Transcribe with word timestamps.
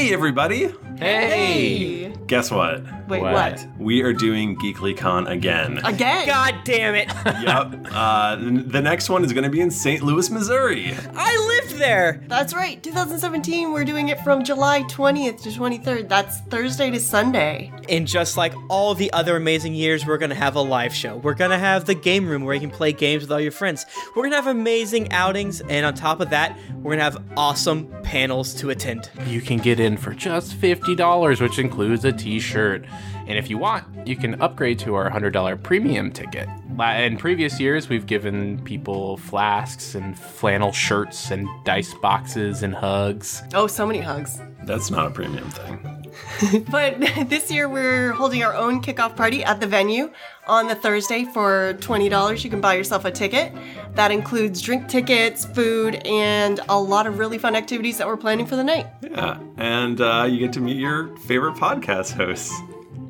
Hey, 0.00 0.14
everybody! 0.14 0.72
Hey! 0.98 2.10
Guess 2.30 2.52
what? 2.52 2.84
Wait, 3.08 3.22
What? 3.22 3.32
what? 3.32 3.66
We 3.76 4.02
are 4.02 4.12
doing 4.12 4.56
GeeklyCon 4.56 5.28
again. 5.28 5.78
Again? 5.84 6.28
God 6.28 6.54
damn 6.62 6.94
it! 6.94 7.08
yep. 7.26 7.88
Uh, 7.90 8.36
the 8.36 8.80
next 8.80 9.10
one 9.10 9.24
is 9.24 9.32
going 9.32 9.42
to 9.42 9.50
be 9.50 9.60
in 9.60 9.68
St. 9.68 10.00
Louis, 10.00 10.30
Missouri. 10.30 10.94
I 11.16 11.60
lived 11.60 11.80
there. 11.80 12.22
That's 12.28 12.54
right. 12.54 12.80
2017, 12.80 13.72
we're 13.72 13.84
doing 13.84 14.10
it 14.10 14.20
from 14.20 14.44
July 14.44 14.84
20th 14.84 15.42
to 15.42 15.48
23rd. 15.48 16.08
That's 16.08 16.38
Thursday 16.42 16.92
to 16.92 17.00
Sunday. 17.00 17.72
And 17.88 18.06
just 18.06 18.36
like 18.36 18.54
all 18.68 18.94
the 18.94 19.12
other 19.12 19.34
amazing 19.36 19.74
years, 19.74 20.06
we're 20.06 20.18
gonna 20.18 20.36
have 20.36 20.54
a 20.54 20.60
live 20.60 20.94
show. 20.94 21.16
We're 21.16 21.34
gonna 21.34 21.58
have 21.58 21.86
the 21.86 21.96
game 21.96 22.28
room 22.28 22.44
where 22.44 22.54
you 22.54 22.60
can 22.60 22.70
play 22.70 22.92
games 22.92 23.24
with 23.24 23.32
all 23.32 23.40
your 23.40 23.50
friends. 23.50 23.86
We're 24.14 24.22
gonna 24.22 24.36
have 24.36 24.46
amazing 24.46 25.10
outings, 25.10 25.62
and 25.62 25.84
on 25.84 25.94
top 25.94 26.20
of 26.20 26.30
that, 26.30 26.56
we're 26.76 26.92
gonna 26.92 27.02
have 27.02 27.20
awesome 27.36 27.92
panels 28.04 28.54
to 28.54 28.70
attend. 28.70 29.10
You 29.26 29.40
can 29.40 29.58
get 29.58 29.80
in 29.80 29.96
for 29.96 30.14
just 30.14 30.52
$50, 30.52 31.40
which 31.40 31.58
includes 31.58 32.04
a 32.04 32.19
t 32.20 32.38
shirt. 32.38 32.84
And 33.26 33.38
if 33.38 33.48
you 33.48 33.58
want, 33.58 34.06
you 34.06 34.16
can 34.16 34.40
upgrade 34.42 34.78
to 34.80 34.94
our 34.94 35.10
$100 35.10 35.62
premium 35.62 36.10
ticket. 36.12 36.48
In 36.78 37.16
previous 37.16 37.60
years, 37.60 37.88
we've 37.88 38.06
given 38.06 38.62
people 38.64 39.16
flasks 39.16 39.94
and 39.94 40.18
flannel 40.18 40.72
shirts 40.72 41.30
and 41.30 41.48
dice 41.64 41.94
boxes 41.94 42.62
and 42.62 42.74
hugs. 42.74 43.42
Oh, 43.54 43.66
so 43.66 43.86
many 43.86 44.00
hugs. 44.00 44.40
That's 44.64 44.90
not 44.90 45.06
a 45.06 45.10
premium 45.10 45.48
thing. 45.50 45.96
But 46.70 46.98
this 47.28 47.50
year 47.50 47.68
we're 47.68 48.12
holding 48.12 48.42
our 48.42 48.54
own 48.54 48.82
kickoff 48.82 49.14
party 49.14 49.44
at 49.44 49.60
the 49.60 49.66
venue 49.66 50.10
on 50.48 50.68
the 50.68 50.74
Thursday 50.74 51.24
for 51.24 51.74
$20. 51.80 52.44
You 52.44 52.50
can 52.50 52.60
buy 52.60 52.74
yourself 52.74 53.04
a 53.04 53.10
ticket. 53.10 53.52
That 53.94 54.10
includes 54.10 54.60
drink 54.60 54.88
tickets, 54.88 55.44
food, 55.44 55.96
and 56.06 56.60
a 56.68 56.80
lot 56.80 57.06
of 57.06 57.18
really 57.18 57.38
fun 57.38 57.54
activities 57.54 57.98
that 57.98 58.06
we're 58.06 58.16
planning 58.16 58.46
for 58.46 58.56
the 58.56 58.64
night. 58.64 58.86
Yeah. 59.02 59.38
And 59.56 60.00
uh, 60.00 60.26
you 60.28 60.38
get 60.38 60.52
to 60.54 60.60
meet 60.60 60.76
your 60.76 61.16
favorite 61.18 61.54
podcast 61.54 62.12
hosts. 62.12 62.52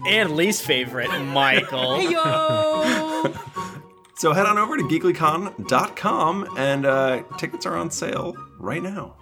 And 0.06 0.36
least 0.36 0.62
favorite, 0.62 1.10
Michael. 1.24 1.96
Hey 1.96 2.10
yo! 2.10 3.34
So 4.20 4.34
head 4.34 4.44
on 4.44 4.58
over 4.58 4.76
to 4.76 4.82
geeklycon.com 4.82 6.58
and 6.58 6.84
uh, 6.84 7.22
tickets 7.38 7.64
are 7.64 7.74
on 7.74 7.90
sale 7.90 8.36
right 8.58 8.82
now. 8.82 9.16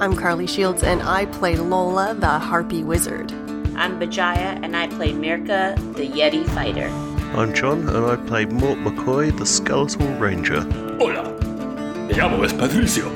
I'm 0.00 0.16
Carly 0.16 0.46
Shields 0.46 0.82
and 0.82 1.02
I 1.02 1.26
play 1.26 1.56
Lola, 1.56 2.14
the 2.14 2.38
Harpy 2.38 2.82
Wizard. 2.82 3.30
I'm 3.76 4.00
Bajaya, 4.00 4.58
and 4.62 4.74
I 4.74 4.86
play 4.86 5.12
Mirka, 5.12 5.76
the 5.94 6.08
Yeti 6.08 6.48
fighter. 6.54 6.86
I'm 7.38 7.52
John, 7.52 7.86
and 7.86 8.06
I 8.06 8.16
play 8.16 8.46
Mort 8.46 8.78
McCoy, 8.78 9.36
the 9.36 9.44
Skeletal 9.44 10.08
Ranger. 10.14 10.62
Hola, 10.98 11.24
me 12.08 12.14
llamo 12.14 12.42
es 12.46 12.54
Patricio. 12.54 13.10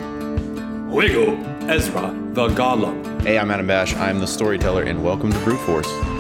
Juego 0.91 1.39
Ezra 1.71 2.15
the 2.35 2.49
Golem. 2.49 3.23
Hey, 3.23 3.39
I'm 3.39 3.51
Adam 3.51 3.67
Bash. 3.67 3.95
I'm 3.97 4.21
the 4.21 4.27
storyteller, 4.27 4.83
and 4.83 5.03
welcome 5.03 5.33
to 5.33 5.39
Brute 5.39 5.61
Force. 5.61 6.14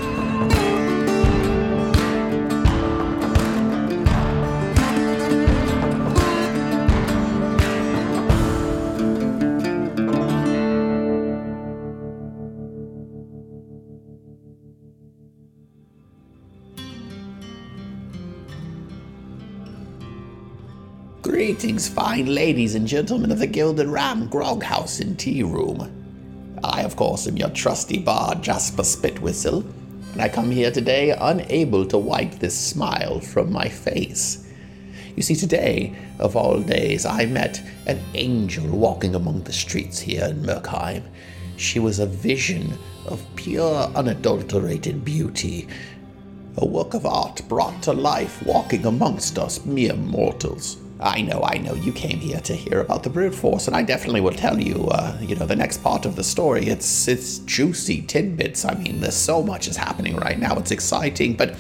Greetings, 21.45 21.87
fine 21.87 22.35
ladies 22.35 22.75
and 22.75 22.87
gentlemen 22.87 23.31
of 23.31 23.39
the 23.39 23.47
Gilded 23.47 23.87
Ram 23.87 24.29
Grog 24.29 24.63
House 24.63 25.01
and 25.01 25.19
Tea 25.19 25.43
Room. 25.43 26.59
I, 26.65 26.85
of 26.85 26.97
course, 26.97 27.27
am 27.27 27.37
your 27.37 27.51
trusty 27.51 27.99
bard, 27.99 28.43
Jasper 28.43 28.83
Spitwhistle, 28.83 29.63
and 30.15 30.23
I 30.23 30.31
come 30.31 30.51
here 30.51 30.71
today 30.71 31.11
unable 31.11 31.85
to 31.85 31.99
wipe 31.99 32.39
this 32.39 32.59
smile 32.59 33.21
from 33.21 33.53
my 33.53 33.69
face. 33.69 34.51
You 35.17 35.23
see, 35.23 35.37
today, 35.37 35.95
of 36.19 36.35
all 36.35 36.61
days, 36.61 37.05
I 37.05 37.27
met 37.27 37.63
an 37.87 38.01
angel 38.15 38.67
walking 38.67 39.15
among 39.15 39.43
the 39.43 39.53
streets 39.53 39.99
here 39.99 40.25
in 40.25 40.43
Merkheim. 40.45 41.03
She 41.59 41.79
was 41.79 41.99
a 41.99 42.07
vision 42.07 42.73
of 43.05 43.23
pure, 43.37 43.83
unadulterated 43.95 45.05
beauty, 45.05 45.69
a 46.57 46.65
work 46.65 46.95
of 46.95 47.05
art 47.05 47.47
brought 47.51 47.83
to 47.83 47.93
life 47.93 48.43
walking 48.47 48.87
amongst 48.87 49.39
us 49.39 49.63
mere 49.67 49.95
mortals. 49.95 50.79
I 51.01 51.23
know, 51.23 51.43
I 51.43 51.59
know, 51.59 51.75
you 51.75 51.93
came 51.93 52.19
here 52.19 52.41
to 52.41 52.55
hear 52.55 52.81
about 52.81 53.03
the 53.03 53.11
brute 53.11 53.35
force, 53.35 53.67
and 53.67 53.75
I 53.75 53.83
definitely 53.83 54.21
will 54.21 54.33
tell 54.33 54.61
you, 54.61 54.87
uh, 54.89 55.19
you 55.21 55.35
know, 55.35 55.45
the 55.45 55.57
next 55.57 55.83
part 55.83 56.07
of 56.07 56.15
the 56.15 56.23
story. 56.23 56.69
It's 56.69 57.09
it's 57.09 57.39
juicy 57.41 58.03
tidbits. 58.03 58.65
I 58.65 58.75
mean, 58.75 59.01
there's 59.01 59.17
so 59.17 59.43
much 59.43 59.67
is 59.67 59.77
happening 59.77 60.17
right 60.17 60.39
now. 60.39 60.57
It's 60.57 60.71
exciting, 60.71 61.35
but 61.35 61.57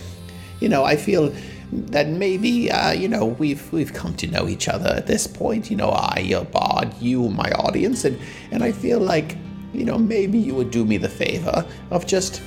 you 0.60 0.68
know, 0.68 0.84
I 0.84 0.96
feel 0.96 1.34
that 1.72 2.08
maybe 2.08 2.70
uh, 2.70 2.92
you 2.92 3.08
know 3.08 3.26
we've 3.26 3.72
we've 3.72 3.92
come 3.92 4.14
to 4.16 4.28
know 4.28 4.48
each 4.48 4.68
other 4.68 4.90
at 4.90 5.08
this 5.08 5.26
point. 5.26 5.70
You 5.70 5.76
know, 5.76 5.90
I, 5.90 6.20
your 6.20 6.44
bard, 6.44 6.94
you, 7.00 7.28
my 7.30 7.50
audience, 7.52 8.04
and 8.04 8.18
and 8.52 8.62
I 8.62 8.70
feel 8.70 9.00
like 9.00 9.36
you 9.72 9.84
know 9.84 9.98
maybe 9.98 10.38
you 10.38 10.54
would 10.54 10.70
do 10.70 10.84
me 10.84 10.96
the 10.96 11.08
favor 11.08 11.66
of 11.90 12.06
just 12.06 12.40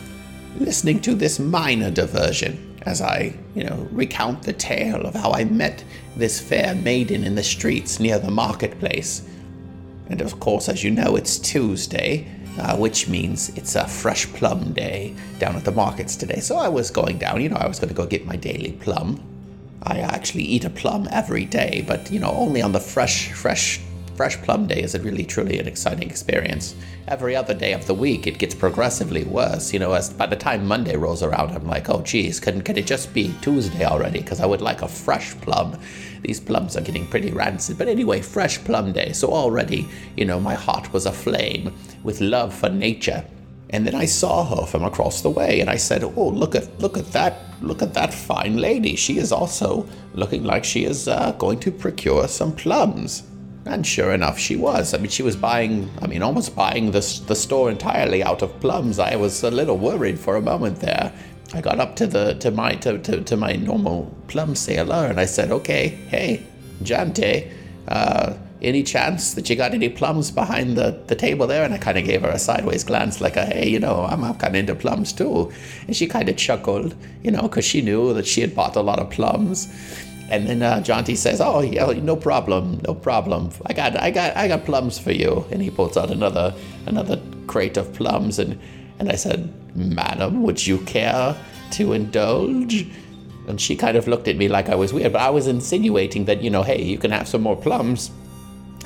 listening 0.58 1.02
to 1.02 1.14
this 1.14 1.38
minor 1.38 1.92
diversion 1.92 2.77
as 2.88 3.02
I, 3.02 3.34
you 3.54 3.64
know, 3.66 3.88
recount 3.92 4.44
the 4.44 4.54
tale 4.54 5.06
of 5.06 5.14
how 5.14 5.32
I 5.32 5.44
met 5.44 5.84
this 6.16 6.40
fair 6.40 6.74
maiden 6.74 7.24
in 7.24 7.36
the 7.36 7.44
streets 7.44 8.00
near 8.00 8.18
the 8.18 8.32
marketplace. 8.32 9.28
And 10.10 10.22
of 10.22 10.40
course, 10.40 10.70
as 10.70 10.84
you 10.84 10.92
know, 10.92 11.16
it's 11.18 11.38
Tuesday, 11.38 12.26
uh, 12.58 12.78
which 12.78 13.08
means 13.10 13.50
it's 13.58 13.76
a 13.76 13.88
fresh 13.88 14.26
plum 14.34 14.74
day 14.74 15.14
down 15.38 15.56
at 15.58 15.66
the 15.66 15.72
markets 15.72 16.16
today. 16.16 16.40
So 16.40 16.58
I 16.58 16.70
was 16.70 16.90
going 16.90 17.18
down, 17.18 17.42
you 17.42 17.50
know, 17.50 17.58
I 17.58 17.68
was 17.68 17.78
going 17.78 17.90
to 17.90 17.96
go 17.96 18.06
get 18.06 18.26
my 18.26 18.38
daily 18.38 18.72
plum. 18.72 19.22
I 19.84 20.00
actually 20.00 20.44
eat 20.44 20.66
a 20.66 20.70
plum 20.70 21.08
every 21.12 21.46
day, 21.46 21.84
but 21.86 22.10
you 22.10 22.20
know, 22.20 22.32
only 22.32 22.62
on 22.62 22.72
the 22.72 22.80
fresh, 22.80 23.32
fresh, 23.34 23.80
fresh 24.18 24.42
plum 24.42 24.66
day 24.66 24.82
is 24.82 24.96
a 24.96 25.00
really 25.00 25.24
truly 25.24 25.60
an 25.60 25.68
exciting 25.68 26.10
experience. 26.10 26.74
Every 27.08 27.36
other 27.36 27.54
day 27.54 27.74
of 27.74 27.86
the 27.86 27.94
week, 27.94 28.26
it 28.26 28.40
gets 28.40 28.56
progressively 28.56 29.24
worse. 29.24 29.72
You 29.72 29.78
know, 29.78 29.94
as 29.94 30.10
by 30.10 30.26
the 30.26 30.36
time 30.36 30.66
Monday 30.66 30.98
rolls 30.98 31.22
around, 31.22 31.52
I'm 31.52 31.68
like, 31.68 31.88
oh, 31.88 32.02
geez, 32.02 32.40
can 32.40 32.64
can 32.64 32.78
it 32.78 32.88
just 32.88 33.14
be 33.14 33.34
Tuesday 33.42 33.86
already? 33.86 34.20
Because 34.20 34.42
I 34.42 34.48
would 34.48 34.62
like 34.62 34.82
a 34.82 34.88
fresh 34.88 35.40
plum. 35.42 35.80
These 36.24 36.40
plums 36.40 36.76
are 36.76 36.82
getting 36.82 37.06
pretty 37.08 37.32
rancid. 37.32 37.78
But 37.78 37.88
anyway, 37.88 38.22
fresh 38.22 38.58
plum 38.66 38.92
day. 38.92 39.14
So 39.14 39.32
already, 39.32 39.88
you 40.18 40.26
know, 40.26 40.40
my 40.40 40.56
heart 40.56 40.92
was 40.92 41.06
aflame 41.06 41.72
with 42.04 42.20
love 42.20 42.54
for 42.54 42.70
nature. 42.70 43.24
And 43.70 43.86
then 43.86 43.94
I 43.94 44.06
saw 44.06 44.44
her 44.46 44.66
from 44.66 44.84
across 44.84 45.22
the 45.22 45.30
way, 45.30 45.60
and 45.62 45.70
I 45.70 45.76
said, 45.78 46.04
"Oh, 46.04 46.30
look 46.30 46.56
at 46.56 46.68
look 46.82 46.98
at 46.98 47.12
that 47.12 47.36
look 47.62 47.82
at 47.84 47.94
that 47.94 48.14
fine 48.14 48.58
lady. 48.58 48.96
She 48.96 49.20
is 49.20 49.32
also 49.32 49.86
looking 50.16 50.44
like 50.44 50.64
she 50.64 50.86
is 50.86 51.08
uh, 51.08 51.34
going 51.38 51.60
to 51.60 51.72
procure 51.72 52.28
some 52.28 52.54
plums." 52.54 53.24
And 53.68 53.86
sure 53.86 54.14
enough, 54.14 54.40
she 54.40 54.56
was. 54.56 54.94
I 54.94 54.98
mean, 54.98 55.10
she 55.10 55.24
was 55.24 55.36
buying. 55.36 55.90
I 56.02 56.08
mean, 56.08 56.24
almost 56.24 56.56
buying 56.56 56.92
the 56.92 57.02
the 57.28 57.36
store 57.36 57.70
entirely 57.70 58.24
out 58.24 58.42
of 58.42 58.60
plums. 58.60 59.00
I 59.00 59.16
was 59.16 59.44
a 59.44 59.52
little 59.52 59.78
worried 59.78 60.20
for 60.20 60.36
a 60.36 60.42
moment 60.42 60.80
there. 60.80 61.12
I 61.54 61.62
got 61.62 61.80
up 61.80 61.96
to 61.98 62.08
the 62.08 62.34
to 62.36 62.52
my 62.52 62.76
to 62.76 62.98
to, 63.00 63.22
to 63.24 63.38
my 63.38 63.54
normal 63.54 64.16
plum 64.28 64.56
sailor, 64.56 65.06
and 65.06 65.20
I 65.20 65.26
said, 65.26 65.52
"Okay, 65.52 65.90
hey, 66.10 66.46
Jante, 66.84 67.52
uh, 67.88 68.34
any 68.62 68.84
chance 68.84 69.34
that 69.34 69.50
you 69.50 69.56
got 69.56 69.74
any 69.74 69.90
plums 69.90 70.32
behind 70.32 70.78
the, 70.78 71.00
the 71.08 71.16
table 71.16 71.48
there? 71.48 71.64
And 71.64 71.74
I 71.74 71.78
kind 71.78 71.98
of 71.98 72.06
gave 72.06 72.22
her 72.22 72.30
a 72.30 72.40
sideways 72.40 72.84
glance, 72.84 73.22
like 73.22 73.36
a, 73.36 73.46
hey, 73.46 73.70
you 73.70 73.80
know, 73.80 74.06
I'm, 74.06 74.24
I'm 74.24 74.36
kind 74.36 74.56
of 74.56 74.60
into 74.60 74.76
plums 74.76 75.14
too. 75.14 75.52
And 75.86 75.96
she 75.96 76.08
kind 76.08 76.30
of 76.30 76.38
chuckled, 76.38 76.96
you 77.24 77.32
know, 77.32 77.44
because 77.44 77.66
she 77.66 77.82
knew 77.82 78.14
that 78.14 78.26
she 78.26 78.42
had 78.42 78.56
bought 78.56 78.76
a 78.76 78.82
lot 78.82 79.00
of 79.00 79.10
plums. 79.10 79.68
And 80.30 80.48
then 80.48 80.62
uh, 80.62 80.80
Jonty 80.80 81.16
says, 81.16 81.40
"Oh 81.40 81.62
yeah, 81.62 81.86
no 81.94 82.16
problem, 82.16 82.82
no 82.86 82.94
problem. 82.94 83.52
I 83.66 83.74
got, 83.74 83.96
I 83.98 84.12
got, 84.12 84.36
I 84.36 84.48
got 84.48 84.66
plums 84.66 85.00
for 85.00 85.12
you." 85.12 85.46
And 85.52 85.62
he 85.62 85.70
pulls 85.70 85.96
out 85.96 86.12
another, 86.12 86.54
another 86.86 87.22
crate 87.48 87.78
of 87.78 87.94
plums, 87.94 88.40
and 88.40 88.60
and 89.00 89.10
I 89.10 89.16
said, 89.16 89.54
"Madam, 89.76 90.44
would 90.44 90.66
you 90.66 90.80
care 90.80 91.36
to 91.72 91.94
indulge?" 91.94 92.86
And 93.48 93.62
she 93.62 93.78
kind 93.78 93.96
of 93.96 94.08
looked 94.08 94.28
at 94.28 94.36
me 94.36 94.50
like 94.50 94.68
I 94.68 94.76
was 94.76 94.92
weird, 94.92 95.14
but 95.14 95.22
I 95.22 95.30
was 95.30 95.48
insinuating 95.48 96.26
that 96.26 96.42
you 96.42 96.50
know, 96.50 96.64
hey, 96.64 96.84
you 96.84 96.98
can 96.98 97.12
have 97.12 97.28
some 97.30 97.42
more 97.42 97.56
plums. 97.56 98.12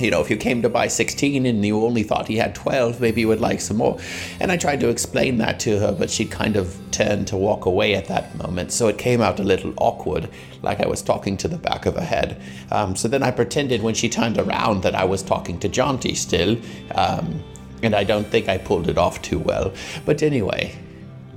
You 0.01 0.12
know, 0.12 0.21
if 0.21 0.30
you 0.30 0.38
came 0.38 0.62
to 0.63 0.69
buy 0.69 0.88
16 0.88 1.45
and 1.45 1.65
you 1.65 1.83
only 1.83 2.03
thought 2.03 2.27
he 2.27 2.38
had 2.38 2.56
12, 2.56 3.00
maybe 3.00 3.21
you 3.21 3.27
would 3.27 3.42
like 3.42 3.62
some 3.62 3.77
more. 3.77 4.00
And 4.39 4.51
I 4.51 4.57
tried 4.57 4.80
to 4.81 4.89
explain 4.89 5.38
that 5.38 5.59
to 5.62 5.80
her, 5.80 5.92
but 5.92 6.09
she 6.09 6.25
kind 6.25 6.56
of 6.56 6.80
turned 6.92 7.27
to 7.27 7.38
walk 7.38 7.65
away 7.65 7.95
at 7.95 8.07
that 8.07 8.36
moment. 8.36 8.71
So 8.71 8.88
it 8.88 8.98
came 8.98 9.21
out 9.21 9.39
a 9.39 9.44
little 9.44 9.74
awkward, 9.77 10.30
like 10.62 10.80
I 10.80 10.88
was 10.88 11.01
talking 11.01 11.38
to 11.38 11.48
the 11.48 11.57
back 11.57 11.86
of 11.86 11.95
her 11.95 12.06
head. 12.06 12.42
Um, 12.71 12.95
so 12.95 13.07
then 13.07 13.24
I 13.24 13.31
pretended 13.31 13.81
when 13.81 13.94
she 13.94 14.09
turned 14.09 14.38
around 14.38 14.83
that 14.83 14.95
I 14.95 15.06
was 15.06 15.21
talking 15.24 15.59
to 15.59 15.69
Jaunty 15.69 16.15
still. 16.15 16.57
Um, 16.95 17.44
and 17.83 17.95
I 17.95 18.04
don't 18.04 18.27
think 18.27 18.47
I 18.47 18.57
pulled 18.57 18.89
it 18.89 18.97
off 18.97 19.21
too 19.21 19.39
well. 19.39 19.74
But 20.06 20.21
anyway, 20.21 20.75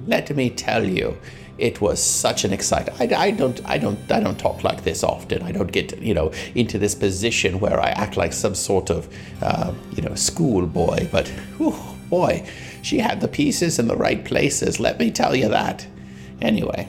let 0.07 0.35
me 0.35 0.51
tell 0.51 0.85
you, 0.85 1.17
it 1.59 1.81
was 1.81 2.03
such 2.03 2.45
an 2.45 2.53
exciting. 2.53 2.95
I, 2.99 3.27
I 3.27 3.31
don't, 3.31 3.61
I 3.65 3.79
don't, 3.79 3.99
I 4.11 4.21
don't 4.21 4.39
talk 4.39 4.65
like 4.65 4.83
this 4.83 5.05
often. 5.05 5.43
I 5.43 5.53
don't 5.53 5.71
get, 5.71 5.99
you 6.01 6.15
know, 6.15 6.33
into 6.55 6.79
this 6.79 6.95
position 6.95 7.61
where 7.61 7.81
I 7.81 7.91
act 7.91 8.17
like 8.17 8.33
some 8.33 8.55
sort 8.55 8.91
of, 8.91 9.09
uh, 9.43 9.73
you 9.93 10.03
know, 10.03 10.15
schoolboy. 10.15 11.09
But, 11.11 11.29
whew, 11.59 11.77
boy, 12.11 12.49
she 12.83 12.99
had 12.99 13.21
the 13.21 13.29
pieces 13.29 13.79
in 13.79 13.87
the 13.87 13.97
right 13.97 14.25
places. 14.25 14.81
Let 14.81 14.99
me 14.99 15.11
tell 15.11 15.37
you 15.37 15.49
that. 15.49 15.87
Anyway, 16.41 16.89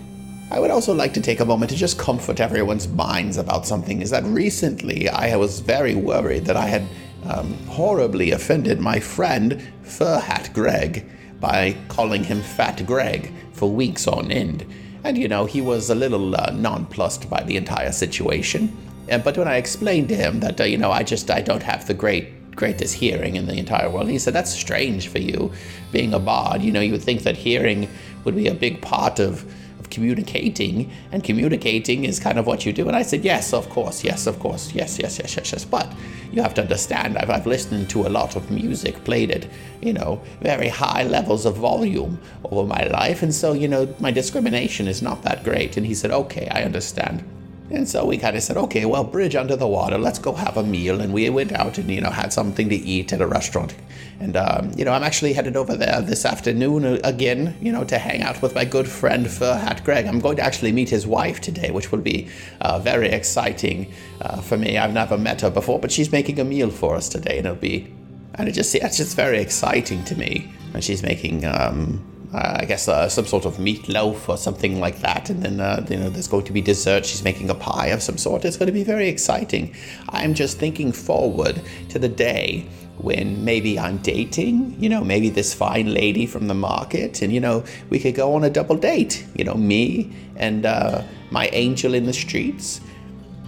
I 0.52 0.60
would 0.60 0.72
also 0.72 0.94
like 0.94 1.14
to 1.14 1.22
take 1.22 1.40
a 1.40 1.46
moment 1.46 1.70
to 1.72 1.78
just 1.78 2.00
comfort 2.00 2.40
everyone's 2.40 2.88
minds 2.88 3.38
about 3.38 3.66
something. 3.66 4.02
Is 4.02 4.10
that 4.10 4.24
recently 4.24 5.10
I 5.10 5.36
was 5.36 5.60
very 5.60 5.96
worried 5.96 6.46
that 6.46 6.58
I 6.58 6.66
had 6.66 6.84
um, 7.28 7.54
horribly 7.68 8.32
offended 8.32 8.80
my 8.80 9.00
friend 9.00 9.62
Fur 9.84 10.20
Hat 10.20 10.50
Greg 10.54 11.10
by 11.40 11.76
calling 11.88 12.24
him 12.24 12.42
Fat 12.42 12.86
Greg 12.86 13.32
for 13.56 13.70
weeks 13.70 14.08
on 14.08 14.32
end. 14.32 14.66
And 15.04 15.18
you 15.18 15.28
know, 15.28 15.46
he 15.46 15.62
was 15.62 15.90
a 15.90 15.96
little 15.96 16.36
uh, 16.36 16.52
nonplussed 16.52 17.30
by 17.30 17.44
the 17.44 17.58
entire 17.58 17.92
situation. 17.92 18.76
And, 19.08 19.24
but 19.24 19.38
when 19.38 19.48
I 19.48 19.58
explained 19.58 20.10
to 20.10 20.16
him 20.16 20.40
that, 20.40 20.60
uh, 20.60 20.64
you 20.64 20.78
know, 20.78 20.92
I 20.92 21.04
just 21.04 21.30
I 21.30 21.42
don't 21.42 21.64
have 21.64 21.88
the 21.88 21.94
great 21.94 22.30
greatest 22.56 22.96
hearing 22.96 23.36
in 23.36 23.46
the 23.46 23.54
entire 23.54 23.90
world, 23.90 24.10
he 24.10 24.18
said, 24.18 24.34
That's 24.34 24.52
strange 24.52 25.08
for 25.08 25.20
you, 25.20 25.52
being 25.92 26.14
a 26.14 26.20
bard. 26.20 26.62
You 26.62 26.72
know, 26.72 26.82
you 26.82 26.92
would 26.94 27.04
think 27.04 27.24
that 27.24 27.38
hearing 27.38 27.90
would 28.24 28.36
be 28.36 28.48
a 28.48 28.54
big 28.54 28.82
part 28.82 29.20
of, 29.20 29.46
of 29.80 29.90
communicating, 29.90 30.92
and 31.12 31.24
communicating 31.24 32.06
is 32.06 32.20
kind 32.20 32.40
of 32.40 32.48
what 32.48 32.66
you 32.66 32.74
do. 32.74 32.88
And 32.88 32.96
I 32.96 33.04
said, 33.04 33.24
Yes, 33.24 33.54
of 33.54 33.70
course, 33.70 34.04
yes, 34.04 34.28
of 34.28 34.40
course, 34.40 34.74
yes, 34.74 34.98
yes, 34.98 35.20
yes, 35.20 35.36
yes, 35.36 35.52
yes. 35.52 35.66
But 35.66 35.92
you 36.36 36.42
have 36.42 36.54
to 36.56 36.62
understand, 36.62 37.18
I've, 37.18 37.30
I've 37.30 37.48
listened 37.48 37.90
to 37.92 38.06
a 38.06 38.10
lot 38.10 38.36
of 38.36 38.52
music, 38.52 39.04
played 39.06 39.32
at, 39.32 39.48
you 39.82 39.94
know, 39.94 40.22
very 40.42 40.68
high 40.68 41.04
levels 41.04 41.46
of 41.46 41.56
volume 41.56 42.20
over 42.44 42.68
my 42.68 42.84
life. 42.88 43.24
And 43.24 43.34
so, 43.34 43.54
you 43.54 43.70
know, 43.70 43.94
my 44.00 44.12
discrimination 44.12 44.88
is 44.90 45.02
not 45.02 45.24
that 45.24 45.46
great. 45.46 45.78
And 45.78 45.86
he 45.86 45.94
said, 45.94 46.12
Okay, 46.12 46.48
I 46.50 46.64
understand. 46.64 47.24
And 47.72 47.90
so 47.90 48.06
we 48.06 48.18
kind 48.18 48.38
of 48.38 48.44
said, 48.44 48.58
okay, 48.58 48.86
well, 48.86 49.04
bridge 49.04 49.36
under 49.36 49.56
the 49.56 49.68
water, 49.68 49.98
let's 49.98 50.20
go 50.20 50.34
have 50.34 50.56
a 50.56 50.64
meal. 50.64 51.02
And 51.02 51.12
we 51.12 51.28
went 51.30 51.52
out 51.52 51.80
and, 51.80 51.90
you 51.90 52.00
know, 52.00 52.12
had 52.12 52.32
something 52.32 52.70
to 52.70 52.76
eat 52.76 53.12
at 53.12 53.22
a 53.22 53.28
restaurant. 53.28 53.74
And, 54.20 54.38
um, 54.38 54.72
you 54.78 54.86
know, 54.86 54.92
I'm 54.92 55.04
actually 55.04 55.34
headed 55.34 55.58
over 55.58 55.76
there 55.76 56.00
this 56.02 56.26
afternoon 56.26 56.86
uh, 56.86 57.00
again, 57.04 57.58
you 57.60 57.72
know, 57.72 57.84
to 57.86 57.98
hang 57.98 58.22
out 58.22 58.42
with 58.42 58.54
my 58.54 58.66
good 58.66 58.88
friend 58.88 59.30
Fur 59.30 59.56
Hat 59.56 59.84
Greg. 59.84 60.06
I'm 60.06 60.20
going 60.20 60.38
to 60.38 60.44
actually 60.44 60.72
meet 60.72 60.90
his 60.90 61.08
wife 61.08 61.42
today, 61.42 61.72
which 61.72 61.92
will 61.92 62.02
be 62.02 62.30
uh, 62.62 62.78
very 62.80 63.10
exciting 63.10 63.92
uh, 64.22 64.42
for 64.42 64.58
me. 64.58 64.78
I've 64.78 64.94
never 64.94 65.18
met 65.18 65.42
her 65.42 65.50
before, 65.50 65.80
but 65.80 65.92
she's 65.92 66.12
making 66.12 66.40
a 66.40 66.46
meal 66.46 66.70
for 66.70 66.96
us 66.96 67.10
today, 67.10 67.40
and 67.40 67.48
it'll 67.48 67.58
be, 67.58 67.92
and 68.36 68.48
it 68.48 68.52
just, 68.52 68.76
it's 68.76 68.98
just 68.98 69.16
very 69.16 69.40
exciting 69.40 70.04
to 70.06 70.16
me. 70.16 70.52
And 70.74 70.84
she's 70.84 71.02
making, 71.02 71.46
um, 71.46 72.06
uh, 72.36 72.58
I 72.60 72.66
guess 72.66 72.90
uh, 72.90 73.08
some 73.08 73.26
sort 73.26 73.46
of 73.46 73.56
meatloaf 73.56 74.28
or 74.28 74.36
something 74.36 74.82
like 74.82 75.00
that, 75.00 75.30
and 75.30 75.42
then 75.42 75.62
uh, 75.62 75.86
you 75.90 75.96
know 75.96 76.10
there's 76.10 76.28
going 76.28 76.44
to 76.46 76.52
be 76.52 76.60
dessert. 76.60 77.06
She's 77.06 77.24
making 77.24 77.50
a 77.50 77.56
pie 77.56 77.88
of 77.88 78.02
some 78.02 78.18
sort. 78.18 78.44
It's 78.44 78.58
going 78.58 78.68
to 78.68 78.74
be 78.74 78.84
very 78.84 79.08
exciting. 79.08 79.74
I'm 80.10 80.34
just 80.34 80.58
thinking 80.58 80.92
forward 80.92 81.62
to 81.90 81.98
the 81.98 82.10
day 82.10 82.68
when 82.98 83.46
maybe 83.46 83.80
I'm 83.80 84.00
dating, 84.00 84.76
you 84.82 84.90
know, 84.90 85.02
maybe 85.02 85.30
this 85.30 85.54
fine 85.54 85.94
lady 85.94 86.26
from 86.26 86.48
the 86.50 86.54
market, 86.54 87.22
and 87.22 87.32
you 87.32 87.40
know 87.40 87.64
we 87.90 88.00
could 88.00 88.16
go 88.16 88.34
on 88.34 88.44
a 88.44 88.50
double 88.50 88.76
date. 88.76 89.26
You 89.36 89.46
know, 89.46 89.56
me 89.56 90.14
and 90.36 90.66
uh, 90.66 91.04
my 91.32 91.48
angel 91.54 91.94
in 91.94 92.06
the 92.06 92.14
streets, 92.14 92.82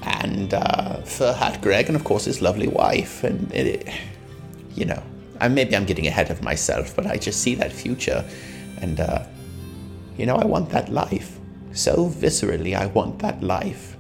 and 0.04 0.54
uh, 0.54 1.02
Fur 1.02 1.34
Hat 1.34 1.62
Greg, 1.62 1.88
and 1.88 1.98
of 1.98 2.06
course 2.06 2.24
his 2.24 2.42
lovely 2.42 2.70
wife, 2.70 3.26
and 3.26 3.52
it, 3.52 3.86
you 4.76 4.86
know. 4.86 5.04
I, 5.40 5.48
maybe 5.50 5.76
I'm 5.76 5.86
getting 5.86 6.08
ahead 6.08 6.32
of 6.32 6.42
myself, 6.42 6.96
but 6.96 7.06
I 7.06 7.18
just 7.18 7.44
see 7.44 7.54
that 7.56 7.72
future 7.72 8.26
and, 8.82 9.00
uh, 9.00 9.24
you 10.18 10.26
know, 10.26 10.36
I 10.36 10.46
want 10.46 10.70
that 10.70 10.90
life. 10.90 11.38
So 11.74 12.10
viscerally, 12.10 12.76
I 12.76 12.88
want 12.88 13.20
that 13.20 13.44
life. 13.44 13.98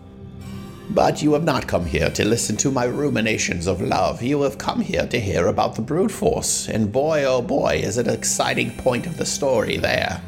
But 0.89 1.21
you 1.21 1.33
have 1.33 1.43
not 1.43 1.67
come 1.67 1.85
here 1.85 2.09
to 2.11 2.25
listen 2.25 2.55
to 2.57 2.71
my 2.71 2.85
ruminations 2.85 3.67
of 3.67 3.81
love. 3.81 4.23
You 4.23 4.41
have 4.43 4.57
come 4.57 4.79
here 4.79 5.05
to 5.05 5.19
hear 5.19 5.47
about 5.47 5.75
the 5.75 5.81
brute 5.81 6.11
force. 6.11 6.69
And 6.69 6.91
boy, 6.91 7.25
oh 7.25 7.41
boy, 7.41 7.81
is 7.83 7.97
it 7.97 8.07
an 8.07 8.13
exciting 8.13 8.71
point 8.77 9.05
of 9.05 9.17
the 9.17 9.25
story 9.25 9.77
there. 9.77 10.21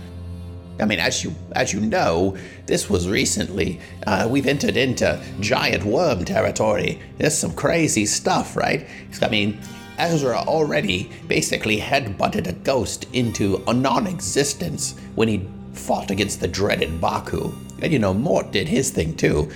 I 0.80 0.86
mean, 0.86 1.00
as 1.00 1.24
you 1.24 1.34
as 1.54 1.74
you 1.74 1.82
know, 1.82 2.38
this 2.66 2.90
was 2.90 3.10
recently. 3.10 3.80
Uh, 4.08 4.28
we've 4.30 4.48
entered 4.48 4.78
into 4.78 5.22
giant 5.40 5.84
worm 5.84 6.24
territory. 6.24 7.00
There's 7.18 7.38
some 7.38 7.54
crazy 7.54 8.06
stuff, 8.06 8.56
right? 8.56 8.88
I 9.22 9.30
mean, 9.30 9.60
Ezra 10.00 10.38
already 10.40 11.12
basically 11.28 11.78
headbutted 11.78 12.48
a 12.48 12.54
ghost 12.54 13.06
into 13.14 13.62
a 13.68 13.74
non 13.74 14.08
existence 14.08 14.96
when 15.16 15.28
he 15.28 15.48
fought 15.74 16.10
against 16.10 16.40
the 16.40 16.48
dreaded 16.48 17.00
Baku. 17.00 17.52
And 17.82 17.92
you 17.92 18.00
know, 18.00 18.14
Mort 18.14 18.52
did 18.52 18.68
his 18.68 18.90
thing 18.90 19.16
too. 19.16 19.52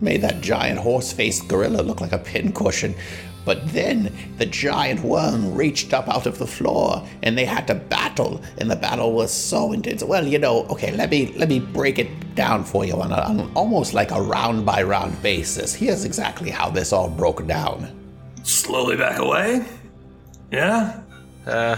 Made 0.00 0.22
that 0.22 0.40
giant 0.40 0.78
horse 0.78 1.12
faced 1.12 1.48
gorilla 1.48 1.82
look 1.82 2.00
like 2.00 2.12
a 2.12 2.18
pincushion. 2.18 2.94
But 3.44 3.66
then 3.72 4.14
the 4.36 4.44
giant 4.44 5.00
worm 5.00 5.54
reached 5.54 5.94
up 5.94 6.06
out 6.08 6.26
of 6.26 6.38
the 6.38 6.46
floor 6.46 7.02
and 7.22 7.36
they 7.36 7.46
had 7.46 7.66
to 7.68 7.74
battle, 7.74 8.42
and 8.58 8.70
the 8.70 8.76
battle 8.76 9.12
was 9.12 9.32
so 9.32 9.72
intense. 9.72 10.04
Well, 10.04 10.26
you 10.26 10.38
know, 10.38 10.66
okay, 10.66 10.92
let 10.92 11.10
me 11.10 11.32
let 11.36 11.48
me 11.48 11.58
break 11.58 11.98
it 11.98 12.34
down 12.34 12.62
for 12.62 12.84
you 12.84 13.00
on, 13.00 13.10
a, 13.10 13.22
on 13.22 13.50
almost 13.54 13.94
like 13.94 14.10
a 14.10 14.20
round 14.20 14.66
by 14.66 14.82
round 14.82 15.22
basis. 15.22 15.72
Here's 15.72 16.04
exactly 16.04 16.50
how 16.50 16.68
this 16.68 16.92
all 16.92 17.08
broke 17.08 17.46
down 17.46 18.07
slowly 18.48 18.96
back 18.96 19.18
away? 19.18 19.64
Yeah? 20.50 21.00
Uh, 21.46 21.76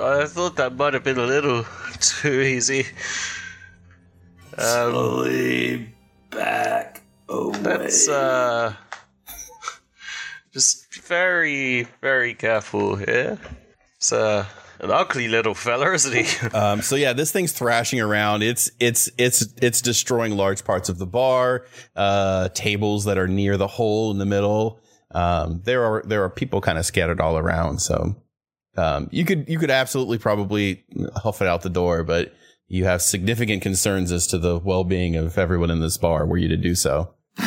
I 0.00 0.26
thought 0.26 0.56
that 0.56 0.76
might 0.76 0.94
have 0.94 1.04
been 1.04 1.18
a 1.18 1.26
little 1.26 1.64
too 2.00 2.40
easy. 2.40 2.86
Um, 4.58 4.92
slowly 4.92 5.94
back 6.30 7.02
away. 7.28 7.58
That's, 7.60 8.08
uh, 8.08 8.74
just 10.52 10.92
very, 11.02 11.86
very 12.00 12.34
careful 12.34 12.96
here. 12.96 13.38
It's, 13.96 14.12
uh, 14.12 14.44
an 14.78 14.90
ugly 14.90 15.26
little 15.26 15.54
fella, 15.54 15.92
isn't 15.94 16.12
he? 16.12 16.46
um, 16.54 16.82
so 16.82 16.96
yeah, 16.96 17.14
this 17.14 17.32
thing's 17.32 17.52
thrashing 17.52 17.98
around. 17.98 18.42
It's 18.42 18.70
it's 18.78 19.08
it's 19.16 19.46
it's 19.62 19.80
destroying 19.80 20.36
large 20.36 20.64
parts 20.64 20.90
of 20.90 20.98
the 20.98 21.06
bar, 21.06 21.64
uh, 21.96 22.50
tables 22.50 23.06
that 23.06 23.16
are 23.16 23.26
near 23.26 23.56
the 23.56 23.68
hole 23.68 24.10
in 24.10 24.18
the 24.18 24.26
middle 24.26 24.78
um, 25.16 25.62
there 25.64 25.82
are 25.82 26.02
there 26.04 26.22
are 26.24 26.30
people 26.30 26.60
kind 26.60 26.76
of 26.76 26.84
scattered 26.84 27.22
all 27.22 27.38
around. 27.38 27.80
So 27.80 28.14
um, 28.76 29.08
you 29.10 29.24
could 29.24 29.48
you 29.48 29.58
could 29.58 29.70
absolutely 29.70 30.18
probably 30.18 30.84
huff 31.16 31.40
it 31.40 31.48
out 31.48 31.62
the 31.62 31.70
door, 31.70 32.04
but 32.04 32.34
you 32.68 32.84
have 32.84 33.00
significant 33.00 33.62
concerns 33.62 34.12
as 34.12 34.26
to 34.28 34.38
the 34.38 34.58
well 34.58 34.84
being 34.84 35.16
of 35.16 35.38
everyone 35.38 35.70
in 35.70 35.80
this 35.80 35.96
bar. 35.96 36.26
Were 36.26 36.36
you 36.36 36.48
to 36.48 36.58
do 36.58 36.74
so? 36.74 37.14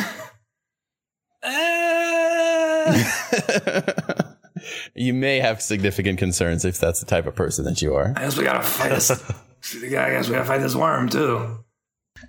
you 4.94 5.14
may 5.14 5.38
have 5.38 5.62
significant 5.62 6.18
concerns 6.18 6.64
if 6.64 6.78
that's 6.78 6.98
the 6.98 7.06
type 7.06 7.26
of 7.26 7.36
person 7.36 7.64
that 7.66 7.80
you 7.80 7.94
are. 7.94 8.12
I 8.16 8.22
guess 8.22 8.36
we 8.36 8.42
gotta 8.42 8.62
fight 8.62 8.88
this. 8.88 9.10
I 9.12 9.88
guess 9.88 10.28
we 10.28 10.34
gotta 10.34 10.44
fight 10.44 10.58
this 10.58 10.74
worm 10.74 11.08
too. 11.08 11.64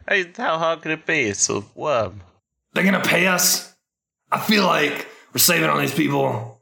Hey, 0.08 0.32
how 0.38 0.60
hard 0.60 0.84
could 0.84 0.92
it 0.92 1.08
be? 1.08 1.24
It's 1.24 1.50
a 1.50 1.64
worm. 1.74 2.22
They're 2.74 2.84
gonna 2.84 3.02
pay 3.02 3.26
us. 3.26 3.76
I 4.32 4.40
feel 4.40 4.66
like 4.66 5.08
we're 5.34 5.40
saving 5.40 5.70
on 5.70 5.80
these 5.80 5.94
people. 5.94 6.62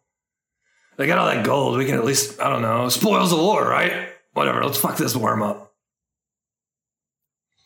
They 0.98 1.08
got 1.08 1.18
all 1.18 1.28
that 1.28 1.46
gold. 1.46 1.78
We 1.78 1.86
can 1.86 1.96
at 1.96 2.06
least, 2.06 2.40
I 2.42 2.50
don't 2.50 2.62
know, 2.62 2.90
spoils 2.90 3.32
the 3.32 3.38
war, 3.38 3.68
right? 3.68 4.10
Whatever. 4.34 4.64
Let's 4.64 4.78
fuck 4.78 4.98
this 4.98 5.16
worm 5.16 5.42
up. 5.42 5.74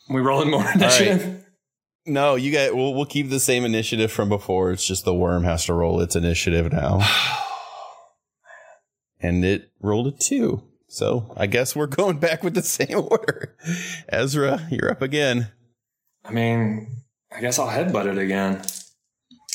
We 0.10 0.22
rolling 0.22 0.52
more 0.52 0.66
initiative? 0.76 1.26
Right. 1.26 1.40
No, 2.06 2.36
you 2.36 2.52
get. 2.52 2.76
We'll 2.76 2.94
we'll 2.94 3.06
keep 3.06 3.30
the 3.30 3.40
same 3.40 3.64
initiative 3.64 4.12
from 4.12 4.28
before. 4.28 4.72
It's 4.72 4.86
just 4.86 5.06
the 5.06 5.14
worm 5.14 5.46
has 5.46 5.66
to 5.66 5.74
roll 5.74 6.02
its 6.02 6.18
initiative 6.18 6.72
now, 6.72 7.00
and 9.22 9.46
it 9.46 9.72
rolled 9.80 10.08
a 10.08 10.12
two. 10.12 10.64
So 10.90 11.34
I 11.38 11.48
guess 11.48 11.76
we're 11.76 11.88
going 11.88 12.20
back 12.20 12.44
with 12.44 12.56
the 12.56 12.62
same 12.62 13.08
order. 13.10 13.56
Ezra, 14.10 14.68
you're 14.70 14.92
up 14.92 15.02
again. 15.02 15.52
I 16.26 16.32
mean, 16.32 17.04
I 17.32 17.40
guess 17.40 17.58
I'll 17.58 17.70
headbutt 17.70 18.06
it 18.06 18.18
again. 18.18 18.62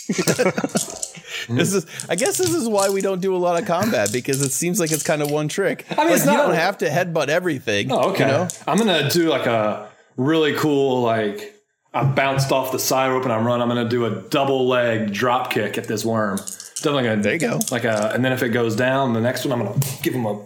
this 1.48 1.74
is 1.74 1.86
I 2.08 2.16
guess 2.16 2.38
this 2.38 2.52
is 2.52 2.68
why 2.68 2.88
we 2.88 3.00
don't 3.00 3.20
do 3.20 3.34
a 3.34 3.38
lot 3.38 3.60
of 3.60 3.66
combat 3.66 4.12
because 4.12 4.42
it 4.42 4.52
seems 4.52 4.80
like 4.80 4.92
it's 4.92 5.02
kind 5.02 5.22
of 5.22 5.30
one 5.30 5.48
trick. 5.48 5.84
I 5.90 6.04
mean, 6.04 6.12
like, 6.12 6.26
not, 6.26 6.32
you 6.32 6.38
don't 6.38 6.54
have 6.54 6.78
to 6.78 6.88
headbutt 6.88 7.28
everything. 7.28 7.92
Oh, 7.92 8.10
okay. 8.10 8.26
You 8.26 8.32
know? 8.32 8.48
I'm 8.66 8.78
gonna 8.78 9.10
do 9.10 9.28
like 9.28 9.46
a 9.46 9.88
really 10.16 10.54
cool 10.54 11.02
like 11.02 11.54
I 11.94 12.04
bounced 12.04 12.52
off 12.52 12.72
the 12.72 12.78
side 12.78 13.10
rope 13.10 13.24
and 13.24 13.32
I'm 13.32 13.46
running. 13.46 13.62
I'm 13.62 13.68
gonna 13.68 13.88
do 13.88 14.04
a 14.04 14.22
double 14.28 14.68
leg 14.68 15.12
drop 15.12 15.50
kick 15.50 15.78
at 15.78 15.84
this 15.84 16.04
worm. 16.04 16.38
Definitely 16.76 17.04
gonna 17.04 17.22
there 17.22 17.32
you 17.32 17.38
go. 17.38 17.60
Like 17.70 17.84
a 17.84 18.12
and 18.14 18.24
then 18.24 18.32
if 18.32 18.42
it 18.42 18.50
goes 18.50 18.76
down, 18.76 19.14
the 19.14 19.20
next 19.20 19.44
one 19.44 19.58
I'm 19.58 19.66
gonna 19.66 19.80
give 20.02 20.14
him 20.14 20.26
a, 20.26 20.40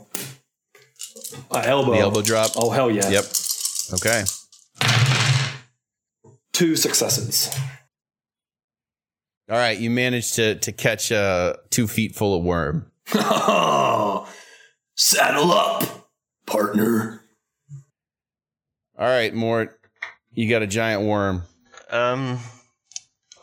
a 1.51 1.67
elbow. 1.67 1.93
The 1.93 1.99
elbow 1.99 2.23
drop. 2.23 2.53
Oh 2.57 2.71
hell 2.71 2.91
yeah. 2.91 3.09
Yep. 3.09 3.25
Okay. 3.95 4.25
Two 6.53 6.77
successes. 6.77 7.51
All 9.51 9.57
right, 9.59 9.79
you 9.79 9.91
managed 9.91 10.35
to 10.37 10.55
to 10.57 10.73
catch 10.73 11.11
a 11.11 11.59
two 11.71 11.87
feet 11.89 12.15
full 12.15 12.37
of 12.39 12.45
worm. 12.45 12.91
Saddle 14.97 15.53
up, 15.53 16.09
partner. 16.47 17.23
All 18.99 19.07
right, 19.09 19.35
Mort, 19.35 19.79
you 20.33 20.49
got 20.49 20.63
a 20.63 20.67
giant 20.67 21.03
worm. 21.03 21.43
Um, 21.91 22.39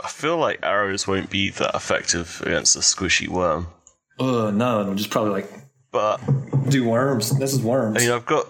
I 0.03 0.07
feel 0.07 0.37
like 0.37 0.59
arrows 0.63 1.07
won't 1.07 1.29
be 1.29 1.49
that 1.51 1.75
effective 1.75 2.41
against 2.45 2.75
a 2.75 2.79
squishy 2.79 3.27
worm. 3.27 3.67
Ugh, 4.19 4.53
no, 4.53 4.81
it'll 4.81 4.95
just 4.95 5.09
probably 5.09 5.31
like 5.31 5.51
But 5.91 6.17
do 6.69 6.87
worms. 6.87 7.37
This 7.37 7.53
is 7.53 7.61
worms. 7.61 7.97
I 7.97 7.99
mean, 8.01 8.11
I've 8.11 8.25
got 8.25 8.47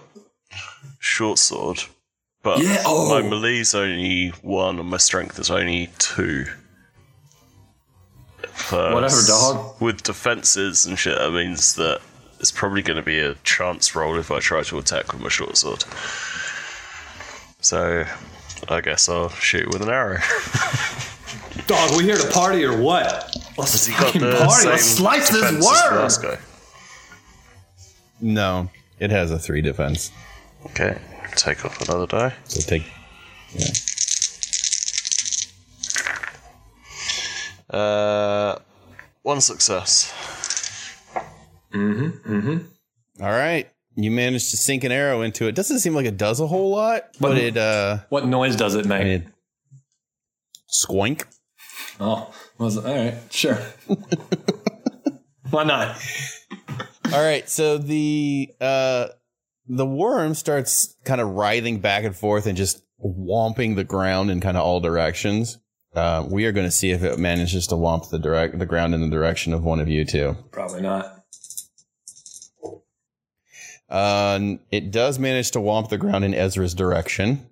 short 1.00 1.38
sword, 1.38 1.82
but 2.42 2.60
Yeah, 2.62 2.82
oh. 2.86 3.08
my 3.20 3.28
melee's 3.28 3.74
only 3.74 4.28
one 4.42 4.78
and 4.78 4.88
my 4.88 4.98
strength 4.98 5.38
is 5.38 5.50
only 5.50 5.90
two. 5.98 6.46
For 8.68 8.94
Whatever, 8.94 9.16
dog. 9.26 9.80
With 9.80 10.02
defenses 10.02 10.86
and 10.86 10.98
shit, 10.98 11.18
that 11.18 11.32
means 11.32 11.74
that 11.74 12.00
it's 12.38 12.52
probably 12.52 12.82
going 12.82 12.96
to 12.96 13.02
be 13.02 13.18
a 13.18 13.34
chance 13.44 13.94
roll 13.94 14.16
if 14.18 14.30
I 14.30 14.38
try 14.38 14.62
to 14.62 14.78
attack 14.78 15.12
with 15.12 15.22
my 15.22 15.28
short 15.28 15.56
sword. 15.56 15.84
So, 17.60 18.04
I 18.68 18.80
guess 18.80 19.08
I'll 19.08 19.28
shoot 19.30 19.66
with 19.68 19.82
an 19.82 19.90
arrow. 19.90 20.18
Dog, 21.66 21.96
we 21.96 22.04
here 22.04 22.16
to 22.16 22.30
party 22.30 22.64
or 22.64 22.76
what? 22.80 23.34
Let's 23.58 23.72
Has 23.72 23.86
he 23.86 23.92
got 23.92 24.06
fucking 24.06 24.20
the 24.22 24.36
party. 24.36 24.68
Let's 24.68 24.84
same 24.84 24.96
slice 24.96 25.30
this 25.30 25.40
defense 25.40 25.66
the 25.66 25.88
worm. 25.90 26.00
last 26.02 26.22
guy? 26.22 26.38
No, 28.20 28.70
it 28.98 29.10
has 29.10 29.30
a 29.30 29.38
three 29.38 29.60
defense. 29.60 30.10
Okay, 30.66 30.98
take 31.36 31.64
off 31.64 31.80
another 31.82 32.06
die. 32.06 32.34
So 32.44 32.60
take. 32.60 32.84
Yeah. 33.54 33.66
Uh, 37.70 38.19
one 39.22 39.40
success. 39.40 40.12
Mm-hmm. 41.72 42.32
Mm-hmm. 42.34 43.22
All 43.22 43.30
right. 43.30 43.68
You 43.96 44.10
managed 44.10 44.50
to 44.50 44.56
sink 44.56 44.84
an 44.84 44.92
arrow 44.92 45.22
into 45.22 45.46
it. 45.46 45.54
Doesn't 45.54 45.80
seem 45.80 45.94
like 45.94 46.06
it 46.06 46.16
does 46.16 46.40
a 46.40 46.46
whole 46.46 46.70
lot, 46.70 47.04
but 47.20 47.30
What- 47.30 47.38
it 47.38 47.56
uh 47.56 47.98
What 48.08 48.26
noise 48.26 48.56
does 48.56 48.74
it 48.74 48.86
make? 48.86 49.02
it 49.06 49.26
squink. 50.72 51.24
oh, 51.98 52.32
was? 52.58 52.76
All 52.78 52.84
right, 52.84 53.14
sure. 53.30 53.58
Why 55.50 55.64
not? 55.64 55.96
All 57.12 57.20
right, 57.22 57.48
so 57.48 57.78
the 57.78 58.50
uh 58.60 59.08
the 59.66 59.86
worm 59.86 60.34
starts 60.34 60.96
kind 61.04 61.20
of 61.20 61.28
writhing 61.30 61.80
back 61.80 62.04
and 62.04 62.14
forth 62.16 62.46
and 62.46 62.56
just 62.56 62.82
whomping 63.04 63.76
the 63.76 63.84
ground 63.84 64.30
in 64.30 64.40
kind 64.40 64.56
of 64.56 64.62
all 64.64 64.80
directions. 64.80 65.58
Uh, 65.94 66.24
we 66.28 66.46
are 66.46 66.52
going 66.52 66.66
to 66.66 66.70
see 66.70 66.92
if 66.92 67.02
it 67.02 67.18
manages 67.18 67.66
to 67.66 67.74
whomp 67.74 68.10
the 68.10 68.18
direct 68.18 68.58
the 68.58 68.66
ground 68.66 68.94
in 68.94 69.00
the 69.00 69.10
direction 69.10 69.52
of 69.52 69.64
one 69.64 69.80
of 69.80 69.88
you 69.88 70.04
two. 70.04 70.36
Probably 70.52 70.82
not. 70.82 71.24
Uh, 73.88 74.38
it 74.70 74.92
does 74.92 75.18
manage 75.18 75.50
to 75.50 75.58
whomp 75.58 75.88
the 75.88 75.98
ground 75.98 76.24
in 76.24 76.32
Ezra's 76.32 76.74
direction. 76.74 77.44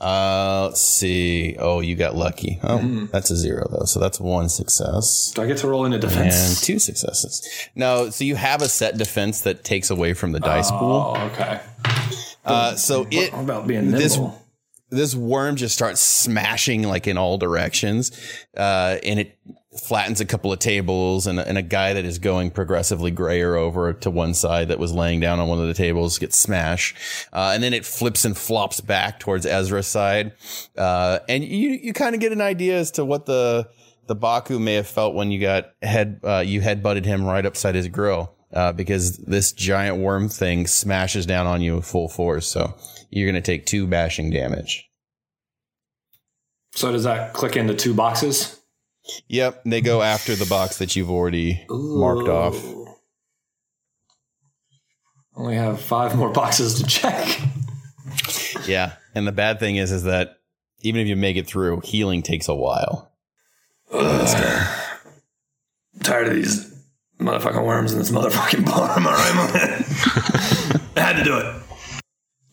Uh, 0.00 0.64
let's 0.64 0.80
see. 0.80 1.54
Oh, 1.60 1.80
you 1.80 1.94
got 1.94 2.16
lucky. 2.16 2.58
Oh, 2.64 3.08
that's 3.12 3.30
a 3.30 3.36
zero 3.36 3.68
though, 3.70 3.84
so 3.84 4.00
that's 4.00 4.18
one 4.18 4.48
success. 4.48 5.30
Do 5.32 5.42
I 5.42 5.46
get 5.46 5.58
to 5.58 5.68
roll 5.68 5.84
in 5.84 5.92
a 5.92 5.98
defense? 5.98 6.34
And 6.48 6.56
two 6.56 6.80
successes. 6.80 7.68
No, 7.76 8.10
so 8.10 8.24
you 8.24 8.34
have 8.34 8.62
a 8.62 8.68
set 8.68 8.98
defense 8.98 9.42
that 9.42 9.62
takes 9.62 9.90
away 9.90 10.14
from 10.14 10.32
the 10.32 10.40
dice 10.40 10.72
pool. 10.72 11.14
Oh, 11.16 11.26
okay. 11.26 11.60
Uh, 12.44 12.74
so 12.74 13.06
it 13.12 13.32
about 13.32 13.68
being 13.68 13.92
nimble? 13.92 13.98
this 14.00 14.18
worm 15.16 15.56
just 15.56 15.74
starts 15.74 16.00
smashing 16.00 16.82
like 16.82 17.06
in 17.06 17.16
all 17.16 17.38
directions, 17.38 18.12
uh, 18.56 18.98
and 19.02 19.18
it 19.18 19.38
flattens 19.80 20.20
a 20.20 20.24
couple 20.26 20.52
of 20.52 20.58
tables, 20.58 21.26
and, 21.26 21.38
and 21.40 21.56
a 21.56 21.62
guy 21.62 21.94
that 21.94 22.04
is 22.04 22.18
going 22.18 22.50
progressively 22.50 23.10
grayer 23.10 23.56
over 23.56 23.94
to 23.94 24.10
one 24.10 24.34
side 24.34 24.68
that 24.68 24.78
was 24.78 24.92
laying 24.92 25.18
down 25.18 25.40
on 25.40 25.48
one 25.48 25.58
of 25.58 25.66
the 25.66 25.74
tables 25.74 26.18
gets 26.18 26.36
smashed, 26.36 26.94
uh, 27.32 27.52
and 27.54 27.62
then 27.62 27.72
it 27.72 27.86
flips 27.86 28.24
and 28.24 28.36
flops 28.36 28.80
back 28.80 29.18
towards 29.18 29.46
Ezra's 29.46 29.86
side, 29.86 30.32
uh, 30.76 31.20
and 31.28 31.42
you 31.42 31.70
you 31.70 31.92
kind 31.92 32.14
of 32.14 32.20
get 32.20 32.32
an 32.32 32.42
idea 32.42 32.78
as 32.78 32.90
to 32.90 33.04
what 33.04 33.26
the 33.26 33.66
the 34.08 34.14
Baku 34.14 34.58
may 34.58 34.74
have 34.74 34.86
felt 34.86 35.14
when 35.14 35.30
you 35.30 35.40
got 35.40 35.72
head 35.80 36.20
uh, 36.22 36.42
you 36.44 36.60
head 36.60 36.82
butted 36.82 37.06
him 37.06 37.24
right 37.24 37.46
upside 37.46 37.74
his 37.74 37.88
grill. 37.88 38.34
Uh, 38.54 38.70
because 38.70 39.16
this 39.16 39.50
giant 39.50 39.96
worm 39.96 40.28
thing 40.28 40.66
smashes 40.66 41.24
down 41.24 41.46
on 41.46 41.62
you 41.62 41.76
with 41.76 41.86
full 41.86 42.06
force, 42.06 42.46
so 42.46 42.74
you're 43.12 43.30
going 43.30 43.40
to 43.40 43.46
take 43.46 43.66
two 43.66 43.86
bashing 43.86 44.30
damage. 44.30 44.88
So 46.72 46.90
does 46.90 47.04
that 47.04 47.34
click 47.34 47.56
into 47.56 47.74
two 47.74 47.92
boxes? 47.92 48.58
Yep, 49.28 49.62
they 49.66 49.82
go 49.82 50.00
after 50.00 50.34
the 50.34 50.46
box 50.46 50.78
that 50.78 50.96
you've 50.96 51.10
already 51.10 51.64
marked 51.68 52.28
off. 52.28 52.56
Only 55.36 55.56
have 55.56 55.80
five 55.80 56.16
more 56.16 56.30
boxes 56.30 56.80
to 56.80 56.86
check. 56.86 57.40
Yeah, 58.66 58.94
and 59.14 59.26
the 59.26 59.32
bad 59.32 59.58
thing 59.58 59.76
is, 59.76 59.90
is 59.92 60.04
that 60.04 60.38
even 60.80 61.00
if 61.00 61.06
you 61.08 61.16
make 61.16 61.36
it 61.36 61.46
through, 61.46 61.80
healing 61.84 62.22
takes 62.22 62.48
a 62.48 62.54
while. 62.54 63.12
tired 66.02 66.28
of 66.28 66.34
these 66.34 66.72
motherfucking 67.18 67.66
worms 67.66 67.92
in 67.92 67.98
this 67.98 68.10
motherfucking 68.10 68.64
bar. 68.64 68.90
Am 68.96 69.06
I 69.06 69.10
right. 69.10 70.86
I 70.96 71.00
had 71.00 71.16
to 71.16 71.24
do 71.24 71.36
it. 71.36 71.62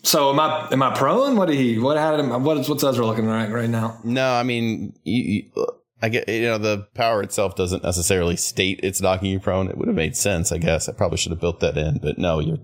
So 0.03 0.29
am 0.32 0.39
I? 0.39 0.68
Am 0.72 0.82
I 0.82 0.96
prone? 0.96 1.36
What 1.36 1.48
did 1.48 1.58
he? 1.58 1.77
What 1.77 1.98
had 1.98 2.20
him? 2.20 2.44
What 2.44 2.58
is? 2.58 2.70
What's 2.70 2.84
Ezra 2.84 3.06
looking 3.06 3.25
right 3.25 3.51
right 3.51 3.70
now? 3.70 4.00
No, 4.03 4.32
I 4.32 4.44
mean, 4.44 4.94
you, 5.03 5.24
you, 5.24 5.68
I 6.01 6.10
get 6.10 6.29
you 6.29 6.44
know 6.44 6.58
the 6.58 6.88
power 6.94 7.22
itself 7.22 7.56
doesn't 7.56 7.84
necessarily 7.84 8.38
state 8.38 8.79
it's 8.82 9.01
knocking 9.01 9.32
you 9.32 9.39
prone. 9.39 9.68
It 9.68 9.77
would 9.77 9.88
have 9.88 9.96
made 9.96 10.15
sense, 10.15 10.51
I 10.51 10.58
guess. 10.58 10.88
I 10.88 10.94
probably 10.94 11.18
should 11.18 11.32
have 11.32 11.41
built 11.41 11.60
that 11.60 11.77
in, 11.77 12.00
but 12.01 12.18
no, 12.18 12.39
you're 12.39 12.60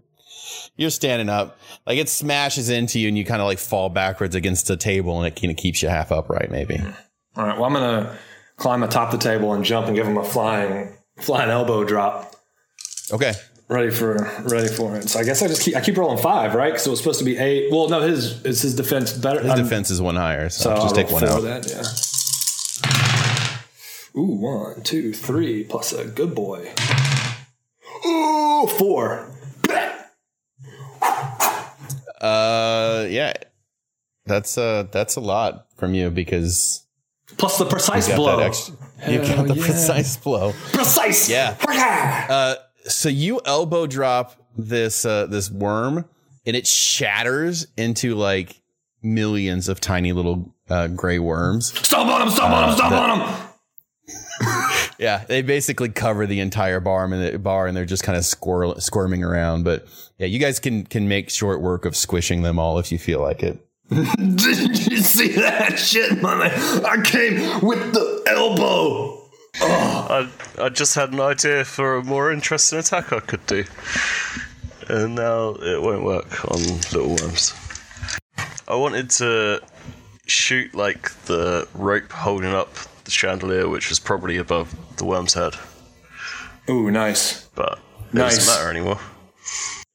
you're 0.78 0.90
standing 0.90 1.30
up. 1.30 1.58
Like 1.86 1.98
it 1.98 2.08
smashes 2.08 2.70
into 2.70 3.00
you, 3.00 3.10
and 3.10 3.18
you 3.18 3.26
kind 3.26 3.42
of 3.42 3.48
like 3.48 3.60
fall 3.60 3.90
backwards 3.90 4.36
against 4.36 4.68
the 4.68 4.78
table, 4.78 5.18
and 5.22 5.28
it 5.28 5.40
kind 5.40 5.52
of 5.52 5.58
keeps 5.58 5.82
you 5.82 5.90
half 5.90 6.12
upright, 6.12 6.52
maybe. 6.52 6.82
All 7.36 7.46
right. 7.46 7.56
Well, 7.56 7.66
I'm 7.66 7.74
gonna 7.74 8.18
climb 8.58 8.84
atop 8.84 9.12
the 9.12 9.18
table 9.18 9.54
and 9.54 9.66
jump 9.66 9.88
and 9.88 9.96
give 9.96 10.08
him 10.08 10.18
a 10.18 10.24
flying 10.24 10.94
flying 11.18 11.50
elbow 11.50 11.84
drop. 11.84 12.36
Okay. 13.12 13.34
Ready 13.68 13.90
for 13.90 14.14
ready 14.44 14.68
for 14.68 14.96
it. 14.96 15.10
So 15.10 15.20
I 15.20 15.24
guess 15.24 15.42
I 15.42 15.48
just 15.48 15.64
keep 15.64 15.76
I 15.76 15.82
keep 15.82 15.98
rolling 15.98 16.20
five, 16.22 16.54
right? 16.54 16.72
Because 16.72 16.86
it 16.86 16.90
was 16.92 17.00
supposed 17.00 17.18
to 17.20 17.26
be 17.26 17.38
eight. 17.38 17.72
Well, 17.72 17.90
no, 17.90 18.02
his 18.02 18.46
is 18.46 18.62
his 18.62 18.76
defense 18.76 19.12
better. 19.12 19.42
His 19.42 19.52
I'm- 19.52 19.64
defense 19.64 19.90
is 19.90 20.00
one 20.02 20.16
higher, 20.16 20.50
so, 20.50 20.66
So 20.66 20.72
I'll 20.72 20.82
just 20.84 20.94
take 20.96 21.10
one 21.10 21.24
out. 21.24 21.42
Then, 21.42 21.64
yeah. 21.68 21.84
Ooh, 24.18 24.36
one, 24.38 24.82
two, 24.84 25.14
three, 25.14 25.64
plus 25.64 25.94
a 25.94 26.06
good 26.06 26.36
boy. 26.36 26.72
Ooh, 28.06 28.68
four. 28.78 29.32
Uh, 32.22 33.06
yeah, 33.10 33.34
that's 34.26 34.58
uh 34.58 34.86
that's 34.92 35.16
a 35.16 35.22
lot 35.22 35.68
from 35.76 35.94
you 35.94 36.10
because 36.12 36.86
Plus 37.38 37.58
the 37.58 37.66
precise 37.66 38.14
blow. 38.14 38.38
that 38.38 38.46
extra. 38.46 38.76
You 39.10 39.20
got 39.20 39.48
the 39.48 39.56
yeah. 39.56 39.66
precise 39.66 40.18
blow. 40.18 40.54
Precise. 40.72 41.30
Yeah. 41.30 41.56
Uh, 42.30 42.56
so 42.88 43.10
you 43.10 43.42
elbow 43.46 43.88
drop 43.88 44.36
this 44.58 45.06
uh, 45.06 45.26
this 45.28 45.50
worm, 45.52 46.06
and 46.46 46.56
it 46.56 46.66
shatters 46.68 47.68
into 47.78 48.16
like 48.16 48.62
millions 49.04 49.70
of 49.70 49.80
tiny 49.82 50.12
little 50.14 50.54
uh, 50.70 50.88
gray 50.88 51.20
worms. 51.20 51.78
Stomp 51.86 52.10
on 52.10 52.22
him! 52.24 52.30
Stomp 52.30 52.54
on! 52.54 52.76
Stomp 52.76 52.92
Uh, 52.94 52.96
on 52.98 53.20
him! 53.20 53.50
Yeah, 54.98 55.26
they 55.28 55.42
basically 55.42 55.90
cover 55.90 56.26
the 56.26 56.40
entire 56.40 56.80
bar 56.80 57.04
and 57.04 57.12
the 57.34 57.38
bar, 57.38 57.68
and 57.68 57.76
they're 57.76 57.84
just 57.86 58.04
kind 58.04 58.18
of 58.18 58.24
squirrel, 58.24 58.80
squirming 58.80 59.26
around. 59.26 59.64
But 59.66 59.86
yeah, 60.18 60.28
you 60.28 60.40
guys 60.40 60.58
can 60.58 60.86
can 60.86 61.10
make 61.10 61.30
short 61.30 61.60
work 61.62 61.84
of 61.84 61.98
squishing 61.98 62.44
them 62.44 62.60
all 62.60 62.80
if 62.80 62.94
you 62.94 62.98
feel 62.98 63.20
like 63.22 63.44
it. 63.44 63.60
Did 63.90 64.88
you 64.88 64.98
see 65.00 65.34
that 65.34 65.78
shit, 65.78 66.22
my 66.22 66.36
man? 66.36 66.86
I 66.86 67.02
came 67.04 67.60
with 67.62 67.94
the 67.94 68.24
elbow. 68.28 69.15
I, 69.62 70.30
I 70.60 70.70
just 70.70 70.96
had 70.96 71.14
an 71.14 71.20
idea 71.22 71.64
for 71.66 71.96
a 71.98 72.04
more 72.04 72.32
interesting 72.32 72.80
attack 72.80 73.12
I 73.14 73.20
could 73.20 73.46
do. 73.46 73.64
And 74.88 75.16
now 75.16 75.56
it 75.62 75.82
won't 75.82 76.04
work 76.04 76.46
on 76.52 76.60
little 76.94 77.16
worms. 77.16 77.54
I 78.68 78.76
wanted 78.76 79.10
to 79.12 79.62
shoot 80.28 80.74
like 80.76 81.12
the 81.26 81.68
rope 81.74 82.12
holding 82.12 82.54
up 82.54 82.74
the 83.04 83.12
chandelier, 83.12 83.70
which 83.70 83.90
was 83.90 84.00
probably 84.00 84.38
above 84.38 84.76
the 84.98 85.06
worm's 85.06 85.34
head, 85.36 85.54
Ooh, 86.70 86.90
nice. 86.90 87.46
but 87.56 87.80
it 88.08 88.14
Nice. 88.16 88.38
doesn't 88.38 88.54
matter 88.54 88.70
anymore. 88.72 89.00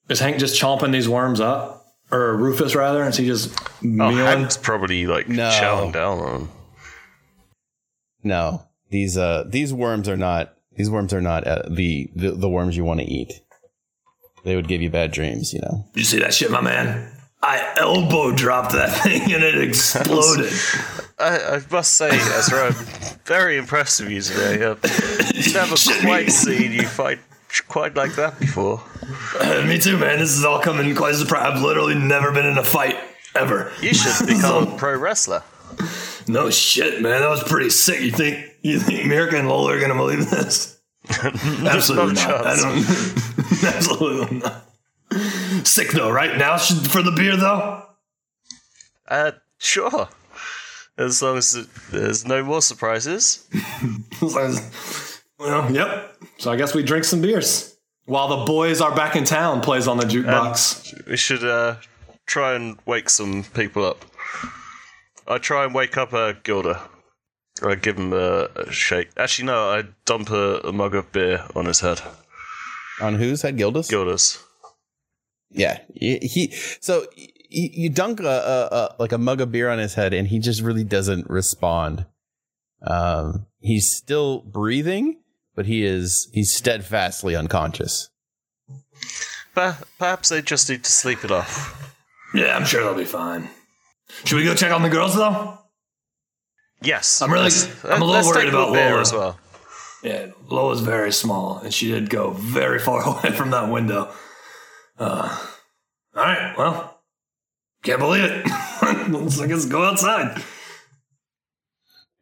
Is 0.09 0.21
Hank 0.21 0.39
just 0.39 0.61
chomping 0.61 0.93
these 0.93 1.09
worms 1.09 1.41
up, 1.41 1.87
or 2.13 2.37
Rufus 2.37 2.75
rather? 2.77 3.03
Is 3.05 3.17
he 3.17 3.27
just 3.27 3.59
Oh, 3.61 3.67
mealing? 3.83 4.17
Hank's 4.19 4.57
probably 4.57 5.07
like 5.07 5.29
No. 5.29 5.51
chowing 5.51 5.93
down 5.93 6.19
on 6.21 6.33
them. 6.33 6.51
No, 8.23 8.63
these 8.91 9.17
uh 9.17 9.45
these 9.47 9.73
worms 9.73 10.09
are 10.09 10.17
not 10.17 10.55
these 10.73 10.91
worms 10.91 11.13
are 11.13 11.21
not 11.21 11.47
uh, 11.47 11.63
the, 11.69 12.11
the 12.15 12.33
the 12.33 12.49
worms 12.49 12.77
you 12.77 12.85
want 12.85 13.01
to 13.01 13.07
eat. 13.07 13.41
They 14.45 14.57
would 14.57 14.69
give 14.69 14.81
you 14.81 14.91
bad 14.91 15.13
dreams, 15.13 15.53
you 15.53 15.61
know. 15.61 15.87
You 15.95 16.05
see 16.05 16.19
that 16.21 16.33
shit, 16.33 16.51
my 16.51 16.61
man? 16.61 17.13
I 17.43 17.75
elbow 17.77 18.33
dropped 18.33 18.73
that 18.73 18.91
thing 19.03 19.33
and 19.33 19.43
it 19.43 19.59
exploded. 19.59 20.53
I, 21.19 21.57
I 21.57 21.61
must 21.71 21.93
say, 21.93 22.09
Ezra, 22.11 22.69
I'm 22.69 22.75
very 23.25 23.59
impressed 23.59 24.01
with 24.01 24.11
you 24.11 24.23
today. 24.23 24.65
I've 24.65 25.55
never 25.55 25.77
quite 26.01 26.31
seen 26.31 26.73
you 26.73 26.87
fight 26.87 27.19
quite 27.69 27.95
like 27.95 28.15
that 28.15 28.39
before. 28.39 28.83
Me 29.67 29.79
too, 29.79 29.99
man. 29.99 30.19
This 30.19 30.37
is 30.37 30.45
all 30.45 30.61
coming 30.61 30.95
quite 30.95 31.11
as 31.11 31.21
a 31.21 31.25
surprise. 31.25 31.53
I've 31.55 31.63
literally 31.63 31.95
never 31.95 32.33
been 32.33 32.47
in 32.47 32.59
a 32.59 32.65
fight 32.65 32.97
ever. 33.35 33.73
You 33.81 33.95
should 33.95 34.27
become 34.27 34.69
a 34.69 34.77
pro 34.77 34.97
wrestler. 34.97 35.43
No 36.31 36.49
shit, 36.51 37.03
man. 37.03 37.21
That 37.21 37.29
was 37.29 37.43
pretty 37.43 37.71
sick. 37.71 38.01
You 38.01 38.13
think 38.13 38.47
you 38.63 38.79
think 38.79 39.01
Mirka 39.11 39.35
and 39.35 39.49
Lola 39.49 39.77
are 39.77 39.81
gonna 39.81 39.95
believe 39.95 40.31
this? 40.31 40.81
Absolutely 41.09 42.15
no 42.15 42.29
not. 42.29 42.47
I 42.47 42.57
don't. 42.57 43.65
absolutely 43.65 44.39
not. 44.39 45.67
Sick 45.67 45.91
though, 45.91 46.11
right? 46.11 46.39
Now 46.39 46.57
for 46.57 47.03
the 47.03 47.11
beer 47.11 47.37
though. 47.37 47.85
Uh, 49.09 49.33
sure. 49.59 50.09
As 50.97 51.21
long 51.23 51.39
as 51.39 51.67
there's 51.91 52.27
no 52.27 52.45
more 52.45 52.63
surprises. 52.63 53.49
well, 54.23 55.73
yep. 55.73 56.17
So 56.39 56.53
I 56.53 56.57
guess 56.57 56.75
we 56.75 56.83
drink 56.83 57.05
some 57.05 57.23
beers 57.23 57.77
while 58.05 58.29
the 58.29 58.45
boys 58.45 58.81
are 58.81 58.95
back 58.95 59.17
in 59.17 59.25
town. 59.25 59.63
Plays 59.63 59.89
on 59.89 59.97
the 59.97 60.05
jukebox. 60.05 61.07
We 61.09 61.17
should 61.17 61.43
uh, 61.43 61.77
try 62.27 62.55
and 62.55 62.79
wake 62.87 63.11
some 63.11 63.43
people 63.43 63.85
up. 63.85 64.05
I 65.27 65.39
try 65.39 65.65
and 65.65 65.75
wake 65.75 65.97
up 65.97 66.13
uh, 66.13 66.33
Gilda. 66.43 66.81
I 67.63 67.75
give 67.75 67.99
him 67.99 68.13
a, 68.13 68.49
a 68.57 68.73
shake. 68.73 69.11
Actually, 69.17 69.47
no, 69.47 69.71
I 69.71 69.85
dump 70.05 70.31
a, 70.31 70.59
a 70.61 70.73
mug 70.73 70.95
of 70.95 71.13
beer 71.13 71.45
on 71.55 71.67
his 71.67 71.81
head. 71.81 72.01
On 73.01 73.15
whose 73.15 73.43
head? 73.43 73.57
Gilda's? 73.57 73.89
Gilda's. 73.89 74.43
Yeah, 75.51 75.81
he, 75.95 76.19
he 76.19 76.53
so 76.81 77.07
you, 77.17 77.69
you 77.73 77.91
dunk 77.91 78.21
a, 78.21 78.25
a, 78.25 78.77
a 78.77 78.97
like 78.99 79.13
a 79.13 79.19
mug 79.19 79.41
of 79.41 79.51
beer 79.51 79.69
on 79.69 79.79
his 79.79 79.95
head, 79.95 80.15
and 80.15 80.29
he 80.29 80.39
just 80.39 80.63
really 80.63 80.85
doesn't 80.85 81.29
respond. 81.29 82.07
Um, 82.87 83.47
he's 83.59 83.95
still 83.95 84.41
breathing, 84.41 85.21
but 85.55 85.67
he 85.67 85.85
is 85.85 86.31
he's 86.33 86.55
steadfastly 86.55 87.35
unconscious. 87.35 88.11
Per- 89.55 89.79
perhaps 89.99 90.29
they 90.29 90.41
just 90.41 90.71
need 90.71 90.85
to 90.85 90.93
sleep 90.93 91.25
it 91.25 91.31
off. 91.31 91.95
Yeah, 92.33 92.57
I'm 92.57 92.65
sure 92.65 92.85
they'll 92.85 92.95
be 92.95 93.05
fine. 93.05 93.51
Should 94.25 94.37
we 94.37 94.45
go 94.45 94.55
check 94.55 94.73
on 94.73 94.83
the 94.83 94.89
girls 94.89 95.15
though? 95.15 95.59
Yes. 96.83 97.21
I'm 97.23 97.31
really. 97.33 97.45
Let's- 97.45 97.85
I'm 97.85 98.03
a 98.03 98.05
little 98.05 98.31
worried 98.31 98.49
about 98.49 98.69
the 98.69 98.73
beer 98.75 98.89
Lola 98.91 99.01
as 99.01 99.13
well. 99.13 99.39
Yeah, 100.03 100.29
Lola's 100.49 100.81
very 100.81 101.13
small, 101.13 101.59
and 101.59 101.75
she 101.75 101.91
did 101.91 102.09
go 102.09 102.31
very 102.31 102.79
far 102.79 103.03
away 103.07 103.37
from 103.37 103.51
that 103.51 103.71
window. 103.71 104.11
Uh, 104.99 105.39
all 106.17 106.23
right, 106.23 106.55
well, 106.57 107.01
can't 107.83 107.99
believe 107.99 108.25
it. 108.25 108.47
Let's, 109.11 109.39
I 109.41 109.47
go 109.69 109.85
outside. 109.85 110.43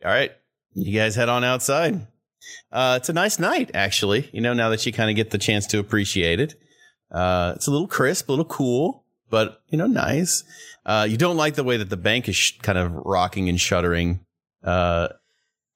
All 0.05 0.11
right, 0.11 0.33
you 0.75 0.99
guys 0.99 1.15
head 1.15 1.29
on 1.29 1.45
outside. 1.45 2.07
Uh, 2.73 2.95
it's 3.01 3.09
a 3.09 3.13
nice 3.13 3.39
night, 3.39 3.71
actually. 3.75 4.29
You 4.33 4.41
know, 4.41 4.55
now 4.55 4.71
that 4.71 4.85
you 4.87 4.93
kind 4.93 5.11
of 5.11 5.17
get 5.17 5.31
the 5.31 5.39
chance 5.39 5.67
to 5.69 5.79
appreciate 5.79 6.41
it, 6.41 6.55
uh, 7.13 7.53
it's 7.57 7.67
a 7.67 7.71
little 7.71 7.89
crisp, 7.89 8.29
a 8.29 8.33
little 8.33 8.45
cool, 8.45 9.05
but 9.31 9.61
you 9.69 9.79
know, 9.79 9.87
nice. 9.87 10.43
Uh, 10.89 11.07
you 11.09 11.19
don't 11.19 11.37
like 11.37 11.55
the 11.55 11.63
way 11.63 11.77
that 11.77 11.91
the 11.91 11.99
bank 11.99 12.29
is 12.31 12.35
sh- 12.35 12.59
kind 12.63 12.79
of 12.79 12.91
rocking 12.95 13.51
and 13.51 13.61
shuddering, 13.61 14.21
uh, 14.65 15.09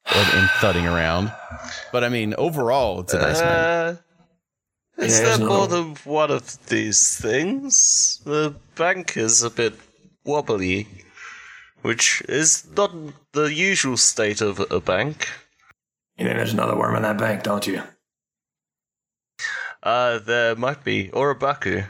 and, 0.07 0.29
and 0.39 0.51
thudding 0.53 0.87
around. 0.87 1.31
But 1.93 2.03
I 2.03 2.09
mean, 2.09 2.35
overall, 2.39 3.01
it's 3.01 3.13
a 3.13 3.19
nice 3.19 3.39
night. 3.41 3.47
Uh, 3.47 3.97
is 4.97 5.21
Yeah, 5.21 5.37
there 5.37 5.47
more 5.47 5.69
than 5.69 5.97
one 6.05 6.31
of 6.31 6.67
these 6.69 7.19
things? 7.21 8.23
The 8.25 8.55
bank 8.75 9.17
is 9.19 9.43
a 9.43 9.51
bit 9.51 9.75
wobbly, 10.25 10.89
which 11.83 12.23
is 12.27 12.67
not 12.75 12.93
the 13.33 13.53
usual 13.53 13.99
state 13.99 14.41
of 14.41 14.61
a 14.71 14.81
bank. 14.81 15.29
You 16.17 16.25
think 16.25 16.39
there's 16.39 16.55
another 16.55 16.77
worm 16.77 16.97
in 16.97 17.03
that 17.03 17.19
bank, 17.19 17.43
don't 17.43 17.67
you? 17.67 17.83
Uh, 19.83 20.21
there 20.21 20.57
might 20.57 20.85
be, 20.85 21.11
or 21.11 21.31
a 21.31 21.35
baku, 21.35 21.83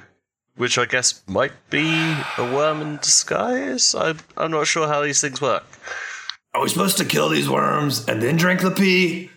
which 0.56 0.78
I 0.78 0.84
guess 0.86 1.22
might 1.26 1.52
be 1.70 2.14
a 2.38 2.54
worm 2.54 2.80
in 2.82 2.96
disguise. 2.98 3.94
I, 3.94 4.14
I'm 4.36 4.50
not 4.50 4.66
sure 4.66 4.86
how 4.86 5.02
these 5.02 5.20
things 5.20 5.40
work. 5.40 5.64
Are 6.54 6.62
we 6.62 6.68
supposed 6.68 6.98
to 6.98 7.04
kill 7.04 7.28
these 7.30 7.48
worms 7.48 8.06
and 8.06 8.22
then 8.22 8.36
drink 8.36 8.60
the 8.60 8.70
pee? 8.70 9.30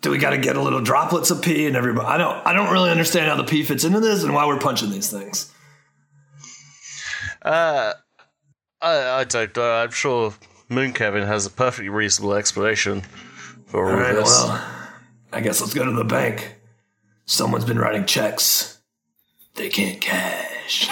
Do 0.00 0.10
we 0.10 0.18
got 0.18 0.30
to 0.30 0.38
get 0.38 0.56
a 0.56 0.62
little 0.62 0.80
droplets 0.80 1.30
of 1.30 1.42
pee 1.42 1.66
and 1.66 1.76
everybody? 1.76 2.06
I 2.06 2.16
don't. 2.16 2.46
I 2.46 2.52
don't 2.52 2.72
really 2.72 2.90
understand 2.90 3.28
how 3.28 3.36
the 3.36 3.44
pee 3.44 3.64
fits 3.64 3.84
into 3.84 4.00
this 4.00 4.22
and 4.22 4.32
why 4.32 4.46
we're 4.46 4.58
punching 4.58 4.90
these 4.90 5.10
things. 5.10 5.52
Uh, 7.42 7.92
I, 8.80 9.20
I 9.20 9.24
don't 9.24 9.56
know. 9.56 9.70
I'm 9.72 9.90
sure 9.90 10.34
Moon 10.68 10.92
Kevin 10.92 11.24
has 11.26 11.46
a 11.46 11.50
perfectly 11.50 11.88
reasonable 11.88 12.34
explanation 12.34 13.02
for 13.66 13.86
all, 13.86 13.92
All 13.92 13.96
right. 14.00 14.14
this. 14.14 14.28
Well, 14.28 14.66
I 15.32 15.40
guess 15.40 15.60
let's 15.60 15.74
go 15.74 15.84
to 15.84 15.92
the 15.92 16.04
bank. 16.04 16.56
Someone's 17.26 17.64
been 17.64 17.78
writing 17.78 18.06
checks. 18.06 18.77
They 19.58 19.68
can't 19.68 20.00
cash. 20.00 20.86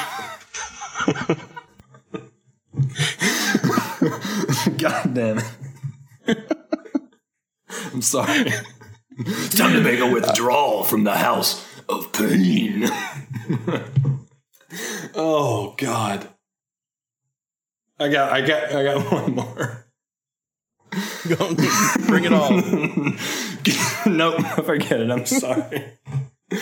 God 4.77 5.15
damn 5.15 5.39
it. 5.39 5.45
I'm 7.95 8.03
sorry. 8.03 8.53
It's 9.19 9.57
time 9.57 9.75
to 9.75 9.81
make 9.81 10.01
a 10.01 10.11
withdrawal 10.11 10.83
from 10.83 11.05
the 11.05 11.15
house 11.15 11.65
of 11.89 12.13
pain. 12.13 12.89
oh 15.15 15.77
God. 15.79 16.29
I 18.01 18.09
got 18.09 18.33
I 18.33 18.41
got 18.41 18.73
I 18.73 18.83
got 18.83 19.13
one 19.13 19.35
more. 19.37 19.87
Bring 22.09 22.25
it 22.25 22.33
on. 22.33 23.17
nope, 24.17 24.45
forget 24.65 25.01
it. 25.01 25.11
I'm 25.13 25.25
sorry. 25.25 25.85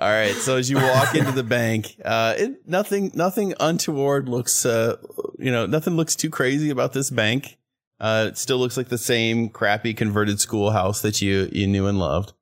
All 0.00 0.08
right. 0.08 0.34
So 0.34 0.56
as 0.56 0.70
you 0.70 0.76
walk 0.76 1.14
into 1.14 1.32
the 1.32 1.42
bank, 1.42 1.96
uh, 2.04 2.34
it, 2.38 2.66
nothing, 2.66 3.10
nothing 3.14 3.54
untoward 3.60 4.28
looks, 4.28 4.64
uh, 4.64 4.96
you 5.38 5.50
know, 5.50 5.66
nothing 5.66 5.94
looks 5.96 6.16
too 6.16 6.30
crazy 6.30 6.70
about 6.70 6.92
this 6.92 7.10
bank. 7.10 7.58
Uh, 7.98 8.26
it 8.28 8.38
still 8.38 8.56
looks 8.56 8.78
like 8.78 8.88
the 8.88 8.96
same 8.96 9.50
crappy 9.50 9.92
converted 9.92 10.40
schoolhouse 10.40 11.02
that 11.02 11.20
you, 11.20 11.50
you 11.52 11.66
knew 11.66 11.86
and 11.86 11.98
loved. 11.98 12.32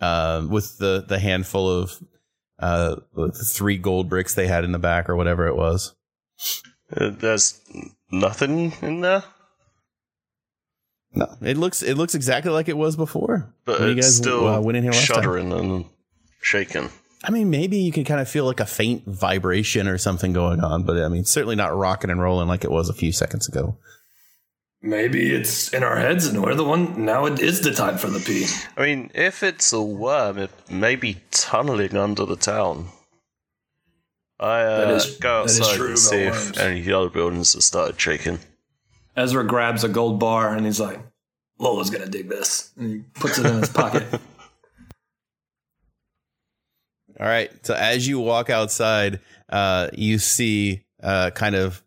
Uh, 0.00 0.46
with 0.48 0.78
the, 0.78 1.04
the 1.06 1.18
handful 1.18 1.68
of, 1.68 2.02
uh, 2.58 2.96
three 3.44 3.76
gold 3.76 4.08
bricks 4.08 4.34
they 4.34 4.46
had 4.46 4.64
in 4.64 4.72
the 4.72 4.78
back 4.78 5.10
or 5.10 5.16
whatever 5.16 5.46
it 5.46 5.56
was. 5.56 5.94
Uh, 6.96 7.10
there's 7.10 7.60
nothing 8.10 8.72
in 8.80 9.02
there, 9.02 9.22
No, 11.12 11.26
it 11.42 11.56
looks, 11.56 11.82
it 11.82 11.94
looks 11.96 12.14
exactly 12.14 12.52
like 12.52 12.68
it 12.68 12.76
was 12.76 12.94
before. 12.96 13.52
but 13.64 13.80
when 13.80 13.88
you 13.90 13.94
guys, 13.96 14.16
still 14.16 14.46
uh, 14.46 14.60
went 14.60 14.76
in 14.76 14.84
here 14.84 14.92
last 14.92 15.06
time. 15.08 15.16
shuddering 15.16 15.52
and 15.52 15.84
shaking. 16.40 16.88
I 17.24 17.30
mean, 17.30 17.50
maybe 17.50 17.76
you 17.78 17.92
can 17.92 18.04
kind 18.04 18.20
of 18.20 18.28
feel 18.28 18.44
like 18.46 18.60
a 18.60 18.66
faint 18.66 19.04
vibration 19.06 19.88
or 19.88 19.98
something 19.98 20.32
going 20.32 20.60
on, 20.60 20.84
but 20.84 20.96
I 20.96 21.08
mean, 21.08 21.24
certainly 21.24 21.56
not 21.56 21.76
rocking 21.76 22.10
and 22.10 22.20
rolling 22.22 22.48
like 22.48 22.64
it 22.64 22.70
was 22.70 22.88
a 22.88 22.94
few 22.94 23.12
seconds 23.12 23.46
ago. 23.48 23.76
Maybe 24.82 25.30
it's 25.34 25.74
in 25.74 25.82
our 25.82 25.96
heads 25.98 26.26
and 26.26 26.42
we're 26.42 26.54
the 26.54 26.64
one 26.64 27.04
now 27.04 27.26
it 27.26 27.38
is 27.40 27.60
the 27.60 27.74
time 27.74 27.98
for 27.98 28.06
the 28.08 28.20
pee. 28.20 28.46
I 28.78 28.86
mean, 28.86 29.10
if 29.14 29.42
it's 29.42 29.70
a 29.74 29.82
worm, 29.82 30.38
it 30.38 30.50
may 30.70 30.96
be 30.96 31.18
tunneling 31.30 31.94
under 31.96 32.24
the 32.24 32.36
town. 32.36 32.88
I 34.38 34.62
uh, 34.62 34.78
That 34.86 34.90
is- 34.94 35.16
go 35.18 35.40
that 35.42 35.50
is 35.50 35.60
outside 35.60 35.76
true 35.76 35.86
and 35.88 35.92
about 35.94 35.98
see 35.98 36.16
if 36.22 36.32
worms. 36.46 36.58
any 36.58 36.78
of 36.80 36.86
the 36.86 36.92
other 36.94 37.10
buildings 37.10 37.52
have 37.52 37.62
started 37.64 38.00
shaking. 38.00 38.38
Ezra 39.20 39.46
grabs 39.46 39.84
a 39.84 39.88
gold 39.88 40.18
bar 40.18 40.54
and 40.54 40.64
he's 40.64 40.80
like, 40.80 40.98
Lola's 41.58 41.90
gonna 41.90 42.08
dig 42.08 42.28
this. 42.28 42.72
And 42.76 42.90
he 42.90 42.98
puts 43.14 43.38
it 43.38 43.46
in 43.46 43.58
his 43.58 43.68
pocket. 43.68 44.06
All 47.20 47.26
right. 47.26 47.50
So 47.66 47.74
as 47.74 48.08
you 48.08 48.18
walk 48.18 48.48
outside, 48.48 49.20
uh, 49.50 49.88
you 49.92 50.18
see 50.18 50.84
uh, 51.02 51.30
kind 51.30 51.54
of 51.54 51.82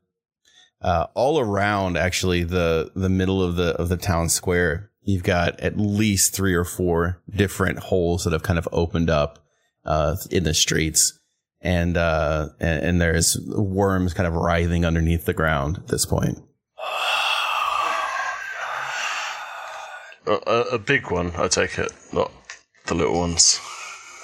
uh, 0.80 1.08
all 1.16 1.40
around 1.40 1.98
actually 1.98 2.44
the 2.44 2.92
the 2.96 3.10
middle 3.10 3.42
of 3.42 3.56
the 3.56 3.70
of 3.76 3.90
the 3.90 3.98
town 3.98 4.30
square. 4.30 4.92
You've 5.02 5.24
got 5.24 5.60
at 5.60 5.76
least 5.78 6.36
three 6.36 6.54
or 6.54 6.64
four 6.64 7.20
different 7.30 7.80
holes 7.80 8.26
that 8.26 8.34
have 8.34 8.44
kind 8.44 8.60
of 8.60 8.70
opened 8.72 9.10
up 9.10 9.40
uh, 9.86 10.18
in 10.30 10.44
the 10.44 10.54
streets, 10.54 11.20
and, 11.62 11.98
uh, 11.98 12.50
and 12.60 12.86
and 12.86 13.02
there's 13.02 13.38
worms 13.48 14.14
kind 14.14 14.28
of 14.28 14.36
writhing 14.36 14.86
underneath 14.86 15.26
the 15.26 15.34
ground 15.34 15.78
at 15.78 15.88
this 15.88 16.06
point. 16.06 16.38
A, 20.26 20.32
a, 20.32 20.62
a 20.74 20.80
big 20.80 21.12
one, 21.12 21.32
I 21.36 21.48
take 21.48 21.78
it, 21.78 21.92
not 22.14 22.32
the 22.88 22.96
little 22.96 23.20
ones. 23.20 23.60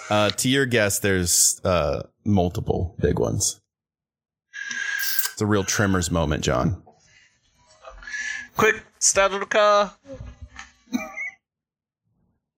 Uh, 0.10 0.30
to 0.30 0.50
your 0.50 0.66
guess, 0.66 1.00
there's 1.00 1.60
uh, 1.64 2.04
multiple 2.26 2.96
big 3.00 3.20
ones. 3.20 3.60
It's 5.34 5.42
a 5.42 5.46
real 5.46 5.64
Tremors 5.64 6.10
moment, 6.10 6.44
John. 6.44 6.82
Quick, 8.58 8.84
start 9.00 9.34
on 9.34 9.42
the 9.42 9.46
car. 9.46 9.94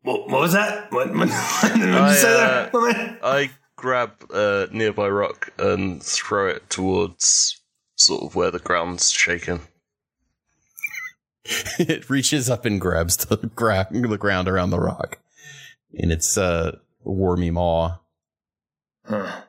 what, 0.01 0.29
what 0.29 0.41
was 0.41 0.53
that? 0.53 0.91
What, 0.91 1.09
what, 1.13 1.29
what 1.29 1.73
did 1.73 1.81
you 1.81 1.97
I, 1.97 2.13
say 2.13 2.33
uh, 2.33 2.37
there? 2.37 2.69
my 2.73 2.91
man? 2.93 3.17
I 3.23 3.49
grab 3.75 4.11
a 4.33 4.67
nearby 4.71 5.09
rock 5.09 5.51
and 5.57 6.01
throw 6.01 6.47
it 6.47 6.69
towards 6.69 7.61
sort 7.95 8.23
of 8.23 8.35
where 8.35 8.51
the 8.51 8.59
ground's 8.59 9.11
shaking. 9.11 9.61
it 11.79 12.09
reaches 12.09 12.49
up 12.49 12.65
and 12.65 12.79
grabs 12.79 13.17
the, 13.17 13.37
gra- 13.55 13.87
the 13.91 14.17
ground 14.17 14.47
around 14.47 14.69
the 14.69 14.79
rock. 14.79 15.19
in 15.93 16.11
its 16.11 16.37
uh, 16.37 16.77
wormy 17.03 17.49
maw. 17.51 17.97
Huh. 19.05 19.41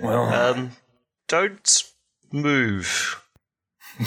Well, 0.00 0.24
Um, 0.24 0.70
don't 1.28 1.82
move. 2.32 3.22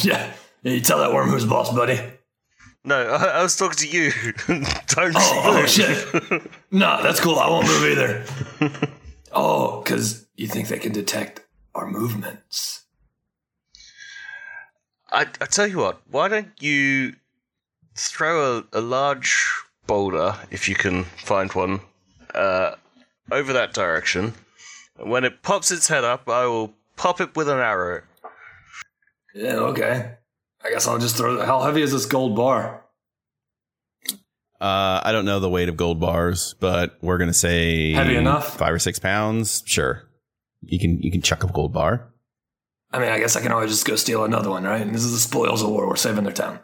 yeah. 0.01 0.31
yeah. 0.63 0.73
You 0.73 0.81
tell 0.81 0.97
that 0.99 1.13
worm 1.13 1.29
who's 1.29 1.45
boss, 1.45 1.71
buddy. 1.73 1.99
No, 2.83 2.95
I, 3.07 3.39
I 3.39 3.43
was 3.43 3.55
talking 3.55 3.77
to 3.77 3.87
you. 3.87 4.11
don't 4.47 5.15
Oh, 5.15 5.51
move. 5.53 5.63
oh 5.63 5.65
shit. 5.67 6.51
no, 6.71 7.01
that's 7.03 7.19
cool. 7.19 7.37
I 7.37 7.49
won't 7.49 7.67
move 7.67 7.83
either. 7.83 8.25
oh, 9.31 9.81
because 9.81 10.25
you 10.35 10.47
think 10.47 10.67
they 10.69 10.79
can 10.79 10.91
detect 10.91 11.41
our 11.75 11.85
movements. 11.87 12.84
I, 15.15 15.21
I 15.21 15.45
tell 15.45 15.65
you 15.67 15.77
what, 15.77 16.01
why 16.11 16.27
don't 16.27 16.51
you 16.61 17.15
throw 17.95 18.57
a, 18.57 18.63
a 18.73 18.81
large 18.81 19.49
boulder, 19.87 20.35
if 20.51 20.67
you 20.67 20.75
can 20.75 21.05
find 21.05 21.51
one, 21.53 21.79
uh, 22.33 22.75
over 23.31 23.53
that 23.53 23.73
direction. 23.73 24.33
And 24.99 25.09
when 25.09 25.23
it 25.23 25.41
pops 25.41 25.71
its 25.71 25.87
head 25.87 26.03
up, 26.03 26.27
I 26.29 26.45
will 26.47 26.73
pop 26.97 27.21
it 27.21 27.35
with 27.35 27.47
an 27.47 27.59
arrow. 27.59 28.01
Yeah, 29.33 29.55
okay. 29.55 30.15
I 30.63 30.69
guess 30.69 30.87
I'll 30.87 30.99
just 30.99 31.15
throw. 31.15 31.45
How 31.45 31.61
heavy 31.61 31.81
is 31.81 31.91
this 31.91 32.05
gold 32.05 32.35
bar? 32.35 32.83
Uh, 34.59 35.01
I 35.03 35.11
don't 35.11 35.25
know 35.25 35.39
the 35.39 35.49
weight 35.49 35.69
of 35.69 35.77
gold 35.77 35.99
bars, 35.99 36.55
but 36.59 36.97
we're 37.01 37.17
gonna 37.17 37.33
say 37.33 37.91
Heavy 37.91 38.15
enough? 38.15 38.57
five 38.57 38.73
or 38.73 38.79
six 38.79 38.97
pounds. 38.97 39.63
Sure, 39.65 40.03
you 40.61 40.79
can 40.79 41.01
you 41.01 41.11
can 41.11 41.21
chuck 41.21 41.43
a 41.43 41.47
gold 41.47 41.73
bar. 41.73 42.11
I 42.91 42.99
mean, 42.99 43.09
I 43.09 43.19
guess 43.19 43.35
I 43.35 43.41
can 43.41 43.51
always 43.51 43.71
just 43.71 43.85
go 43.85 43.95
steal 43.95 44.23
another 44.23 44.49
one, 44.49 44.63
right? 44.63 44.81
And 44.81 44.93
This 44.93 45.03
is 45.03 45.11
the 45.11 45.19
spoils 45.19 45.61
of 45.61 45.69
war. 45.69 45.87
We're 45.87 45.95
saving 45.95 46.23
their 46.23 46.33
town. 46.33 46.59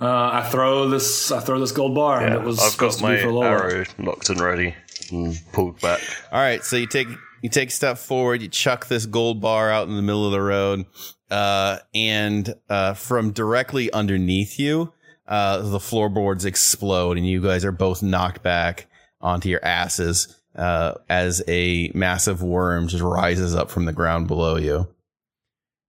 Uh, 0.00 0.30
I 0.32 0.42
throw 0.50 0.88
this. 0.88 1.32
I 1.32 1.40
throw 1.40 1.58
this 1.58 1.72
gold 1.72 1.94
bar, 1.94 2.20
and 2.20 2.34
Yeah, 2.34 2.40
it 2.40 2.44
was 2.44 2.58
I've 2.58 2.72
supposed 2.72 3.00
got 3.00 3.06
to 3.06 3.10
my 3.12 3.16
be 3.16 3.22
for 3.22 3.32
Lola. 3.32 3.46
arrow 3.46 3.84
locked 3.98 4.28
and 4.28 4.40
ready 4.40 4.74
and 5.10 5.40
pulled 5.52 5.80
back. 5.80 6.00
All 6.30 6.38
right, 6.40 6.62
so 6.62 6.76
you 6.76 6.86
take 6.86 7.08
you 7.42 7.48
take 7.48 7.68
a 7.70 7.72
step 7.72 7.96
forward, 7.96 8.42
you 8.42 8.48
chuck 8.48 8.88
this 8.88 9.06
gold 9.06 9.40
bar 9.40 9.70
out 9.70 9.88
in 9.88 9.96
the 9.96 10.02
middle 10.02 10.26
of 10.26 10.32
the 10.32 10.40
road, 10.42 10.84
uh, 11.30 11.78
and 11.94 12.54
uh, 12.68 12.92
from 12.92 13.32
directly 13.32 13.90
underneath 13.92 14.58
you, 14.58 14.92
uh, 15.28 15.62
the 15.62 15.80
floorboards 15.80 16.44
explode, 16.44 17.16
and 17.16 17.26
you 17.26 17.40
guys 17.42 17.64
are 17.64 17.72
both 17.72 18.02
knocked 18.02 18.42
back 18.42 18.88
onto 19.22 19.48
your 19.48 19.64
asses 19.64 20.36
uh, 20.56 20.92
as 21.08 21.42
a 21.48 21.90
massive 21.94 22.42
worm 22.42 22.86
just 22.88 23.02
rises 23.02 23.54
up 23.54 23.70
from 23.70 23.86
the 23.86 23.92
ground 23.94 24.26
below 24.28 24.56
you. 24.56 24.88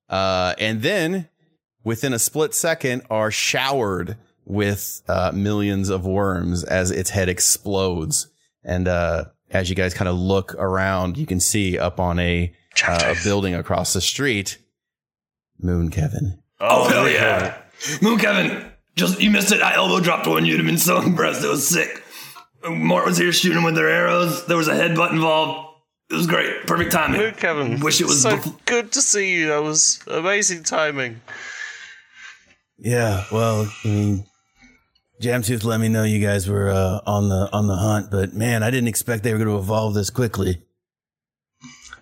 Uh, 0.10 0.54
and 0.58 0.82
then, 0.82 1.30
within 1.84 2.14
a 2.14 2.20
split 2.20 2.54
second, 2.54 3.04
are 3.10 3.32
showered 3.32 4.18
with 4.46 5.02
uh, 5.08 5.32
millions 5.34 5.90
of 5.90 6.06
worms 6.06 6.64
as 6.64 6.90
its 6.92 7.10
head 7.10 7.28
explodes. 7.30 8.28
And 8.64 8.88
uh, 8.88 9.26
as 9.52 9.70
you 9.70 9.76
guys 9.76 9.94
kind 9.94 10.08
of 10.08 10.16
look 10.16 10.54
around, 10.56 11.18
you 11.18 11.26
can 11.26 11.40
see 11.40 11.78
up 11.78 12.00
on 12.00 12.20
a, 12.20 12.54
uh, 12.88 13.14
a 13.18 13.24
building 13.24 13.54
across 13.54 13.94
the 13.94 14.02
street, 14.02 14.58
Moon 15.60 15.90
Kevin. 15.90 16.42
Oh, 16.60 16.90
hell 16.90 17.10
yeah. 17.10 17.58
Moon 18.02 18.18
Kevin, 18.18 18.72
just 18.96 19.22
you 19.22 19.30
missed 19.30 19.52
it. 19.52 19.62
I 19.62 19.76
elbow 19.76 20.00
dropped 20.00 20.28
one. 20.28 20.46
You'd 20.46 20.58
have 20.58 20.66
been 20.66 20.78
so 20.78 21.02
impressed. 21.02 21.44
It 21.44 21.50
was 21.50 21.68
sick. 21.68 22.04
Mort 22.68 23.06
was 23.06 23.18
here 23.18 23.32
shooting 23.32 23.64
with 23.64 23.76
their 23.76 23.90
arrows. 23.90 24.46
There 24.46 24.58
was 24.58 24.68
a 24.68 24.74
headbutt 24.74 25.12
involved. 25.12 25.67
It 26.10 26.16
was 26.16 26.28
great. 26.28 26.66
Perfect 26.66 26.92
timing. 26.92 27.20
Moon 27.20 27.34
Kevin. 27.34 27.80
Wish 27.82 28.00
it 28.00 28.06
was 28.06 28.22
so 28.22 28.38
bef- 28.38 28.66
good 28.66 28.92
to 28.94 29.02
see 29.02 29.34
you. 29.34 29.48
That 29.48 29.62
was 29.62 30.00
amazing 30.08 30.64
timing. 30.64 31.20
Yeah, 32.78 33.26
well, 33.32 33.70
I 33.84 33.88
mean, 33.88 34.26
Jamtooth 35.22 35.64
let 35.64 35.80
me 35.80 35.90
know 35.90 36.04
you 36.04 36.26
guys 36.26 36.48
were 36.48 36.70
uh, 36.70 37.02
on 37.06 37.28
the 37.28 37.50
on 37.52 37.68
the 37.68 37.76
hunt, 37.76 38.12
but 38.12 38.34
man, 38.34 38.64
I 38.64 38.70
didn't 38.72 38.88
expect 38.88 39.24
they 39.24 39.34
were 39.34 39.40
going 39.40 39.50
to 39.50 39.58
evolve 39.58 39.96
this 39.96 40.10
quickly. 40.10 40.62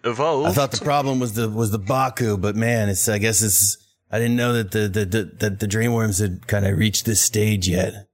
Evolved. 0.04 0.50
I 0.50 0.52
thought 0.52 0.72
the 0.72 0.86
problem 0.86 1.20
was 1.20 1.34
the 1.34 1.50
was 1.50 1.72
the 1.72 1.80
Baku, 1.80 2.38
but 2.38 2.56
man, 2.56 2.90
it's 2.90 3.10
I 3.10 3.18
guess 3.18 3.42
it's 3.42 3.78
I 4.12 4.20
didn't 4.20 4.36
know 4.36 4.54
that 4.54 4.72
the 4.72 4.88
the 4.88 5.06
the, 5.06 5.24
that 5.40 5.60
the 5.60 5.68
Dreamworms 5.68 6.20
had 6.22 6.46
kind 6.48 6.66
of 6.66 6.78
reached 6.78 7.06
this 7.06 7.22
stage 7.22 7.68
yet. 7.68 8.08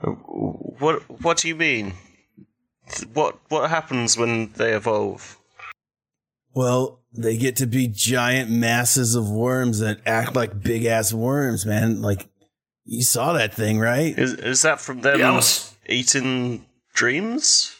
What 0.00 1.02
What 1.22 1.36
do 1.38 1.48
you 1.48 1.56
mean? 1.56 1.92
What 3.14 3.38
What 3.48 3.70
happens 3.70 4.16
when 4.16 4.52
they 4.56 4.72
evolve? 4.74 5.38
Well, 6.54 7.00
they 7.12 7.36
get 7.36 7.56
to 7.56 7.66
be 7.66 7.86
giant 7.88 8.50
masses 8.50 9.14
of 9.14 9.30
worms 9.30 9.78
that 9.80 10.00
act 10.06 10.34
like 10.34 10.60
big 10.60 10.84
ass 10.84 11.12
worms, 11.12 11.64
man. 11.64 12.02
Like 12.02 12.28
you 12.84 13.02
saw 13.02 13.32
that 13.34 13.54
thing, 13.54 13.78
right? 13.78 14.18
Is 14.18 14.34
Is 14.34 14.62
that 14.62 14.80
from 14.80 15.02
them 15.02 15.20
Yeah, 15.20 15.32
was- 15.36 15.74
eating 15.86 16.66
dreams? 16.94 17.74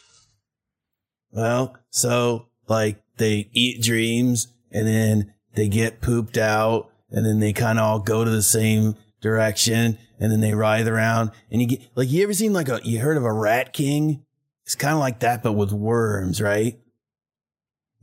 Well, 1.31 1.75
so 1.89 2.47
like 2.67 3.01
they 3.17 3.49
eat 3.53 3.81
dreams 3.83 4.47
and 4.71 4.87
then 4.87 5.33
they 5.55 5.67
get 5.67 6.01
pooped 6.01 6.37
out 6.37 6.89
and 7.11 7.25
then 7.25 7.39
they 7.39 7.53
kind 7.53 7.79
of 7.79 7.85
all 7.85 7.99
go 7.99 8.23
to 8.23 8.29
the 8.31 8.43
same 8.43 8.95
direction 9.21 9.97
and 10.19 10.31
then 10.31 10.39
they 10.41 10.53
writhe 10.53 10.87
around 10.87 11.31
and 11.51 11.61
you 11.61 11.67
get 11.67 11.81
like 11.95 12.09
you 12.09 12.23
ever 12.23 12.33
seen 12.33 12.53
like 12.53 12.69
a 12.69 12.79
you 12.83 12.99
heard 12.99 13.17
of 13.17 13.23
a 13.25 13.33
rat 13.33 13.73
king? 13.73 14.23
It's 14.69 14.75
kind 14.75 14.93
of 14.93 14.99
like 14.99 15.21
that 15.21 15.41
but 15.41 15.53
with 15.53 15.71
worms, 15.71 16.39
right? 16.39 16.77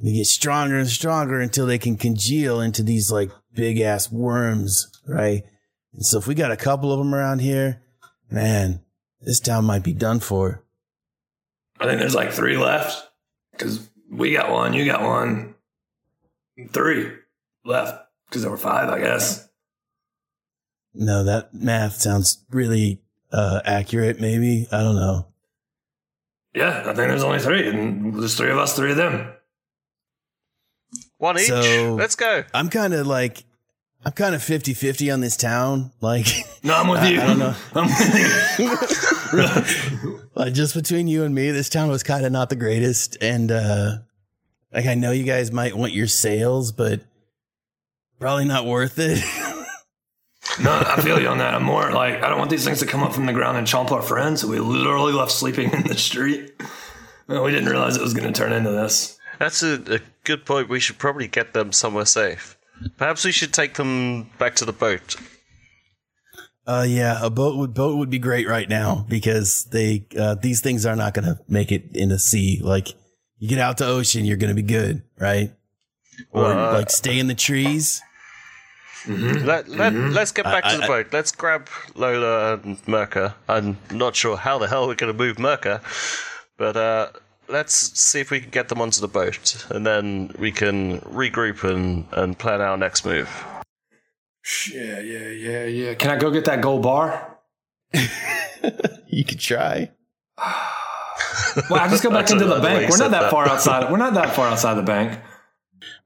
They 0.03 0.13
get 0.15 0.27
stronger 0.27 0.77
and 0.77 0.89
stronger 0.89 1.39
until 1.39 1.65
they 1.65 1.79
can 1.79 1.97
congeal 1.97 2.61
into 2.61 2.83
these 2.83 3.09
like 3.09 3.31
big 3.53 3.79
ass 3.79 4.11
worms, 4.11 4.91
right? 5.07 5.45
And 5.93 6.05
so 6.05 6.19
if 6.19 6.27
we 6.27 6.35
got 6.35 6.51
a 6.51 6.57
couple 6.57 6.91
of 6.91 6.99
them 6.99 7.15
around 7.15 7.39
here, 7.39 7.83
man, 8.29 8.81
this 9.21 9.39
town 9.39 9.65
might 9.65 9.85
be 9.85 9.93
done 9.93 10.19
for. 10.19 10.65
I 11.79 11.85
think 11.85 12.01
there's 12.01 12.17
like 12.17 12.33
three 12.33 12.57
left. 12.57 13.11
Because 13.53 13.89
we 14.11 14.33
got 14.33 14.51
one, 14.51 14.73
you 14.73 14.87
got 14.87 15.03
one. 15.03 15.55
Three 16.73 17.13
left. 17.65 18.09
Because 18.29 18.43
there 18.43 18.51
were 18.51 18.57
five, 18.57 18.89
I 18.89 18.99
guess. 18.99 19.49
No, 20.93 21.23
that 21.23 21.55
math 21.55 22.01
sounds 22.01 22.45
really 22.51 23.03
uh, 23.31 23.61
accurate. 23.65 24.21
Maybe 24.21 24.67
I 24.73 24.83
don't 24.83 24.97
know. 24.97 25.29
Yeah, 26.57 26.81
I 26.81 26.85
think 26.85 26.97
there's 26.97 27.23
only 27.23 27.39
three. 27.39 27.69
And 27.69 28.15
there's 28.15 28.35
three 28.37 28.51
of 28.51 28.57
us, 28.59 28.75
three 28.75 28.91
of 28.93 28.97
them. 28.97 29.33
One 31.19 31.39
each. 31.39 31.47
So- 31.49 31.95
Let's 31.95 32.17
go. 32.17 32.45
I'm 32.55 32.71
kind 32.71 32.95
of 32.95 33.07
like, 33.07 33.45
I'm 34.05 34.13
kind 34.13 34.35
of 34.35 34.41
50-50 34.41 35.13
on 35.13 35.21
this 35.21 35.37
town. 35.37 35.93
Like, 36.01 36.27
No, 36.63 36.75
I'm 36.75 36.89
with 36.89 37.01
I- 37.01 37.09
you. 37.11 37.21
I 37.21 37.27
don't 37.27 37.39
know. 37.39 37.55
I'm 37.75 37.87
with 38.71 39.29
you. 39.35 40.21
like 40.35 40.55
just 40.55 40.75
between 40.75 41.09
you 41.09 41.25
and 41.25 41.35
me, 41.35 41.51
this 41.51 41.69
town 41.69 41.89
was 41.91 42.03
kind 42.03 42.25
of 42.25 42.33
not 42.33 42.49
the 42.49 42.57
greatest. 42.57 43.19
And 43.21 43.53
uh, 43.53 43.99
like, 44.73 44.87
I 44.87 44.95
know 44.95 45.11
you 45.13 45.25
guys 45.25 45.53
might 45.53 45.77
want 45.77 45.93
your 45.93 46.07
sales, 46.07 46.73
but 46.73 47.01
probably 48.19 48.47
not 48.47 48.65
worth 48.65 48.99
it. 48.99 49.23
no, 50.63 50.71
I 50.73 51.01
feel 51.03 51.21
you 51.21 51.29
on 51.29 51.39
that. 51.39 51.55
I'm 51.55 51.63
more 51.65 51.91
like, 51.93 52.23
I 52.23 52.29
don't 52.29 52.39
want 52.39 52.51
these 52.51 52.65
things 52.65 52.81
to 52.81 52.87
come 52.87 53.03
up 53.03 53.13
from 53.13 53.27
the 53.27 53.33
ground 53.33 53.57
and 53.59 53.67
chomp 53.67 53.91
our 53.91 54.03
friends. 54.03 54.41
So 54.41 54.49
we 54.49 54.59
literally 54.59 55.13
left 55.13 55.33
sleeping 55.33 55.71
in 55.73 55.85
the 55.85 55.97
street. 55.97 56.53
Well, 57.29 57.43
we 57.45 57.51
didn't 57.51 57.69
realize 57.69 57.97
it 57.97 58.03
was 58.03 58.15
going 58.15 58.33
to 58.33 58.39
turn 58.39 58.53
into 58.53 58.71
this. 58.71 59.19
That's 59.39 59.63
a, 59.63 59.75
a 59.95 60.01
good 60.25 60.47
point. 60.47 60.69
We 60.69 60.81
should 60.81 60.99
probably 60.99 61.29
get 61.29 61.53
them 61.53 61.73
somewhere 61.73 62.07
safe. 62.07 62.57
Perhaps 62.97 63.25
we 63.25 63.33
should 63.33 63.53
take 63.53 63.75
them 63.75 64.31
back 64.39 64.55
to 64.57 64.65
the 64.65 64.73
boat. 64.73 65.17
Uh, 66.67 66.85
yeah, 66.87 67.19
a 67.23 67.31
boat 67.31 67.57
would 67.57 67.75
boat 67.75 67.97
would 67.97 68.11
be 68.11 68.19
great 68.19 68.49
right 68.49 68.69
now 68.69 69.07
because 69.09 69.67
they 69.67 70.05
uh, 70.19 70.35
these 70.35 70.61
things 70.61 70.85
are 70.85 70.97
not 70.97 71.15
gonna 71.15 71.39
make 71.49 71.71
it 71.71 71.95
in 71.95 72.09
the 72.09 72.19
sea. 72.19 72.61
Like 72.61 72.89
you 73.39 73.49
get 73.49 73.61
out 73.61 73.79
to 73.79 73.87
ocean, 73.87 74.25
you're 74.25 74.37
gonna 74.37 74.53
be 74.55 74.63
good, 74.63 75.03
right? 75.17 75.53
Or 76.33 76.47
Uh, 76.47 76.73
like 76.73 76.91
stay 76.91 77.21
in 77.21 77.29
the 77.29 77.35
trees. 77.35 78.03
Let, 79.09 79.69
let, 79.69 79.93
Let's 79.93 80.33
get 80.33 80.45
back 80.45 80.65
I- 80.65 80.73
to 80.73 80.79
the 80.79 80.85
I- 80.85 80.87
boat. 80.89 81.07
Let's 81.13 81.33
grab 81.33 81.69
Lola 81.95 82.55
and 82.55 82.77
Mirka. 82.87 83.35
I'm 83.49 83.79
not 83.91 84.17
sure 84.17 84.37
how 84.37 84.59
the 84.59 84.67
hell 84.69 84.87
we're 84.89 84.95
going 84.95 85.13
to 85.13 85.19
move 85.19 85.37
Mirka, 85.37 85.81
but 86.57 86.77
uh, 86.77 87.09
let's 87.49 87.75
see 87.99 88.21
if 88.21 88.31
we 88.31 88.41
can 88.41 88.51
get 88.51 88.69
them 88.69 88.81
onto 88.81 89.01
the 89.01 89.09
boat, 89.09 89.67
and 89.71 89.87
then 89.87 90.33
we 90.39 90.51
can 90.53 91.01
regroup 91.03 91.63
and, 91.65 92.07
and 92.13 92.39
plan 92.39 92.61
our 92.61 92.77
next 92.77 93.05
move. 93.05 93.29
Yeah, 94.73 95.01
yeah, 95.01 95.29
yeah, 95.29 95.65
yeah. 95.65 95.95
Can 95.95 96.11
I 96.11 96.17
go 96.19 96.31
get 96.31 96.45
that 96.47 96.61
gold 96.61 96.83
bar? 96.83 97.39
You 99.09 99.25
could 99.25 99.39
try. 99.41 99.91
Well, 101.71 101.81
I 101.81 101.89
just 101.89 102.03
go 102.03 102.11
back 102.11 102.31
into 102.31 102.45
the 102.45 102.61
bank. 102.61 102.91
We're 102.91 102.99
not 102.99 103.13
that, 103.13 103.23
that. 103.23 103.31
far 103.31 103.49
outside. 103.49 103.91
We're 103.91 103.97
not 103.97 104.13
that 104.13 104.35
far 104.35 104.49
outside 104.49 104.75
the 104.75 104.83
bank. 104.83 105.19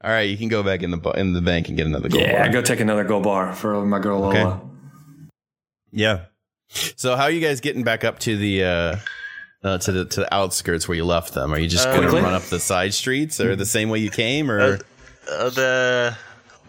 All 0.03 0.11
right, 0.11 0.29
you 0.29 0.37
can 0.39 0.49
go 0.49 0.63
back 0.63 0.83
in 0.83 0.91
the 0.91 0.99
in 1.13 1.33
the 1.35 1.43
bank 1.43 1.69
and 1.69 1.77
get 1.77 1.87
another 1.87 2.09
gold 2.09 2.23
Yeah, 2.23 2.33
bar. 2.39 2.43
I 2.43 2.49
go 2.49 2.63
take 2.63 2.81
another 2.81 3.05
gold 3.05 3.25
bar 3.25 3.55
for 3.55 3.85
my 3.85 3.99
girl 3.99 4.25
Okay. 4.27 4.43
Lola. 4.43 4.63
Yeah. 5.93 6.25
So 6.97 7.17
how 7.17 7.25
are 7.25 7.31
you 7.31 7.41
guys 7.41 7.61
getting 7.61 7.83
back 7.83 8.05
up 8.05 8.19
to 8.21 8.37
the 8.37 8.65
uh, 8.65 8.97
uh 9.63 9.79
to 9.79 9.93
the 9.93 10.05
to 10.07 10.21
the 10.21 10.35
outskirts 10.35 10.89
where 10.89 10.97
you 10.97 11.05
left 11.05 11.35
them? 11.35 11.53
Are 11.53 11.59
you 11.59 11.69
just 11.69 11.87
Uh, 11.89 11.97
going 11.97 12.09
to 12.09 12.23
run 12.23 12.33
up 12.33 12.43
the 12.45 12.61
side 12.61 12.95
streets 12.95 13.41
or 13.41 13.57
the 13.57 13.67
same 13.67 13.91
way 13.91 13.99
you 13.99 14.11
came 14.11 14.51
or 14.51 14.61
Uh, 14.61 14.79
are 15.45 15.51
there 15.51 16.17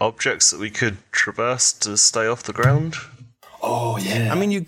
objects 0.01 0.49
that 0.49 0.59
we 0.59 0.69
could 0.69 0.97
traverse 1.11 1.71
to 1.73 1.95
stay 1.97 2.25
off 2.27 2.43
the 2.43 2.53
ground? 2.53 2.95
Oh 3.61 3.97
yeah. 3.97 4.29
I 4.33 4.35
mean 4.35 4.51
you 4.51 4.65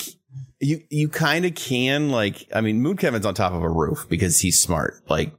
You 0.62 0.82
you 0.89 1.10
kind 1.10 1.43
of 1.45 1.56
can 1.56 2.12
like 2.12 2.47
I 2.54 2.62
mean 2.62 2.82
Moon 2.82 2.95
Kevin's 2.95 3.26
on 3.26 3.34
top 3.34 3.52
of 3.54 3.62
a 3.63 3.69
roof 3.69 4.06
because 4.08 4.39
he's 4.39 4.62
smart. 4.62 5.02
Like 5.10 5.34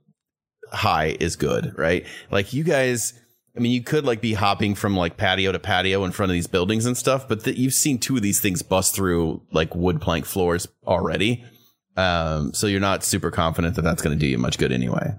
high 0.75 1.17
is 1.21 1.37
good, 1.37 1.77
right? 1.77 2.07
Like 2.31 2.53
you 2.53 2.65
guys 2.65 3.15
I 3.57 3.61
mean 3.61 3.73
you 3.73 3.83
could 3.83 4.05
like 4.05 4.21
be 4.21 4.35
hopping 4.35 4.75
from 4.75 4.97
like 4.97 5.17
patio 5.17 5.53
to 5.53 5.59
patio 5.59 6.05
in 6.05 6.13
front 6.13 6.31
of 6.31 6.35
these 6.35 6.47
buildings 6.47 6.87
and 6.87 6.97
stuff, 6.97 7.29
but 7.29 7.45
th- 7.45 7.57
you've 7.57 7.75
seen 7.75 7.99
two 7.99 8.17
of 8.17 8.23
these 8.23 8.41
things 8.41 8.63
bust 8.63 8.95
through 8.95 9.43
like 9.53 9.75
wood 9.75 10.01
plank 10.01 10.25
floors 10.27 10.67
already. 10.87 11.45
Um 11.97 12.53
so 12.53 12.67
you're 12.67 12.81
not 12.81 13.05
super 13.05 13.31
confident 13.31 13.77
that 13.77 13.83
that's 13.83 14.03
going 14.03 14.17
to 14.17 14.21
do 14.21 14.27
you 14.27 14.39
much 14.39 14.59
good 14.59 14.73
anyway. 14.73 15.15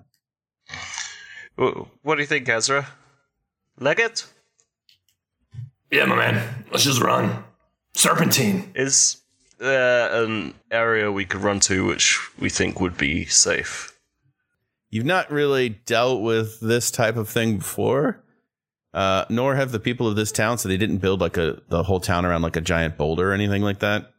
What 1.55 2.15
do 2.15 2.21
you 2.21 2.27
think, 2.27 2.49
Ezra? 2.49 2.85
Leg 3.79 3.99
it? 3.99 4.25
Yeah, 5.91 6.05
my 6.05 6.15
man. 6.15 6.65
Let's 6.71 6.83
just 6.83 7.01
run. 7.01 7.43
Serpentine. 7.93 8.71
Is 8.75 9.21
there 9.57 10.23
an 10.23 10.53
area 10.69 11.11
we 11.11 11.25
could 11.25 11.41
run 11.41 11.61
to 11.61 11.85
which 11.85 12.19
we 12.37 12.49
think 12.49 12.81
would 12.81 12.97
be 12.97 13.25
safe? 13.25 13.94
You've 14.95 15.03
not 15.03 15.29
really 15.29 15.67
dealt 15.67 16.21
with 16.21 16.61
this 16.61 16.89
type 16.89 17.17
of 17.17 17.27
thing 17.27 17.57
before, 17.57 18.23
uh, 18.93 19.25
nor 19.27 19.53
have 19.53 19.73
the 19.73 19.79
people 19.81 20.07
of 20.07 20.15
this 20.15 20.31
town. 20.31 20.57
So 20.57 20.69
they 20.69 20.77
didn't 20.77 20.99
build 20.99 21.19
like 21.19 21.35
a 21.35 21.61
the 21.67 21.83
whole 21.83 21.99
town 21.99 22.25
around 22.25 22.43
like 22.43 22.55
a 22.55 22.61
giant 22.61 22.95
boulder 22.95 23.29
or 23.29 23.33
anything 23.33 23.61
like 23.61 23.79
that. 23.79 24.13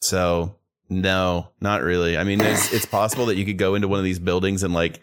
So 0.00 0.56
no, 0.88 1.50
not 1.60 1.82
really. 1.82 2.18
I 2.18 2.24
mean, 2.24 2.40
it's, 2.40 2.72
it's 2.72 2.86
possible 2.86 3.26
that 3.26 3.36
you 3.36 3.44
could 3.44 3.56
go 3.56 3.76
into 3.76 3.86
one 3.86 4.00
of 4.00 4.04
these 4.04 4.18
buildings 4.18 4.64
and 4.64 4.74
like 4.74 4.98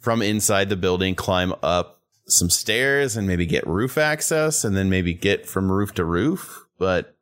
from 0.00 0.20
inside 0.20 0.68
the 0.68 0.74
building 0.74 1.14
climb 1.14 1.54
up 1.62 2.00
some 2.26 2.50
stairs 2.50 3.16
and 3.16 3.28
maybe 3.28 3.46
get 3.46 3.64
roof 3.68 3.96
access 3.96 4.64
and 4.64 4.76
then 4.76 4.90
maybe 4.90 5.14
get 5.14 5.46
from 5.46 5.70
roof 5.70 5.94
to 5.94 6.04
roof. 6.04 6.66
But 6.76 7.14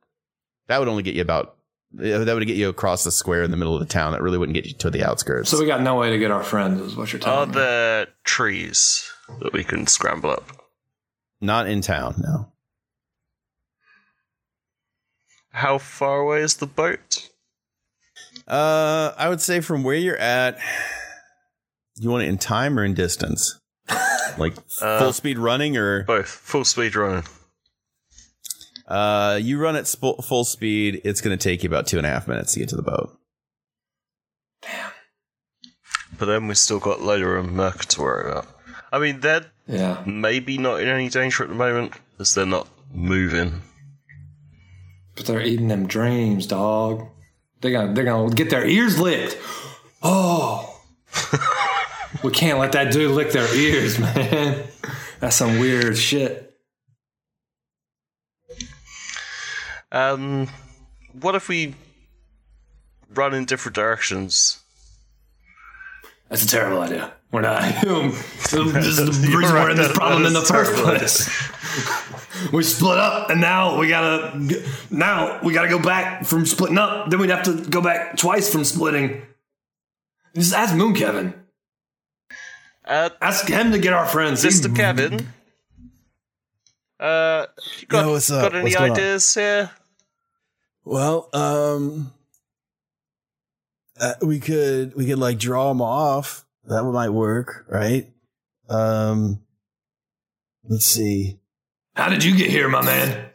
that 0.68 0.78
would 0.78 0.88
only 0.88 1.02
get 1.02 1.14
you 1.14 1.20
about 1.20 1.57
that 1.92 2.34
would 2.34 2.46
get 2.46 2.56
you 2.56 2.68
across 2.68 3.04
the 3.04 3.10
square 3.10 3.42
in 3.42 3.50
the 3.50 3.56
middle 3.56 3.74
of 3.74 3.80
the 3.80 3.86
town. 3.92 4.12
That 4.12 4.22
really 4.22 4.38
wouldn't 4.38 4.54
get 4.54 4.66
you 4.66 4.74
to 4.74 4.90
the 4.90 5.04
outskirts. 5.04 5.50
So 5.50 5.58
we 5.58 5.66
got 5.66 5.80
no 5.82 5.96
way 5.96 6.10
to 6.10 6.18
get 6.18 6.30
our 6.30 6.42
friends, 6.44 6.80
is 6.82 6.96
what 6.96 7.12
you're 7.12 7.20
Are 7.20 7.24
telling 7.24 7.48
me. 7.50 7.54
there 7.56 8.06
trees 8.24 9.10
that 9.40 9.52
we 9.52 9.64
can 9.64 9.86
scramble 9.86 10.30
up? 10.30 10.44
Not 11.40 11.66
in 11.68 11.80
town, 11.80 12.16
no. 12.18 12.52
How 15.50 15.78
far 15.78 16.20
away 16.20 16.42
is 16.42 16.56
the 16.56 16.66
boat? 16.66 17.30
Uh, 18.46 19.12
I 19.16 19.28
would 19.28 19.40
say 19.40 19.60
from 19.60 19.82
where 19.82 19.96
you're 19.96 20.16
at, 20.16 20.58
you 21.96 22.10
want 22.10 22.22
it 22.24 22.28
in 22.28 22.38
time 22.38 22.78
or 22.78 22.84
in 22.84 22.94
distance? 22.94 23.58
Like 24.36 24.54
Uh, 24.80 25.00
full 25.00 25.12
speed 25.12 25.36
running 25.38 25.76
or 25.76 26.04
both? 26.04 26.28
Full 26.28 26.64
speed 26.64 26.94
running. 26.94 27.24
Uh, 28.88 29.38
you 29.40 29.58
run 29.60 29.76
at 29.76 29.86
sp- 29.86 30.18
full 30.24 30.44
speed. 30.44 31.02
It's 31.04 31.20
going 31.20 31.36
to 31.36 31.42
take 31.42 31.62
you 31.62 31.68
about 31.68 31.86
two 31.86 31.98
and 31.98 32.06
a 32.06 32.10
half 32.10 32.26
minutes 32.26 32.54
to 32.54 32.60
get 32.60 32.70
to 32.70 32.76
the 32.76 32.82
boat. 32.82 33.16
Damn. 34.62 34.90
But 36.18 36.26
then 36.26 36.48
we've 36.48 36.58
still 36.58 36.78
got 36.80 37.02
Lola 37.02 37.38
and 37.38 37.52
Merc 37.52 37.84
to 37.86 38.00
worry 38.00 38.30
about. 38.30 38.46
I 38.90 38.98
mean, 38.98 39.20
they're 39.20 39.44
Yeah. 39.66 40.02
maybe 40.06 40.56
not 40.56 40.80
in 40.80 40.88
any 40.88 41.08
danger 41.10 41.42
at 41.44 41.50
the 41.50 41.54
moment 41.54 41.92
because 42.12 42.34
they're 42.34 42.46
not 42.46 42.66
moving. 42.92 43.60
But 45.14 45.26
they're 45.26 45.42
eating 45.42 45.68
them 45.68 45.86
dreams, 45.86 46.46
dog. 46.46 47.06
They're 47.60 47.72
gonna 47.72 47.92
they're 47.92 48.04
gonna 48.04 48.34
get 48.34 48.50
their 48.50 48.66
ears 48.66 48.98
licked. 48.98 49.36
Oh. 50.02 50.80
we 52.22 52.30
can't 52.30 52.58
let 52.58 52.72
that 52.72 52.92
dude 52.92 53.10
lick 53.10 53.32
their 53.32 53.52
ears, 53.54 53.98
man. 53.98 54.64
That's 55.20 55.36
some 55.36 55.58
weird 55.58 55.98
shit. 55.98 56.47
Um, 59.92 60.48
what 61.12 61.34
if 61.34 61.48
we 61.48 61.74
run 63.14 63.34
in 63.34 63.44
different 63.44 63.74
directions? 63.74 64.60
That's 66.28 66.44
a 66.44 66.48
terrible 66.48 66.80
idea. 66.82 67.12
We're 67.32 67.40
not. 67.42 67.62
this 67.84 68.52
is 68.52 69.20
the 69.22 69.28
You're 69.30 69.38
reason 69.40 69.54
we're 69.54 69.60
right, 69.62 69.70
in 69.70 69.76
this 69.76 69.88
that- 69.88 69.96
problem 69.96 70.22
that 70.22 70.28
in 70.28 70.34
the 70.34 70.42
first 70.42 70.74
place. 70.74 72.50
we 72.52 72.62
split 72.62 72.98
up, 72.98 73.30
and 73.30 73.40
now 73.40 73.78
we 73.78 73.88
gotta. 73.88 74.38
Now 74.90 75.40
we 75.42 75.52
gotta 75.54 75.68
go 75.68 75.78
back 75.82 76.24
from 76.26 76.44
splitting 76.46 76.78
up. 76.78 77.10
Then 77.10 77.20
we'd 77.20 77.30
have 77.30 77.44
to 77.44 77.64
go 77.68 77.80
back 77.80 78.16
twice 78.16 78.50
from 78.50 78.64
splitting. 78.64 79.22
Just 80.34 80.54
ask 80.54 80.74
Moon 80.74 80.94
Kevin. 80.94 81.34
Uh, 82.84 83.10
ask 83.20 83.46
him 83.48 83.72
to 83.72 83.78
get 83.78 83.92
our 83.92 84.06
friends. 84.06 84.42
Mr. 84.44 84.74
Kevin. 84.74 85.28
Uh, 86.98 87.46
you 87.80 87.86
got, 87.86 88.06
Yo, 88.06 88.12
what's 88.12 88.30
up? 88.30 88.42
got 88.42 88.54
any 88.54 88.64
What's 88.64 88.76
going 88.76 88.90
on? 88.90 88.96
ideas 88.96 89.34
here? 89.34 89.70
Well, 90.88 91.28
um, 91.34 92.14
uh, 94.00 94.14
we 94.22 94.40
could 94.40 94.94
we 94.94 95.04
could 95.04 95.18
like 95.18 95.38
draw 95.38 95.68
them 95.68 95.82
off. 95.82 96.46
That 96.64 96.82
might 96.82 97.10
work, 97.10 97.66
right? 97.68 98.10
Um, 98.70 99.42
let's 100.64 100.86
see. 100.86 101.40
How 101.94 102.08
did 102.08 102.24
you 102.24 102.34
get 102.34 102.48
here, 102.48 102.70
my 102.70 102.82
man? 102.82 103.28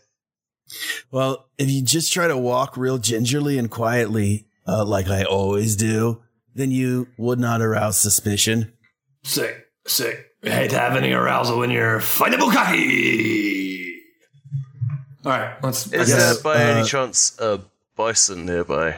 Well, 1.12 1.48
if 1.60 1.70
you 1.70 1.84
just 1.84 2.12
try 2.12 2.28
to 2.28 2.36
walk 2.36 2.76
real 2.76 2.98
gingerly 2.98 3.60
and 3.60 3.70
quietly, 3.70 4.48
uh, 4.68 4.84
like 4.84 5.08
I 5.08 5.24
always 5.24 5.76
do, 5.76 6.24
then 6.56 6.72
you 6.72 7.10
would 7.18 7.38
not 7.38 7.62
arouse 7.62 7.98
suspicion. 7.98 8.74
Sick, 9.22 9.68
sick. 9.86 10.26
We 10.42 10.50
hate 10.50 10.72
to 10.72 10.80
have 10.80 10.96
any 10.96 11.14
arousal 11.14 11.60
when 11.60 11.70
you're 11.70 12.00
fighting 12.00 12.40
a 12.40 12.44
bukkake. 12.44 13.53
All 15.26 15.32
right, 15.32 15.56
let's. 15.64 15.86
Is 15.88 16.10
guess- 16.10 16.36
there 16.36 16.44
by 16.44 16.62
any 16.62 16.82
uh, 16.82 16.86
chance 16.86 17.38
a 17.40 17.62
bison 17.96 18.46
nearby 18.46 18.96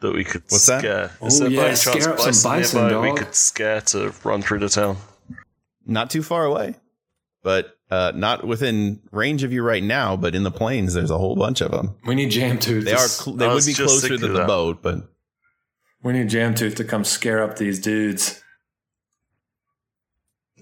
that 0.00 0.12
we 0.12 0.24
could 0.24 0.42
What's 0.48 0.64
scare? 0.64 1.10
Is 1.22 1.40
Oh, 1.40 1.44
there 1.44 1.50
yeah, 1.50 1.60
by 1.60 1.66
any 1.68 1.76
chance 1.76 1.82
scare 2.02 2.10
up 2.12 2.16
bison, 2.18 2.88
nearby 2.88 3.10
we 3.10 3.16
could 3.16 3.34
scare 3.34 3.80
to 3.82 4.12
run 4.24 4.42
through 4.42 4.60
the 4.60 4.68
town? 4.68 4.96
Not 5.86 6.10
too 6.10 6.22
far 6.22 6.44
away, 6.44 6.76
but 7.42 7.76
uh, 7.90 8.12
not 8.14 8.46
within 8.46 9.00
range 9.10 9.42
of 9.42 9.52
you 9.52 9.62
right 9.62 9.82
now. 9.82 10.16
But 10.16 10.34
in 10.34 10.42
the 10.42 10.50
plains, 10.50 10.94
there's 10.94 11.10
a 11.10 11.18
whole 11.18 11.36
bunch 11.36 11.60
of 11.60 11.70
them. 11.70 11.96
We 12.06 12.14
need 12.14 12.30
Jam 12.30 12.58
Tooth. 12.58 12.84
They 12.84 12.92
are. 12.94 13.08
Cl- 13.08 13.36
they 13.36 13.48
would 13.48 13.66
be 13.66 13.74
closer 13.74 14.08
thinking 14.08 14.20
to 14.26 14.28
the 14.32 14.38
that. 14.40 14.46
boat, 14.46 14.80
but 14.82 15.02
We 16.02 16.14
need 16.14 16.28
Jam 16.30 16.54
Tooth 16.54 16.76
to 16.76 16.84
come 16.84 17.04
scare 17.04 17.42
up 17.42 17.58
these 17.58 17.78
dudes. 17.78 18.42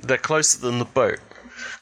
They're 0.02 0.18
closer 0.18 0.58
than 0.58 0.78
the 0.78 0.84
boat. 0.86 1.18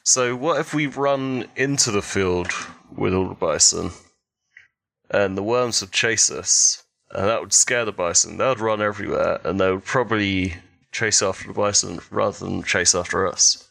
So 0.03 0.35
what 0.35 0.59
if 0.59 0.73
we 0.73 0.87
run 0.87 1.45
into 1.55 1.91
the 1.91 2.01
field 2.01 2.51
with 2.95 3.13
all 3.13 3.27
the 3.29 3.35
bison, 3.35 3.91
and 5.11 5.37
the 5.37 5.43
worms 5.43 5.81
would 5.81 5.91
chase 5.91 6.29
us, 6.31 6.83
and 7.11 7.27
that 7.27 7.41
would 7.41 7.53
scare 7.53 7.85
the 7.85 7.91
bison. 7.91 8.37
They 8.37 8.47
would 8.47 8.59
run 8.59 8.81
everywhere, 8.81 9.39
and 9.43 9.59
they 9.59 9.71
would 9.71 9.85
probably 9.85 10.55
chase 10.91 11.21
after 11.21 11.47
the 11.47 11.53
bison 11.53 11.99
rather 12.11 12.37
than 12.45 12.63
chase 12.63 12.95
after 12.95 13.27
us. 13.27 13.67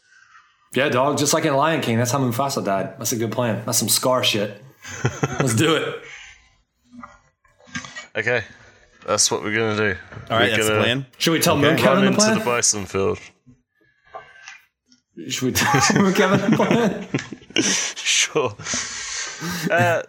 Yeah, 0.74 0.88
dog. 0.88 1.16
Just 1.18 1.32
like 1.34 1.44
in 1.44 1.54
Lion 1.54 1.80
King, 1.80 1.96
that's 1.98 2.10
how 2.10 2.18
Mufasa 2.18 2.64
died. 2.64 2.98
That's 2.98 3.12
a 3.12 3.16
good 3.16 3.32
plan. 3.32 3.62
That's 3.64 3.78
some 3.78 3.88
Scar 3.88 4.22
shit. 4.22 4.62
Let's 5.40 5.54
do 5.54 5.74
it. 5.76 6.02
Okay, 8.16 8.42
that's 9.06 9.30
what 9.30 9.42
we're 9.42 9.54
gonna 9.54 9.76
do. 9.76 9.96
all 10.30 10.38
right, 10.38 10.50
We're 10.50 10.56
that's 10.56 10.66
the 10.66 10.72
gonna 10.72 10.82
plan. 10.82 11.06
Should 11.18 11.32
we 11.32 11.40
tell 11.40 11.54
Okay. 11.56 11.62
Moon 11.62 11.74
Run 11.76 11.82
Kevin 11.82 12.00
the 12.04 12.10
into 12.28 12.38
the 12.38 12.44
bison 12.44 12.84
field. 12.86 13.18
Should 15.26 15.42
we 15.42 15.52
tell 15.52 16.02
Moon 16.02 16.14
Kevin 16.14 16.50
the 16.50 16.56
plan? 16.56 17.08
sure. 17.62 18.54
Uh, 19.70 20.02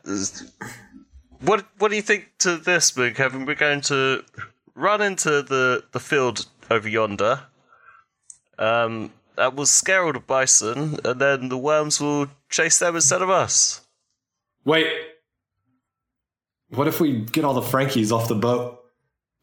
what 1.42 1.66
What 1.80 1.90
do 1.90 1.96
you 1.96 2.02
think 2.02 2.32
to 2.40 2.58
this, 2.58 2.96
Moon 2.96 3.14
Kevin? 3.14 3.46
We're 3.46 3.56
going 3.56 3.82
to 3.82 4.24
run 4.76 5.02
into 5.02 5.42
the 5.42 5.84
the 5.92 6.00
field 6.00 6.46
over 6.70 6.88
yonder. 6.88 7.42
Um, 8.60 9.12
that 9.36 9.56
will 9.56 9.66
scare 9.66 10.06
all 10.06 10.14
the 10.14 10.20
bison, 10.20 11.00
and 11.04 11.20
then 11.20 11.50
the 11.50 11.58
worms 11.58 12.00
will 12.02 12.28
chase 12.50 12.78
them 12.80 12.96
instead 12.96 13.22
of 13.22 13.30
us. 13.30 13.82
Wait. 14.66 14.88
What 16.70 16.88
if 16.88 17.00
we 17.00 17.22
get 17.22 17.46
all 17.46 17.54
the 17.54 17.62
Frankies 17.62 18.12
off 18.12 18.28
the 18.28 18.36
boat? 18.36 18.79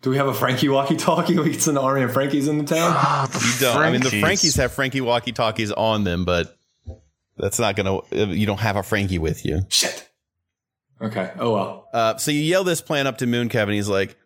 Do 0.02 0.10
we 0.10 0.16
have 0.18 0.28
a 0.28 0.34
Frankie 0.34 0.68
walkie-talkie? 0.68 1.38
We 1.38 1.50
can 1.50 1.60
send 1.60 1.78
an 1.78 1.84
army 1.84 2.02
of 2.02 2.12
Frankies 2.12 2.48
into 2.48 2.74
town. 2.74 2.92
Ah, 2.94 3.28
the 3.30 3.38
You 3.38 3.60
don't. 3.60 3.82
I 3.82 3.90
mean, 3.90 4.02
the 4.02 4.10
Frankies. 4.10 4.20
Frankies 4.20 4.56
have 4.56 4.72
Frankie 4.72 5.00
walkie 5.00 5.32
talkies 5.32 5.72
on 5.72 6.04
them, 6.04 6.24
but 6.24 6.56
that's 7.36 7.58
not 7.58 7.76
gonna. 7.76 8.00
You 8.12 8.46
don't 8.46 8.60
have 8.60 8.76
a 8.76 8.82
Frankie 8.82 9.18
with 9.18 9.44
you. 9.44 9.62
Shit. 9.68 10.08
Okay. 11.00 11.32
Oh 11.38 11.52
well. 11.52 11.88
Uh, 11.92 12.16
so 12.16 12.30
you 12.30 12.40
yell 12.40 12.64
this 12.64 12.80
plan 12.80 13.06
up 13.06 13.18
to 13.18 13.26
Moon 13.26 13.48
Kevin. 13.48 13.74
He's 13.74 13.88
like, 13.88 14.16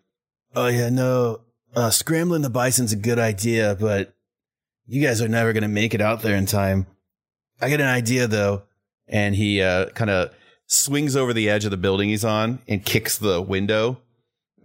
Oh 0.54 0.66
yeah, 0.66 0.88
no. 0.88 1.40
Uh, 1.74 1.90
scrambling 1.90 2.42
the 2.42 2.50
bison's 2.50 2.92
a 2.92 2.96
good 2.96 3.18
idea, 3.18 3.76
but 3.78 4.14
you 4.87 5.00
guys 5.02 5.22
are 5.22 5.28
never 5.28 5.52
gonna 5.52 5.68
make 5.68 5.94
it 5.94 6.00
out 6.00 6.22
there 6.22 6.37
in 6.37 6.46
time. 6.46 6.87
I 7.61 7.68
get 7.68 7.80
an 7.80 7.87
idea 7.87 8.26
though, 8.26 8.64
and 9.09 9.35
he 9.35 9.62
uh, 9.62 9.87
kind 9.90 10.11
of 10.11 10.35
swings 10.66 11.16
over 11.16 11.33
the 11.33 11.48
edge 11.50 11.64
of 11.64 11.70
the 11.70 11.76
building 11.76 12.09
he's 12.09 12.24
on 12.24 12.61
and 12.68 12.85
kicks 12.85 13.18
the 13.18 13.40
window 13.40 14.00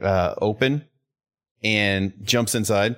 uh, 0.02 0.36
open 0.40 0.86
and 1.66 2.14
jumps 2.22 2.56
inside. 2.56 2.96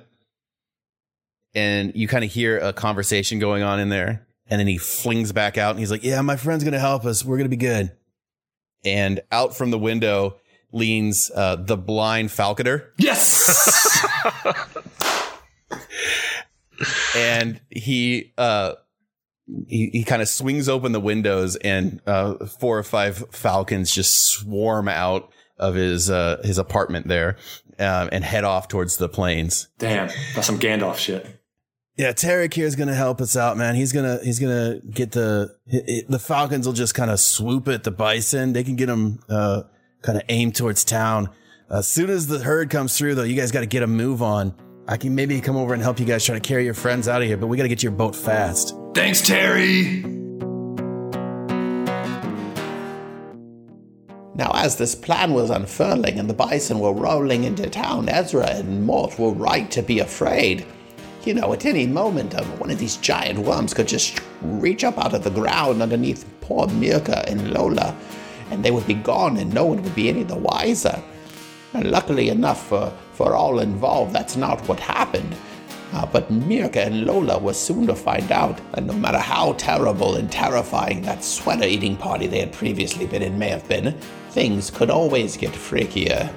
And 1.54 1.96
you 1.96 2.06
kind 2.06 2.24
of 2.24 2.30
hear 2.30 2.58
a 2.58 2.72
conversation 2.72 3.38
going 3.40 3.62
on 3.64 3.80
in 3.80 3.88
there. 3.88 4.26
And 4.50 4.60
then 4.60 4.66
he 4.66 4.78
flings 4.78 5.32
back 5.32 5.58
out 5.58 5.70
and 5.70 5.80
he's 5.80 5.90
like, 5.90 6.04
Yeah, 6.04 6.20
my 6.20 6.36
friend's 6.36 6.62
gonna 6.62 6.78
help 6.78 7.04
us. 7.04 7.24
We're 7.24 7.38
gonna 7.38 7.48
be 7.48 7.56
good. 7.56 7.90
and 8.84 9.20
out 9.32 9.56
from 9.56 9.70
the 9.72 9.78
window, 9.78 10.36
leans 10.70 11.30
uh, 11.34 11.56
the 11.56 11.76
blind 11.76 12.30
falconer. 12.30 12.92
Yes. 12.98 14.06
and 17.16 17.60
he 17.70 18.32
uh 18.38 18.74
he, 19.66 19.90
he 19.92 20.04
kind 20.04 20.22
of 20.22 20.28
swings 20.28 20.68
open 20.68 20.92
the 20.92 21.00
windows 21.00 21.56
and 21.56 22.00
uh 22.06 22.46
four 22.46 22.78
or 22.78 22.82
five 22.82 23.24
falcons 23.30 23.90
just 23.90 24.26
swarm 24.30 24.88
out 24.88 25.30
of 25.58 25.74
his 25.74 26.08
uh 26.10 26.40
his 26.44 26.58
apartment 26.58 27.08
there 27.08 27.36
um, 27.78 28.08
and 28.12 28.24
head 28.24 28.44
off 28.44 28.68
towards 28.68 28.96
the 28.96 29.08
plains 29.08 29.68
Damn, 29.78 30.08
that's 30.34 30.46
some 30.46 30.58
Gandalf 30.58 30.96
shit. 30.96 31.26
Yeah, 31.96 32.12
Tarek 32.12 32.54
here 32.54 32.66
is 32.66 32.76
gonna 32.76 32.94
help 32.94 33.20
us 33.20 33.36
out, 33.36 33.56
man. 33.56 33.74
He's 33.74 33.92
gonna 33.92 34.20
he's 34.22 34.38
gonna 34.38 34.80
get 34.88 35.10
the 35.12 35.56
hi- 35.70 35.82
hi- 35.88 36.02
the 36.08 36.18
Falcons 36.20 36.64
will 36.64 36.72
just 36.72 36.94
kind 36.94 37.10
of 37.10 37.18
swoop 37.18 37.66
at 37.66 37.82
the 37.82 37.90
bison. 37.90 38.52
They 38.52 38.62
can 38.62 38.76
get 38.76 38.86
them 38.86 39.18
uh, 39.28 39.62
kind 40.02 40.16
of 40.16 40.22
aimed 40.28 40.54
towards 40.54 40.84
town. 40.84 41.30
As 41.70 41.88
soon 41.88 42.08
as 42.08 42.28
the 42.28 42.38
herd 42.38 42.70
comes 42.70 42.96
through, 42.96 43.16
though, 43.16 43.24
you 43.24 43.34
guys 43.34 43.50
got 43.50 43.60
to 43.60 43.66
get 43.66 43.82
a 43.82 43.86
move 43.88 44.22
on. 44.22 44.54
I 44.86 44.96
can 44.96 45.14
maybe 45.14 45.40
come 45.40 45.56
over 45.56 45.74
and 45.74 45.82
help 45.82 45.98
you 46.00 46.06
guys 46.06 46.24
try 46.24 46.34
to 46.34 46.40
carry 46.40 46.64
your 46.64 46.72
friends 46.72 47.08
out 47.08 47.20
of 47.20 47.28
here, 47.28 47.36
but 47.36 47.48
we 47.48 47.56
got 47.56 47.64
to 47.64 47.68
get 47.68 47.82
your 47.82 47.92
boat 47.92 48.16
fast. 48.16 48.74
Thanks, 48.94 49.20
Terry. 49.20 50.17
Now, 54.38 54.52
as 54.54 54.76
this 54.76 54.94
plan 54.94 55.34
was 55.34 55.50
unfurling 55.50 56.16
and 56.16 56.30
the 56.30 56.34
bison 56.34 56.78
were 56.78 56.92
rolling 56.92 57.42
into 57.42 57.68
town, 57.68 58.08
Ezra 58.08 58.46
and 58.46 58.86
Mort 58.86 59.18
were 59.18 59.32
right 59.32 59.68
to 59.72 59.82
be 59.82 59.98
afraid. 59.98 60.64
You 61.24 61.34
know, 61.34 61.52
at 61.52 61.66
any 61.66 61.88
moment, 61.88 62.36
um, 62.36 62.46
one 62.60 62.70
of 62.70 62.78
these 62.78 62.98
giant 62.98 63.40
worms 63.40 63.74
could 63.74 63.88
just 63.88 64.20
reach 64.40 64.84
up 64.84 64.96
out 64.96 65.12
of 65.12 65.24
the 65.24 65.30
ground 65.30 65.82
underneath 65.82 66.24
poor 66.40 66.68
Mirka 66.68 67.24
and 67.26 67.50
Lola, 67.52 67.96
and 68.52 68.64
they 68.64 68.70
would 68.70 68.86
be 68.86 68.94
gone 68.94 69.36
and 69.38 69.52
no 69.52 69.66
one 69.66 69.82
would 69.82 69.96
be 69.96 70.08
any 70.08 70.22
the 70.22 70.36
wiser. 70.36 71.02
And 71.74 71.90
luckily 71.90 72.28
enough 72.28 72.68
for, 72.68 72.92
for 73.14 73.34
all 73.34 73.58
involved, 73.58 74.12
that's 74.12 74.36
not 74.36 74.60
what 74.68 74.78
happened. 74.78 75.34
Uh, 75.92 76.06
but 76.06 76.30
Mirka 76.30 76.86
and 76.86 77.06
Lola 77.06 77.38
were 77.38 77.54
soon 77.54 77.86
to 77.86 77.94
find 77.94 78.30
out, 78.30 78.60
that 78.72 78.84
no 78.84 78.92
matter 78.92 79.18
how 79.18 79.54
terrible 79.54 80.16
and 80.16 80.30
terrifying 80.30 81.02
that 81.02 81.24
sweater 81.24 81.64
eating 81.64 81.96
party 81.96 82.26
they 82.26 82.40
had 82.40 82.52
previously 82.52 83.06
been 83.06 83.22
in 83.22 83.38
may 83.38 83.48
have 83.48 83.66
been, 83.68 83.92
things 84.30 84.70
could 84.70 84.90
always 84.90 85.36
get 85.36 85.52
freakier. 85.52 86.32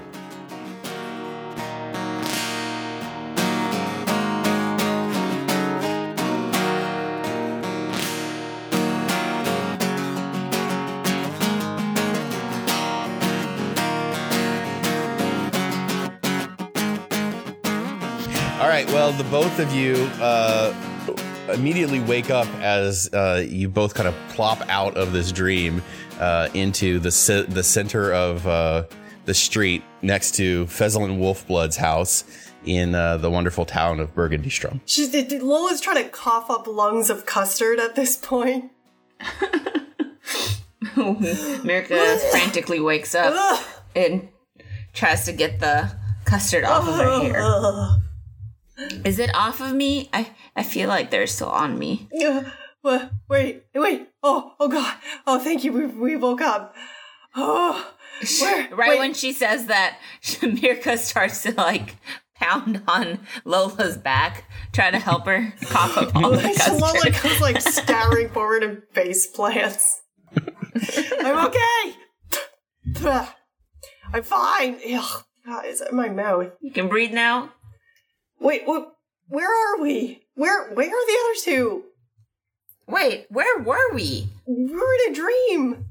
Both 19.52 19.68
of 19.68 19.74
you 19.76 19.96
uh, 20.22 20.74
immediately 21.54 22.00
wake 22.00 22.30
up 22.30 22.48
as 22.62 23.10
uh, 23.14 23.44
you 23.46 23.68
both 23.68 23.94
kind 23.94 24.08
of 24.08 24.16
plop 24.30 24.62
out 24.70 24.96
of 24.96 25.12
this 25.12 25.30
dream 25.34 25.82
uh, 26.22 26.48
into 26.54 27.00
the 27.00 27.12
ce- 27.12 27.46
the 27.50 27.62
center 27.62 28.14
of 28.14 28.48
uh, 28.48 28.86
the 29.26 29.34
street 29.34 29.84
next 30.02 30.36
to 30.36 30.66
Fezzle 30.68 31.04
and 31.04 31.20
Wolfblood's 31.20 31.76
house 31.76 32.24
in 32.64 32.96
uh, 32.96 33.18
the 33.18 33.30
wonderful 33.30 33.66
town 33.66 34.00
of 34.00 34.16
Burgundy-Strom. 34.16 34.80
She's, 34.86 35.10
did- 35.10 35.28
did- 35.28 35.44
Lola's 35.44 35.82
trying 35.82 36.02
to 36.02 36.08
cough 36.10 36.50
up 36.50 36.66
lungs 36.66 37.10
of 37.10 37.26
custard 37.26 37.78
at 37.78 37.96
this 37.96 38.16
point. 38.16 38.72
Mirka 40.96 42.20
frantically 42.32 42.80
wakes 42.80 43.14
up 43.16 43.62
and 43.98 44.30
tries 44.94 45.26
to 45.26 45.34
get 45.34 45.60
the 45.60 45.92
custard 46.24 46.64
off 46.64 46.88
of 46.88 46.96
her 46.96 47.20
hair. 47.34 47.98
Is 49.06 49.20
it 49.20 49.34
off 49.36 49.62
of 49.62 49.74
me? 49.74 50.10
I, 50.14 50.32
I 50.56 50.64
feel 50.64 50.90
like 50.90 51.12
they're 51.12 51.28
still 51.28 51.50
on 51.50 51.78
me. 51.78 52.08
Uh, 52.20 52.44
wait, 53.30 53.64
wait. 53.74 54.10
Oh, 54.24 54.54
oh 54.60 54.68
God. 54.68 54.98
Oh, 55.28 55.40
thank 55.40 55.64
you. 55.64 55.74
We, 55.74 55.86
we 55.86 56.16
woke 56.16 56.42
up. 56.42 56.76
Oh, 57.36 57.94
where? 58.42 58.70
Right 58.76 58.90
wait. 58.90 59.00
when 59.00 59.14
she 59.14 59.34
says 59.34 59.68
that, 59.68 60.00
Mirka 60.24 60.98
starts 60.98 61.44
to 61.44 61.54
like 61.54 61.96
pound 62.36 62.82
on 62.88 63.20
Lola's 63.46 63.98
back, 63.98 64.46
trying 64.74 64.94
to 64.94 65.00
help 65.00 65.26
her 65.26 65.54
cough 65.66 65.98
up 65.98 66.16
all 66.16 66.32
the 66.32 66.42
custard. 66.42 66.82
Lola 66.82 67.12
goes 67.24 67.42
like 67.42 67.62
staggering 67.62 68.30
forward 68.30 68.64
and 68.64 68.82
face 68.92 69.28
plants. 69.28 70.02
I'm 70.36 71.48
okay. 71.48 71.96
I'm 74.14 74.24
fine. 74.24 74.80
Ugh, 74.94 75.24
God, 75.46 75.66
it's 75.66 75.82
in 75.82 75.96
my 75.96 76.10
mouth. 76.10 76.52
You 76.62 76.72
can 76.72 76.88
breathe 76.88 77.12
now. 77.12 77.52
Wait, 78.42 78.64
what? 78.66 78.96
Where 79.28 79.48
are 79.48 79.82
we? 79.82 80.24
Where? 80.36 80.72
Where 80.72 80.88
are 80.88 81.06
the 81.08 81.18
other 81.24 81.40
two? 81.44 81.84
Wait, 82.88 83.28
where 83.30 83.60
were 83.60 83.94
we? 83.94 84.28
We 84.46 84.66
were 84.66 84.94
in 85.06 85.12
a 85.12 85.16
dream. 85.16 85.86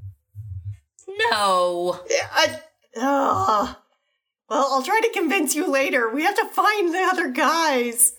No. 1.29 1.99
I, 2.33 2.59
uh, 2.97 3.73
well, 4.49 4.67
I'll 4.71 4.83
try 4.83 4.99
to 5.01 5.09
convince 5.13 5.55
you 5.55 5.71
later. 5.71 6.09
We 6.13 6.23
have 6.23 6.35
to 6.35 6.45
find 6.45 6.93
the 6.93 6.99
other 6.99 7.29
guys. 7.29 8.13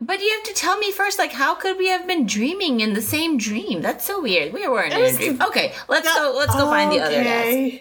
But 0.00 0.20
you 0.20 0.30
have 0.30 0.42
to 0.44 0.54
tell 0.54 0.76
me 0.78 0.90
first, 0.90 1.18
like, 1.18 1.32
how 1.32 1.54
could 1.54 1.78
we 1.78 1.88
have 1.88 2.06
been 2.06 2.26
dreaming 2.26 2.80
in 2.80 2.94
the 2.94 3.02
same 3.02 3.38
dream? 3.38 3.80
That's 3.82 4.04
so 4.04 4.20
weird. 4.20 4.52
We 4.52 4.66
weren't 4.66 4.92
in 4.92 5.02
a 5.02 5.12
dream. 5.12 5.40
Okay, 5.40 5.74
let's 5.88 6.12
go. 6.12 6.34
Let's 6.36 6.54
go 6.54 6.66
find 6.66 6.90
the 6.90 7.00
other 7.00 7.22
guys. 7.22 7.80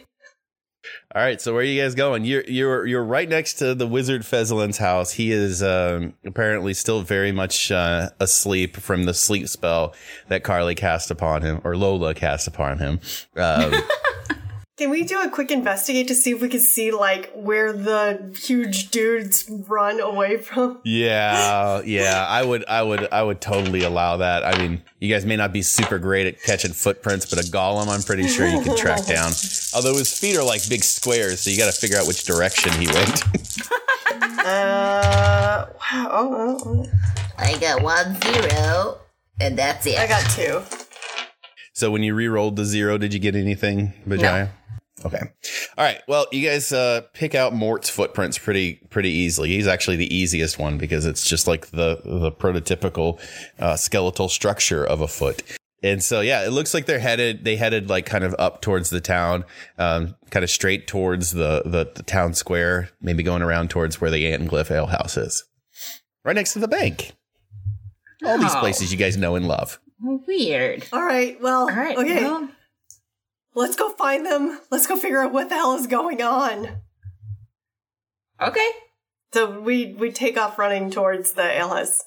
All 1.15 1.21
right, 1.21 1.39
so 1.39 1.53
where 1.53 1.61
are 1.61 1.65
you 1.65 1.79
guys 1.79 1.93
going? 1.93 2.25
You're 2.25 2.43
you're 2.47 2.87
you're 2.87 3.03
right 3.03 3.29
next 3.29 3.55
to 3.55 3.75
the 3.75 3.85
wizard 3.85 4.23
Fezzelin's 4.23 4.79
house. 4.79 5.11
He 5.11 5.31
is 5.31 5.61
um, 5.61 6.15
apparently 6.25 6.73
still 6.73 7.03
very 7.03 7.31
much 7.31 7.71
uh, 7.71 8.09
asleep 8.19 8.77
from 8.77 9.03
the 9.03 9.13
sleep 9.13 9.47
spell 9.47 9.93
that 10.29 10.43
Carly 10.43 10.73
cast 10.73 11.11
upon 11.11 11.43
him, 11.43 11.61
or 11.63 11.77
Lola 11.77 12.15
cast 12.15 12.47
upon 12.47 12.79
him. 12.79 12.99
Um, 13.35 13.73
Can 14.75 14.89
we 14.89 15.03
do 15.03 15.21
a 15.21 15.29
quick 15.29 15.51
investigate 15.51 16.07
to 16.07 16.15
see 16.15 16.31
if 16.31 16.41
we 16.41 16.49
can 16.49 16.59
see 16.59 16.91
like 16.91 17.31
where 17.35 17.71
the 17.71 18.35
huge 18.43 18.89
dudes 18.89 19.45
run 19.67 19.99
away 19.99 20.37
from? 20.37 20.81
yeah, 20.83 21.79
yeah, 21.85 22.25
I 22.27 22.43
would, 22.43 22.65
I 22.67 22.81
would, 22.81 23.07
I 23.13 23.21
would 23.21 23.39
totally 23.39 23.83
allow 23.83 24.17
that. 24.17 24.43
I 24.43 24.57
mean, 24.57 24.81
you 24.99 25.13
guys 25.13 25.27
may 25.27 25.35
not 25.35 25.53
be 25.53 25.61
super 25.61 25.99
great 25.99 26.25
at 26.25 26.41
catching 26.41 26.71
footprints, 26.73 27.27
but 27.27 27.37
a 27.37 27.43
golem, 27.43 27.87
I'm 27.87 28.01
pretty 28.01 28.27
sure 28.27 28.47
you 28.47 28.61
can 28.63 28.75
track 28.75 29.05
down. 29.05 29.31
Although 29.75 29.95
his 29.95 30.17
feet 30.17 30.37
are 30.37 30.43
like 30.43 30.67
big 30.67 30.83
squares, 30.83 31.41
so 31.41 31.51
you 31.51 31.57
got 31.59 31.71
to 31.71 31.79
figure 31.79 31.97
out 31.97 32.07
which 32.07 32.23
direction 32.23 32.71
he 32.73 32.87
went. 32.87 33.21
Uh, 34.45 35.67
wow. 35.69 36.09
Oh, 36.11 36.61
oh, 36.65 36.85
I 37.37 37.57
got 37.59 37.81
one 37.81 38.19
zero, 38.21 38.99
and 39.39 39.57
that's 39.57 39.85
it. 39.85 39.95
oh. 39.97 40.01
I 40.01 40.07
got 40.07 40.29
two. 40.31 40.61
So 41.71 41.89
when 41.91 42.03
you 42.03 42.13
re-rolled 42.13 42.57
the 42.57 42.65
zero, 42.65 42.97
did 42.97 43.13
you 43.13 43.19
get 43.21 43.35
anything, 43.35 43.93
Bajaya? 44.05 44.49
Okay. 45.05 45.19
All 45.77 45.83
right. 45.85 46.01
Well, 46.07 46.27
you 46.31 46.47
guys 46.47 46.71
uh, 46.71 47.01
pick 47.13 47.35
out 47.35 47.53
Mort's 47.53 47.89
footprints 47.89 48.37
pretty 48.37 48.75
pretty 48.89 49.09
easily. 49.09 49.49
He's 49.49 49.67
actually 49.67 49.97
the 49.97 50.13
easiest 50.15 50.59
one 50.59 50.77
because 50.77 51.05
it's 51.05 51.27
just 51.27 51.47
like 51.47 51.67
the 51.71 51.99
the 52.05 52.31
prototypical 52.31 53.19
uh, 53.59 53.75
skeletal 53.75 54.29
structure 54.29 54.85
of 54.85 55.01
a 55.01 55.07
foot. 55.07 55.41
And 55.81 56.01
so 56.01 56.21
yeah, 56.21 56.45
it 56.45 56.51
looks 56.51 56.73
like 56.73 56.85
they're 56.85 56.99
headed 56.99 57.43
they 57.43 57.57
headed 57.57 57.89
like 57.89 58.05
kind 58.05 58.23
of 58.23 58.33
up 58.39 58.61
towards 58.61 58.89
the 58.91 59.01
town, 59.01 59.43
um, 59.77 60.15
kind 60.29 60.43
of 60.43 60.49
straight 60.49 60.87
towards 60.87 61.31
the, 61.31 61.63
the 61.65 61.91
the 61.93 62.03
town 62.03 62.33
square, 62.35 62.89
maybe 63.01 63.23
going 63.23 63.41
around 63.41 63.69
towards 63.71 63.99
where 63.99 64.11
the 64.11 64.23
Antglyph 64.23 64.71
Ale 64.71 64.85
House 64.87 65.17
is, 65.17 65.43
right 66.23 66.35
next 66.35 66.53
to 66.53 66.59
the 66.59 66.67
bank. 66.69 67.11
All 68.23 68.37
these 68.37 68.55
Oh. 68.55 68.59
places 68.61 68.91
you 68.93 68.97
guys 68.97 69.17
know 69.17 69.35
and 69.35 69.45
love. 69.47 69.79
Weird. 70.01 70.85
All 70.93 71.03
right. 71.03 71.41
Well, 71.41 71.61
All 71.69 71.75
right. 71.75 71.97
okay. 71.97 72.23
well, 72.23 72.47
Let's 73.55 73.75
go 73.75 73.89
find 73.89 74.25
them. 74.25 74.59
Let's 74.71 74.87
go 74.87 74.95
figure 74.95 75.21
out 75.21 75.33
what 75.33 75.49
the 75.49 75.55
hell 75.55 75.75
is 75.75 75.87
going 75.87 76.21
on. 76.21 76.81
okay. 78.41 78.69
So 79.33 79.59
we 79.59 79.93
we 79.93 80.11
take 80.11 80.37
off 80.37 80.59
running 80.59 80.91
towards 80.91 81.31
the 81.31 81.43
alehouse. 81.43 82.03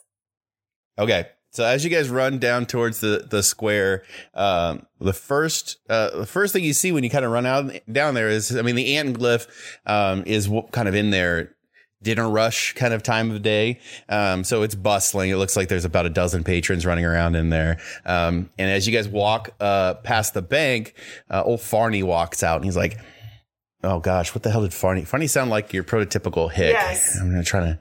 Okay. 0.99 1.27
So 1.51 1.65
as 1.65 1.85
you 1.85 1.91
guys 1.91 2.11
run 2.11 2.39
down 2.39 2.67
towards 2.67 3.01
the 3.01 3.27
the 3.29 3.43
square, 3.43 4.05
um, 4.35 4.87
the 5.01 5.13
first 5.13 5.79
uh, 5.89 6.11
the 6.19 6.27
first 6.27 6.53
thing 6.53 6.63
you 6.63 6.75
see 6.75 6.93
when 6.93 7.03
you 7.03 7.11
kind 7.11 7.25
of 7.25 7.31
run 7.33 7.47
out 7.47 7.73
down 7.91 8.15
there 8.15 8.29
is, 8.29 8.55
I 8.55 8.63
mean, 8.63 8.77
the 8.77 8.95
Antglyph 8.95 9.47
um, 9.87 10.23
is 10.27 10.47
w- 10.47 10.69
kind 10.71 10.87
of 10.87 10.95
in 10.95 11.11
there 11.11 11.56
dinner 12.03 12.29
rush 12.29 12.75
kind 12.75 12.93
of 12.95 13.03
time 13.03 13.31
of 13.31 13.43
day. 13.43 13.81
Um, 14.09 14.45
so 14.45 14.63
it's 14.63 14.75
bustling. 14.75 15.31
It 15.31 15.37
looks 15.37 15.57
like 15.57 15.69
there's 15.69 15.85
about 15.85 16.07
a 16.07 16.11
dozen 16.11 16.45
patrons 16.45 16.85
running 16.87 17.05
around 17.05 17.35
in 17.37 17.51
there. 17.51 17.79
Um, 18.05 18.51
and 18.59 18.71
as 18.71 18.87
you 18.87 18.93
guys 18.93 19.09
walk 19.09 19.51
uh, 19.61 19.95
past 19.95 20.35
the 20.35 20.43
bank, 20.43 20.95
uh, 21.31 21.43
old 21.43 21.61
Farney 21.61 22.03
walks 22.03 22.43
out 22.43 22.57
and 22.57 22.65
he's 22.65 22.77
like, 22.77 22.99
"Oh 23.83 23.99
gosh, 24.01 24.35
what 24.35 24.43
the 24.43 24.51
hell 24.51 24.63
did 24.63 24.75
Farney? 24.75 25.05
Farney 25.05 25.27
sound 25.27 25.51
like 25.51 25.73
your 25.73 25.85
prototypical 25.85 26.51
hick." 26.53 26.73
Yes. 26.73 27.19
I'm 27.21 27.31
gonna 27.31 27.43
try 27.43 27.61
to. 27.61 27.79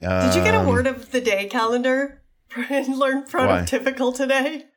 Did 0.00 0.34
you 0.34 0.42
get 0.44 0.54
a 0.54 0.58
Um, 0.60 0.66
word 0.66 0.86
of 0.86 1.12
the 1.12 1.20
day 1.20 1.46
calendar 1.46 2.20
and 2.68 2.98
learn 2.98 3.24
prototypical 3.24 4.14
today? 4.14 4.64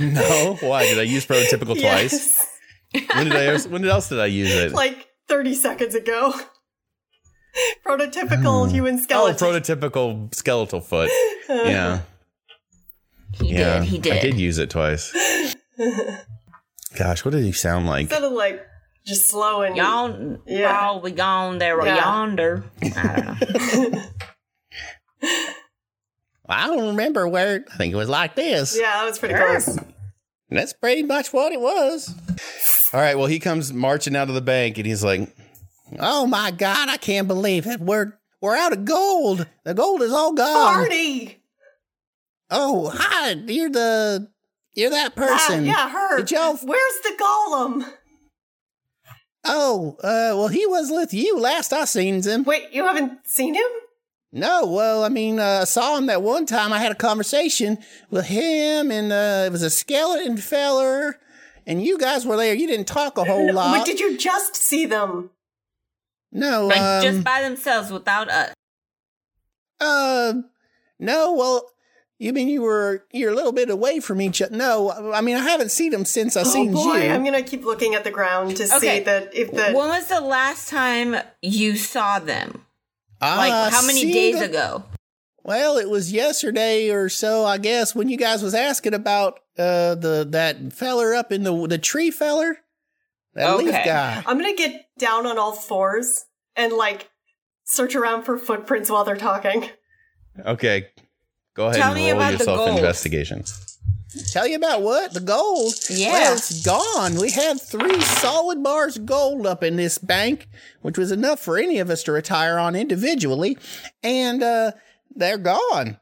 No. 0.00 0.58
Why 0.60 0.84
did 0.84 0.98
I 0.98 1.02
use 1.02 1.24
prototypical 1.26 1.74
twice? 1.80 2.44
Yes. 2.92 3.06
When 3.14 3.28
did 3.28 3.36
I? 3.36 3.56
When 3.68 3.84
else 3.86 4.08
did 4.08 4.20
I 4.20 4.26
use 4.26 4.50
it? 4.52 4.72
Like 4.72 5.08
30 5.28 5.54
seconds 5.54 5.94
ago. 5.94 6.34
Prototypical 7.86 8.66
hmm. 8.66 8.74
human 8.74 8.94
oh, 9.10 9.34
prototypical 9.34 10.34
skeletal 10.34 10.80
foot. 10.80 11.10
Yeah. 11.48 12.00
He 13.34 13.54
yeah. 13.54 13.78
did. 13.78 13.84
He 13.84 13.98
did. 13.98 14.12
I 14.12 14.20
did 14.20 14.38
use 14.38 14.58
it 14.58 14.68
twice. 14.68 15.10
Gosh, 16.98 17.24
what 17.24 17.30
did 17.30 17.44
he 17.44 17.52
sound 17.52 17.86
like? 17.86 18.02
Instead 18.02 18.24
of 18.24 18.32
like 18.32 18.62
just 19.06 19.30
slow 19.30 19.62
and 19.62 19.74
Yon, 19.74 20.40
Yeah. 20.46 20.90
oh, 20.90 20.98
we 20.98 21.12
gone 21.12 21.56
there 21.56 21.80
or 21.80 21.86
Yeah. 21.86 21.96
yonder. 21.96 22.64
I 22.82 23.36
don't 23.72 23.92
know. 23.92 24.02
I 26.46 26.66
don't 26.66 26.88
remember 26.88 27.26
where. 27.26 27.64
I 27.72 27.76
think 27.78 27.94
it 27.94 27.96
was 27.96 28.10
like 28.10 28.34
this. 28.34 28.76
Yeah, 28.78 28.92
that 28.98 29.06
was 29.06 29.18
pretty 29.18 29.34
close. 29.34 29.78
That's 30.50 30.74
pretty 30.74 31.02
much 31.02 31.32
what 31.32 31.52
it 31.52 31.60
was. 31.60 32.14
All 32.92 33.00
right. 33.00 33.16
Well, 33.16 33.26
he 33.26 33.38
comes 33.38 33.72
marching 33.72 34.14
out 34.14 34.28
of 34.28 34.34
the 34.34 34.42
bank, 34.42 34.76
and 34.76 34.86
he's 34.86 35.02
like, 35.02 35.34
Oh 35.98 36.26
my 36.26 36.50
God, 36.50 36.88
I 36.88 36.96
can't 36.96 37.28
believe 37.28 37.66
it. 37.66 37.80
We're 37.80 38.18
we're 38.40 38.56
out 38.56 38.72
of 38.72 38.84
gold. 38.84 39.46
The 39.64 39.74
gold 39.74 40.02
is 40.02 40.12
all 40.12 40.32
gone. 40.32 40.74
Party! 40.74 41.42
Oh, 42.50 42.90
hi. 42.94 43.30
You're 43.32 43.70
the 43.70 44.28
you're 44.74 44.90
that 44.90 45.14
person. 45.14 45.60
Ah, 45.60 45.88
yeah, 45.88 45.90
her. 45.90 46.18
Did 46.18 46.30
y'all 46.30 46.56
Where's 46.56 47.00
the 47.02 47.16
golem? 47.20 47.92
Oh, 49.44 49.96
uh, 49.98 50.36
well, 50.36 50.48
he 50.48 50.66
was 50.66 50.90
with 50.90 51.12
you 51.12 51.38
last 51.38 51.72
I 51.72 51.84
seen 51.84 52.22
him. 52.22 52.44
Wait, 52.44 52.68
you 52.72 52.86
haven't 52.86 53.26
seen 53.26 53.54
him? 53.54 53.66
No, 54.32 54.66
well, 54.66 55.04
I 55.04 55.08
mean, 55.08 55.40
uh, 55.40 55.60
I 55.62 55.64
saw 55.64 55.98
him 55.98 56.06
that 56.06 56.22
one 56.22 56.46
time. 56.46 56.72
I 56.72 56.78
had 56.78 56.92
a 56.92 56.94
conversation 56.96 57.78
with 58.08 58.26
him, 58.26 58.90
and 58.90 59.12
uh, 59.12 59.44
it 59.46 59.52
was 59.52 59.62
a 59.62 59.68
skeleton 59.68 60.36
feller, 60.38 61.18
and 61.66 61.82
you 61.84 61.98
guys 61.98 62.24
were 62.24 62.36
there. 62.36 62.54
You 62.54 62.66
didn't 62.66 62.86
talk 62.86 63.18
a 63.18 63.24
whole 63.24 63.48
No, 63.48 63.52
lot. 63.52 63.72
Wait, 63.72 63.84
did 63.84 64.00
you 64.00 64.16
just 64.16 64.56
see 64.56 64.86
them? 64.86 65.30
No, 66.32 66.66
Like 66.66 66.80
um, 66.80 67.02
just 67.02 67.22
by 67.24 67.42
themselves 67.42 67.90
without 67.92 68.28
us. 68.30 68.54
uh, 69.80 70.34
no. 70.98 71.32
Well, 71.34 71.68
you 72.18 72.32
mean 72.32 72.48
you 72.48 72.62
were 72.62 73.04
you're 73.12 73.32
a 73.32 73.34
little 73.34 73.52
bit 73.52 73.68
away 73.70 74.00
from 74.00 74.20
each 74.20 74.40
other? 74.40 74.56
No, 74.56 74.90
I 75.12 75.20
mean, 75.20 75.36
I 75.36 75.40
haven't 75.40 75.70
seen 75.70 75.90
them 75.90 76.04
since 76.04 76.36
I 76.36 76.42
Oh 76.42 76.44
seen 76.44 76.72
boy, 76.72 76.96
you. 77.02 77.10
I'm 77.10 77.24
gonna 77.24 77.42
keep 77.42 77.64
looking 77.64 77.94
at 77.94 78.04
the 78.04 78.10
ground 78.10 78.56
to 78.56 78.66
see 78.66 79.00
that 79.00 79.34
if 79.34 79.50
the 79.50 79.72
When 79.72 79.88
was 79.88 80.06
the 80.08 80.20
last 80.20 80.68
time 80.68 81.16
you 81.40 81.76
saw 81.76 82.18
them? 82.18 82.64
Like 83.20 83.72
how 83.72 83.84
many 83.86 84.10
days 84.12 84.36
them- 84.40 84.50
ago? 84.50 84.84
Well, 85.44 85.76
it 85.76 85.90
was 85.90 86.12
yesterday 86.12 86.90
or 86.90 87.08
so, 87.08 87.44
I 87.44 87.58
guess, 87.58 87.96
when 87.96 88.08
you 88.08 88.16
guys 88.16 88.42
was 88.44 88.54
asking 88.54 88.94
about 88.94 89.40
uh 89.58 89.96
the 89.96 90.24
that 90.30 90.72
feller 90.72 91.14
up 91.14 91.32
in 91.32 91.42
the 91.42 91.66
the 91.66 91.78
tree 91.78 92.12
feller, 92.12 92.58
that 93.34 93.56
leaf 93.58 93.68
Okay. 93.68 93.84
guy. 93.84 94.22
I'm 94.26 94.38
gonna 94.38 94.54
get 94.56 94.86
down 94.98 95.26
on 95.26 95.38
all 95.38 95.52
fours 95.52 96.24
and 96.56 96.72
like 96.72 97.10
search 97.64 97.94
around 97.94 98.24
for 98.24 98.38
footprints 98.38 98.90
while 98.90 99.04
they're 99.04 99.16
talking. 99.16 99.68
"Okay, 100.44 100.88
go 101.54 101.66
ahead 101.66 101.76
Tell 101.80 101.92
and 101.92 101.96
me 101.96 102.10
roll 102.10 102.20
about 102.20 102.26
the 102.32 102.38
yourself 102.38 102.56
gold. 102.58 102.78
investigation." 102.78 103.44
Tell 104.30 104.46
you 104.46 104.56
about 104.56 104.82
what? 104.82 105.14
The 105.14 105.20
gold? 105.20 105.72
Yeah. 105.88 106.12
Well, 106.12 106.32
it's 106.34 106.62
gone. 106.66 107.14
We 107.16 107.30
had 107.30 107.58
three 107.58 107.98
solid 108.02 108.62
bars 108.62 108.98
of 108.98 109.06
gold 109.06 109.46
up 109.46 109.62
in 109.64 109.76
this 109.76 109.96
bank, 109.96 110.48
which 110.82 110.98
was 110.98 111.10
enough 111.10 111.40
for 111.40 111.56
any 111.56 111.78
of 111.78 111.88
us 111.88 112.02
to 112.02 112.12
retire 112.12 112.58
on 112.58 112.76
individually, 112.76 113.56
and 114.02 114.42
uh 114.42 114.72
they're 115.14 115.38
gone. 115.38 115.98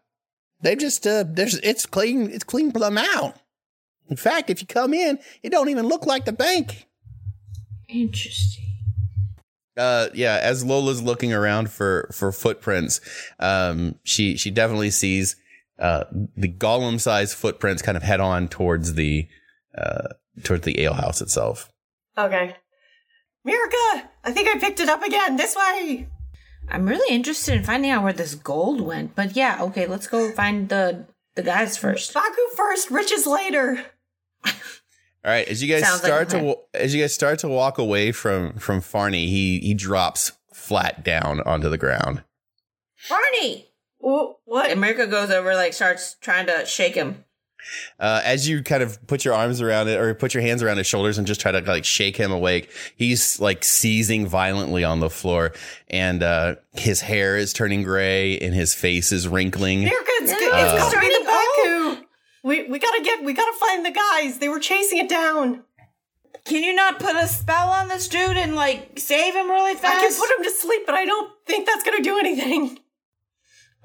They 0.60 0.74
just 0.74 1.06
uh 1.06 1.22
there's 1.24 1.54
it's 1.60 1.86
clean 1.86 2.30
it's 2.30 2.42
clean 2.42 2.72
plumb 2.72 2.98
out. 2.98 3.36
In 4.08 4.16
fact, 4.16 4.50
if 4.50 4.60
you 4.60 4.66
come 4.66 4.92
in, 4.92 5.20
it 5.44 5.50
don't 5.50 5.68
even 5.68 5.86
look 5.86 6.04
like 6.04 6.24
the 6.24 6.32
bank. 6.32 6.88
Interesting. 7.92 8.64
Uh, 9.76 10.08
yeah. 10.14 10.38
As 10.42 10.64
Lola's 10.64 11.02
looking 11.02 11.32
around 11.32 11.70
for 11.70 12.10
for 12.12 12.32
footprints, 12.32 13.00
um, 13.38 13.96
she 14.04 14.36
she 14.36 14.50
definitely 14.50 14.90
sees 14.90 15.36
uh 15.78 16.04
the 16.36 16.52
golem 16.52 17.00
sized 17.00 17.36
footprints 17.36 17.80
kind 17.80 17.96
of 17.96 18.02
head 18.02 18.20
on 18.20 18.48
towards 18.48 18.94
the 18.94 19.26
uh 19.76 20.08
towards 20.44 20.64
the 20.64 20.84
alehouse 20.84 21.20
itself. 21.20 21.70
Okay. 22.18 22.56
Mirka, 23.46 24.02
I 24.22 24.32
think 24.32 24.48
I 24.48 24.58
picked 24.58 24.80
it 24.80 24.88
up 24.88 25.02
again. 25.02 25.36
This 25.36 25.56
way. 25.56 26.08
I'm 26.68 26.86
really 26.86 27.14
interested 27.14 27.54
in 27.56 27.64
finding 27.64 27.90
out 27.90 28.04
where 28.04 28.12
this 28.12 28.34
gold 28.34 28.80
went. 28.80 29.16
But 29.16 29.34
yeah, 29.34 29.58
okay, 29.62 29.86
let's 29.86 30.06
go 30.06 30.30
find 30.32 30.68
the 30.68 31.06
the 31.34 31.42
guys 31.42 31.76
first. 31.76 32.12
Baku 32.12 32.48
first, 32.54 32.90
riches 32.90 33.26
later. 33.26 33.84
All 35.24 35.30
right, 35.30 35.46
as 35.48 35.62
you 35.62 35.68
guys 35.72 35.82
Sounds 35.86 36.00
start 36.02 36.28
a 36.28 36.30
to 36.30 36.38
plan. 36.40 36.54
as 36.74 36.94
you 36.94 37.02
guys 37.02 37.12
start 37.14 37.38
to 37.40 37.48
walk 37.48 37.76
away 37.78 38.10
from 38.12 38.54
from 38.54 38.80
Farney, 38.80 39.26
he 39.26 39.58
he 39.60 39.74
drops 39.74 40.32
flat 40.52 41.04
down 41.04 41.40
onto 41.42 41.68
the 41.68 41.78
ground. 41.78 42.22
Farney! 42.96 43.66
Wh- 43.98 44.32
What? 44.46 44.70
Mirka 44.76 45.10
goes 45.10 45.30
over, 45.30 45.54
like, 45.54 45.72
starts 45.74 46.16
trying 46.20 46.46
to 46.46 46.64
shake 46.66 46.94
him. 46.94 47.24
Uh, 47.98 48.22
as 48.24 48.48
you 48.48 48.62
kind 48.62 48.82
of 48.82 49.06
put 49.06 49.22
your 49.22 49.34
arms 49.34 49.60
around 49.60 49.86
it 49.88 50.00
or 50.00 50.14
put 50.14 50.32
your 50.32 50.42
hands 50.42 50.62
around 50.62 50.78
his 50.78 50.86
shoulders 50.86 51.18
and 51.18 51.26
just 51.26 51.42
try 51.42 51.52
to 51.52 51.60
like 51.60 51.84
shake 51.84 52.16
him 52.16 52.32
awake, 52.32 52.70
he's 52.96 53.38
like 53.38 53.62
seizing 53.64 54.26
violently 54.26 54.82
on 54.82 55.00
the 55.00 55.10
floor, 55.10 55.52
and 55.88 56.22
uh, 56.22 56.54
his 56.72 57.02
hair 57.02 57.36
is 57.36 57.52
turning 57.52 57.82
gray 57.82 58.38
and 58.38 58.54
his 58.54 58.72
face 58.74 59.12
is 59.12 59.28
wrinkling. 59.28 59.82
Mirka, 59.82 59.92
it's, 59.92 60.32
No, 60.32 60.36
Uh, 60.50 60.78
gotta 60.78 60.90
Starting 60.90 61.10
the 61.10 61.14
Baku. 61.18 61.19
We 62.42 62.68
we 62.68 62.78
gotta 62.78 63.02
get 63.02 63.24
we 63.24 63.32
gotta 63.32 63.56
find 63.58 63.84
the 63.84 63.90
guys. 63.90 64.38
They 64.38 64.48
were 64.48 64.60
chasing 64.60 64.98
it 64.98 65.08
down. 65.08 65.64
Can 66.44 66.64
you 66.64 66.74
not 66.74 66.98
put 66.98 67.16
a 67.16 67.28
spell 67.28 67.68
on 67.68 67.88
this 67.88 68.08
dude 68.08 68.38
and, 68.38 68.56
like, 68.56 68.98
save 68.98 69.34
him 69.34 69.50
really 69.50 69.74
fast? 69.74 69.98
I 69.98 70.08
can 70.08 70.18
put 70.18 70.30
him 70.38 70.44
to 70.44 70.50
sleep, 70.50 70.82
but 70.86 70.94
I 70.94 71.04
don't 71.04 71.30
think 71.46 71.66
that's 71.66 71.84
gonna 71.84 72.02
do 72.02 72.18
anything. 72.18 72.78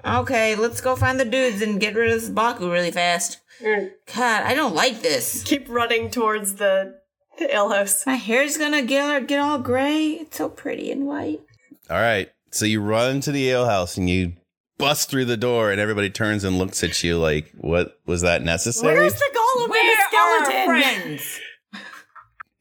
Okay, 0.04 0.54
let's 0.54 0.80
go 0.80 0.96
find 0.96 1.18
the 1.18 1.24
dudes 1.24 1.62
and 1.62 1.80
get 1.80 1.94
rid 1.94 2.12
of 2.12 2.20
this 2.20 2.30
Baku 2.30 2.70
really 2.70 2.90
fast. 2.90 3.40
Mm. 3.60 3.90
God, 4.14 4.42
I 4.44 4.54
don't 4.54 4.74
like 4.74 5.02
this. 5.02 5.42
Keep 5.42 5.68
running 5.68 6.10
towards 6.10 6.54
the 6.54 7.00
the 7.38 7.52
alehouse. 7.54 8.06
My 8.06 8.14
hair's 8.14 8.56
gonna 8.56 8.82
get, 8.82 9.26
get 9.26 9.40
all 9.40 9.58
gray. 9.58 10.12
It's 10.12 10.38
so 10.38 10.48
pretty 10.48 10.90
and 10.90 11.06
white. 11.06 11.40
All 11.90 12.00
right, 12.00 12.30
so 12.50 12.64
you 12.64 12.80
run 12.80 13.20
to 13.22 13.32
the 13.32 13.50
alehouse 13.50 13.96
and 13.96 14.08
you 14.08 14.34
bust 14.78 15.10
through 15.10 15.24
the 15.26 15.36
door, 15.36 15.70
and 15.70 15.80
everybody 15.80 16.10
turns 16.10 16.44
and 16.44 16.58
looks 16.58 16.82
at 16.84 17.02
you 17.02 17.18
like, 17.18 17.50
"What 17.56 17.98
was 18.06 18.22
that 18.22 18.42
necessary?" 18.42 18.94
Where's 18.94 19.14
the 19.14 19.30
golem 19.34 19.68
Where 19.70 19.80
and 19.80 19.98
the 19.98 20.16
are 20.16 20.20
our 20.20 20.44
skeleton? 20.44 20.66
friends? 21.02 21.40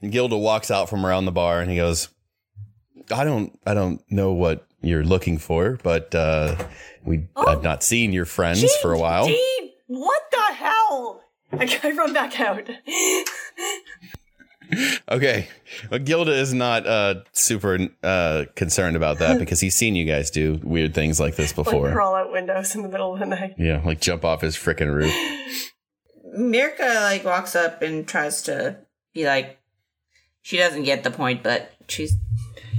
And 0.01 0.11
Gilda 0.11 0.37
walks 0.37 0.69
out 0.71 0.89
from 0.89 1.05
around 1.05 1.25
the 1.25 1.31
bar 1.31 1.59
and 1.61 1.69
he 1.69 1.77
goes, 1.77 2.09
I 3.11 3.23
don't 3.23 3.57
I 3.65 3.73
don't 3.73 4.01
know 4.09 4.33
what 4.33 4.65
you're 4.81 5.03
looking 5.03 5.37
for, 5.37 5.77
but 5.83 6.13
uh 6.15 6.55
we 7.03 7.27
I've 7.35 7.63
not 7.63 7.83
seen 7.83 8.13
your 8.13 8.25
friends 8.25 8.63
for 8.77 8.93
a 8.93 8.99
while. 8.99 9.27
Gee, 9.27 9.73
what 9.87 10.21
the 10.31 10.53
hell? 10.53 11.21
I, 11.53 11.79
I 11.83 11.91
run 11.91 12.13
back 12.13 12.39
out. 12.39 12.67
Okay. 15.09 15.47
Well, 15.91 15.99
Gilda 15.99 16.33
is 16.33 16.53
not 16.53 16.85
uh 16.87 17.15
super 17.33 17.87
uh 18.03 18.45
concerned 18.55 18.95
about 18.95 19.19
that 19.19 19.37
because 19.39 19.59
he's 19.59 19.75
seen 19.75 19.95
you 19.95 20.05
guys 20.05 20.31
do 20.31 20.59
weird 20.63 20.93
things 20.93 21.19
like 21.19 21.35
this 21.35 21.55
Like 21.57 21.65
before. 21.65 21.91
crawl 21.91 22.15
out 22.15 22.31
windows 22.31 22.75
in 22.75 22.81
the 22.81 22.89
middle 22.89 23.13
of 23.13 23.19
the 23.19 23.25
night. 23.25 23.55
yeah, 23.57 23.81
like 23.85 23.99
jump 24.01 24.25
off 24.25 24.41
his 24.41 24.55
freaking 24.55 24.93
roof. 24.93 25.13
Mirka 26.37 26.95
like 27.01 27.23
walks 27.23 27.55
up 27.55 27.81
and 27.81 28.07
tries 28.07 28.41
to 28.43 28.77
be 29.13 29.25
like, 29.25 29.59
she 30.41 30.57
doesn't 30.57 30.83
get 30.83 31.03
the 31.03 31.11
point, 31.11 31.43
but 31.43 31.71
she's 31.87 32.17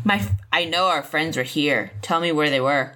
my. 0.05 0.17
f- 0.17 0.33
I 0.53 0.65
know 0.65 0.87
our 0.89 1.03
friends 1.03 1.37
were 1.37 1.43
here. 1.43 1.93
Tell 2.03 2.21
me 2.21 2.33
where 2.33 2.51
they 2.51 2.61
were. 2.61 2.96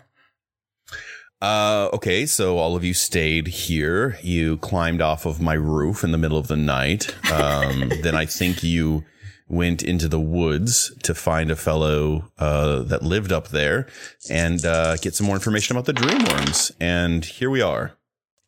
Uh, 1.41 1.89
okay, 1.95 2.27
so 2.27 2.59
all 2.59 2.77
of 2.77 2.85
you 2.85 2.93
stayed 2.93 3.47
here. 3.47 4.19
You 4.23 4.59
climbed 4.59 5.01
off 5.01 5.25
of 5.25 5.41
my 5.41 5.55
roof 5.55 6.05
in 6.05 6.13
the 6.13 6.19
middle 6.19 6.37
of 6.37 6.49
the 6.49 6.57
night. 6.57 7.15
Um, 7.33 7.91
then 8.03 8.15
I 8.15 8.27
think 8.27 8.63
you 8.63 9.05
went 9.49 9.83
into 9.83 10.07
the 10.07 10.21
woods 10.21 10.95
to 11.03 11.15
find 11.15 11.51
a 11.51 11.57
fellow 11.57 12.31
uh, 12.39 12.83
that 12.83 13.03
lived 13.03 13.33
up 13.33 13.49
there 13.49 13.87
and 14.29 14.65
uh, 14.65 14.97
get 14.99 15.15
some 15.15 15.27
more 15.27 15.37
information 15.37 15.77
about 15.77 15.87
the 15.87 15.95
dreamworms. 15.95 16.71
And 16.79 17.25
here 17.25 17.51
we 17.51 17.63
are. 17.63 17.93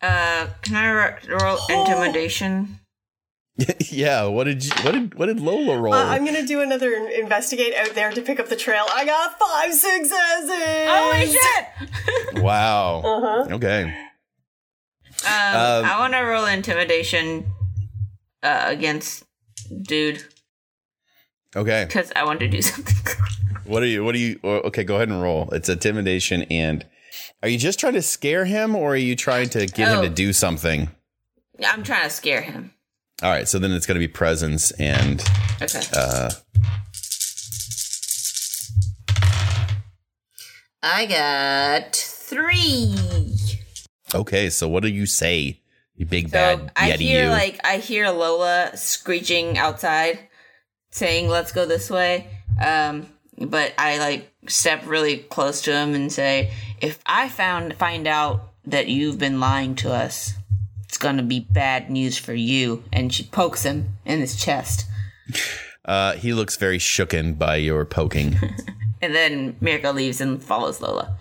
Uh, 0.01 0.47
can 0.61 0.75
I 0.75 0.91
ro- 0.91 1.37
roll 1.39 1.59
intimidation? 1.69 2.79
yeah. 3.91 4.25
What 4.25 4.45
did 4.45 4.65
you, 4.65 4.71
what 4.83 4.91
did 4.93 5.13
what 5.15 5.25
did 5.27 5.39
Lola 5.39 5.77
roll? 5.79 5.93
Uh, 5.93 6.05
I'm 6.05 6.25
gonna 6.25 6.45
do 6.45 6.61
another 6.61 6.91
investigate 7.07 7.73
out 7.75 7.93
there 7.93 8.11
to 8.11 8.21
pick 8.21 8.39
up 8.39 8.49
the 8.49 8.55
trail. 8.55 8.85
I 8.91 9.05
got 9.05 9.37
five 9.39 9.73
successes. 9.73 10.89
Holy 10.89 11.27
shit! 11.27 12.43
wow. 12.43 13.01
Uh-huh. 13.03 13.55
Okay. 13.55 13.83
Um, 15.25 15.25
Um, 15.25 15.85
I 15.85 15.95
want 15.99 16.13
to 16.13 16.19
roll 16.21 16.45
intimidation 16.45 17.45
uh, 18.41 18.65
against 18.67 19.23
dude 19.83 20.23
Okay. 21.55 21.85
because 21.87 22.11
I 22.15 22.25
want 22.25 22.39
to 22.41 22.47
do 22.47 22.61
something. 22.71 22.95
What 23.65 23.83
are 23.83 23.87
you? 23.87 24.03
What 24.03 24.15
are 24.15 24.19
you? 24.19 24.39
oh, 24.43 24.49
Okay, 24.67 24.83
go 24.83 24.95
ahead 24.95 25.09
and 25.09 25.21
roll. 25.21 25.49
It's 25.51 25.69
intimidation 25.69 26.43
and. 26.49 26.85
Are 27.43 27.49
you 27.49 27.57
just 27.59 27.79
trying 27.79 27.93
to 27.93 28.01
scare 28.01 28.45
him, 28.45 28.75
or 28.75 28.93
are 28.93 28.97
you 28.97 29.15
trying 29.15 29.49
to 29.49 29.65
get 29.67 29.89
him 29.91 29.99
Oh. 29.99 30.01
to 30.01 30.09
do 30.09 30.33
something? 30.33 30.89
I'm 31.65 31.83
trying 31.83 32.03
to 32.03 32.09
scare 32.09 32.41
him. 32.41 32.72
All 33.23 33.29
right, 33.31 33.47
so 33.47 33.57
then 33.57 33.71
it's 33.71 33.85
going 33.85 33.95
to 33.95 34.05
be 34.05 34.07
presence 34.11 34.71
and 34.71 35.23
Okay. 35.61 35.81
uh, 35.95 36.29
I 40.81 41.05
got 41.05 41.95
three. 41.95 42.95
okay. 44.13 44.49
So 44.49 44.67
what 44.67 44.83
do 44.83 44.89
you 44.89 45.05
say, 45.05 45.61
you 45.95 46.05
big 46.05 46.29
So 46.29 46.33
bad 46.57 46.71
I 46.75 46.91
yeti? 46.91 46.97
hear 46.97 47.23
you. 47.25 47.29
like 47.29 47.59
I 47.63 47.77
hear 47.77 48.09
Lola 48.09 48.71
screeching 48.75 49.57
outside, 49.57 50.19
saying 50.91 51.29
"Let's 51.29 51.53
go 51.53 51.65
this 51.65 51.89
way." 51.89 52.27
Um, 52.61 53.07
but 53.37 53.73
I 53.77 53.99
like 53.99 54.29
step 54.47 54.83
really 54.85 55.17
close 55.19 55.61
to 55.61 55.71
him 55.73 55.95
and 55.95 56.11
say, 56.11 56.51
"If 56.81 56.99
I 57.05 57.29
found 57.29 57.75
find 57.77 58.05
out 58.05 58.49
that 58.65 58.87
you've 58.89 59.17
been 59.17 59.39
lying 59.39 59.75
to 59.75 59.93
us, 59.93 60.33
it's 60.93 60.99
gonna 60.99 61.23
be 61.23 61.39
bad 61.39 61.89
news 61.89 62.19
for 62.19 62.35
you." 62.35 62.83
And 62.93 63.11
she 63.11 63.23
pokes 63.23 63.63
him 63.63 63.97
in 64.05 64.19
his 64.19 64.35
chest, 64.35 64.85
uh, 65.85 66.13
he 66.13 66.33
looks 66.33 66.55
very 66.55 66.77
shooken 66.77 67.37
by 67.37 67.57
your 67.57 67.85
poking. 67.85 68.37
and 69.01 69.13
then 69.13 69.53
Mirka 69.61 69.93
leaves 69.93 70.21
and 70.21 70.41
follows 70.41 70.81
Lola. 70.81 71.17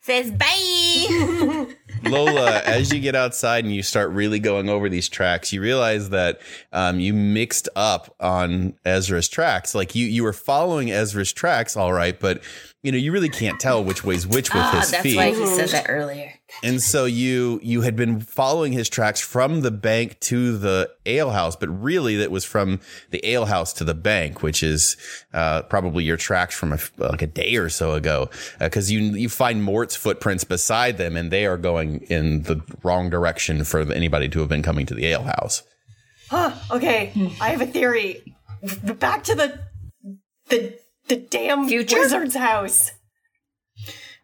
Says 0.00 0.30
bye. 0.30 1.66
Lola, 2.08 2.60
as 2.60 2.92
you 2.92 3.00
get 3.00 3.14
outside 3.14 3.64
and 3.64 3.74
you 3.74 3.82
start 3.82 4.10
really 4.10 4.38
going 4.38 4.68
over 4.68 4.88
these 4.88 5.08
tracks, 5.08 5.52
you 5.52 5.60
realize 5.60 6.10
that 6.10 6.40
um, 6.72 6.98
you 6.98 7.12
mixed 7.12 7.68
up 7.76 8.14
on 8.18 8.74
Ezra's 8.84 9.28
tracks. 9.28 9.74
Like 9.74 9.94
you, 9.94 10.06
you 10.06 10.22
were 10.22 10.32
following 10.32 10.90
Ezra's 10.90 11.32
tracks, 11.32 11.76
all 11.76 11.92
right, 11.92 12.18
but 12.18 12.42
you 12.82 12.92
know 12.92 12.98
you 12.98 13.12
really 13.12 13.28
can't 13.28 13.58
tell 13.58 13.82
which 13.82 14.04
way's 14.04 14.26
which 14.26 14.52
with 14.54 14.62
ah, 14.62 14.78
his 14.80 14.90
that's 14.90 15.02
feet. 15.02 15.16
why 15.16 15.30
he 15.30 15.46
said 15.46 15.68
that 15.70 15.86
earlier. 15.88 16.32
And 16.62 16.80
so 16.80 17.04
you 17.04 17.60
you 17.62 17.82
had 17.82 17.96
been 17.96 18.20
following 18.20 18.72
his 18.72 18.88
tracks 18.88 19.20
from 19.20 19.62
the 19.62 19.70
bank 19.70 20.18
to 20.20 20.56
the 20.56 20.90
ale 21.04 21.30
house, 21.30 21.56
but 21.56 21.68
really 21.68 22.16
that 22.16 22.30
was 22.30 22.44
from 22.44 22.80
the 23.10 23.24
ale 23.26 23.46
house 23.46 23.72
to 23.74 23.84
the 23.84 23.94
bank, 23.94 24.42
which 24.42 24.62
is 24.62 24.96
uh, 25.34 25.62
probably 25.62 26.04
your 26.04 26.16
tracks 26.16 26.54
from 26.54 26.72
a, 26.72 26.78
like 26.98 27.22
a 27.22 27.26
day 27.26 27.56
or 27.56 27.68
so 27.68 27.94
ago, 27.94 28.30
because 28.60 28.90
you 28.90 29.00
you 29.00 29.28
find 29.28 29.62
Mort's 29.62 29.96
footprints 29.96 30.44
beside 30.44 30.98
them, 30.98 31.16
and 31.16 31.30
they 31.30 31.46
are 31.46 31.58
going 31.58 32.00
in 32.02 32.42
the 32.44 32.62
wrong 32.82 33.10
direction 33.10 33.64
for 33.64 33.80
anybody 33.92 34.28
to 34.28 34.40
have 34.40 34.48
been 34.48 34.62
coming 34.62 34.86
to 34.86 34.94
the 34.94 35.06
ale 35.06 35.24
house. 35.24 35.62
Huh, 36.30 36.52
okay, 36.70 37.12
I 37.40 37.50
have 37.50 37.60
a 37.60 37.66
theory. 37.66 38.36
Back 38.84 39.24
to 39.24 39.34
the 39.34 39.60
the 40.48 40.78
the 41.08 41.16
damn 41.16 41.68
Future? 41.68 41.98
wizard's 41.98 42.34
house. 42.36 42.92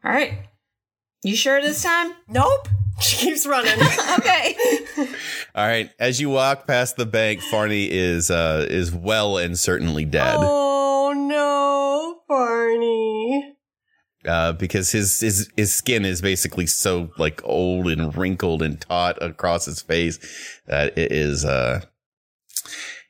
All 0.04 0.12
right, 0.12 0.38
you 1.22 1.34
sure 1.36 1.60
this 1.62 1.82
time? 1.82 2.12
Nope. 2.28 2.68
She 3.00 3.16
keeps 3.16 3.44
running. 3.44 3.72
okay. 4.20 4.54
All 5.56 5.66
right, 5.66 5.90
as 5.98 6.20
you 6.20 6.30
walk 6.30 6.68
past 6.68 6.96
the 6.96 7.04
bank, 7.04 7.40
Farney 7.40 7.90
is 7.90 8.30
uh, 8.30 8.66
is 8.70 8.92
well 8.92 9.36
and 9.36 9.58
certainly 9.58 10.04
dead. 10.04 10.36
oh 10.38 11.12
no, 11.14 12.20
Farney. 12.28 13.56
uh, 14.28 14.52
because 14.52 14.92
his 14.92 15.18
his 15.20 15.50
his 15.56 15.74
skin 15.74 16.04
is 16.04 16.22
basically 16.22 16.66
so 16.66 17.10
like 17.18 17.40
old 17.44 17.88
and 17.88 18.16
wrinkled 18.16 18.62
and 18.62 18.80
taut 18.80 19.20
across 19.20 19.64
his 19.64 19.82
face 19.82 20.20
that 20.68 20.96
it 20.96 21.10
is 21.10 21.44
uh 21.44 21.80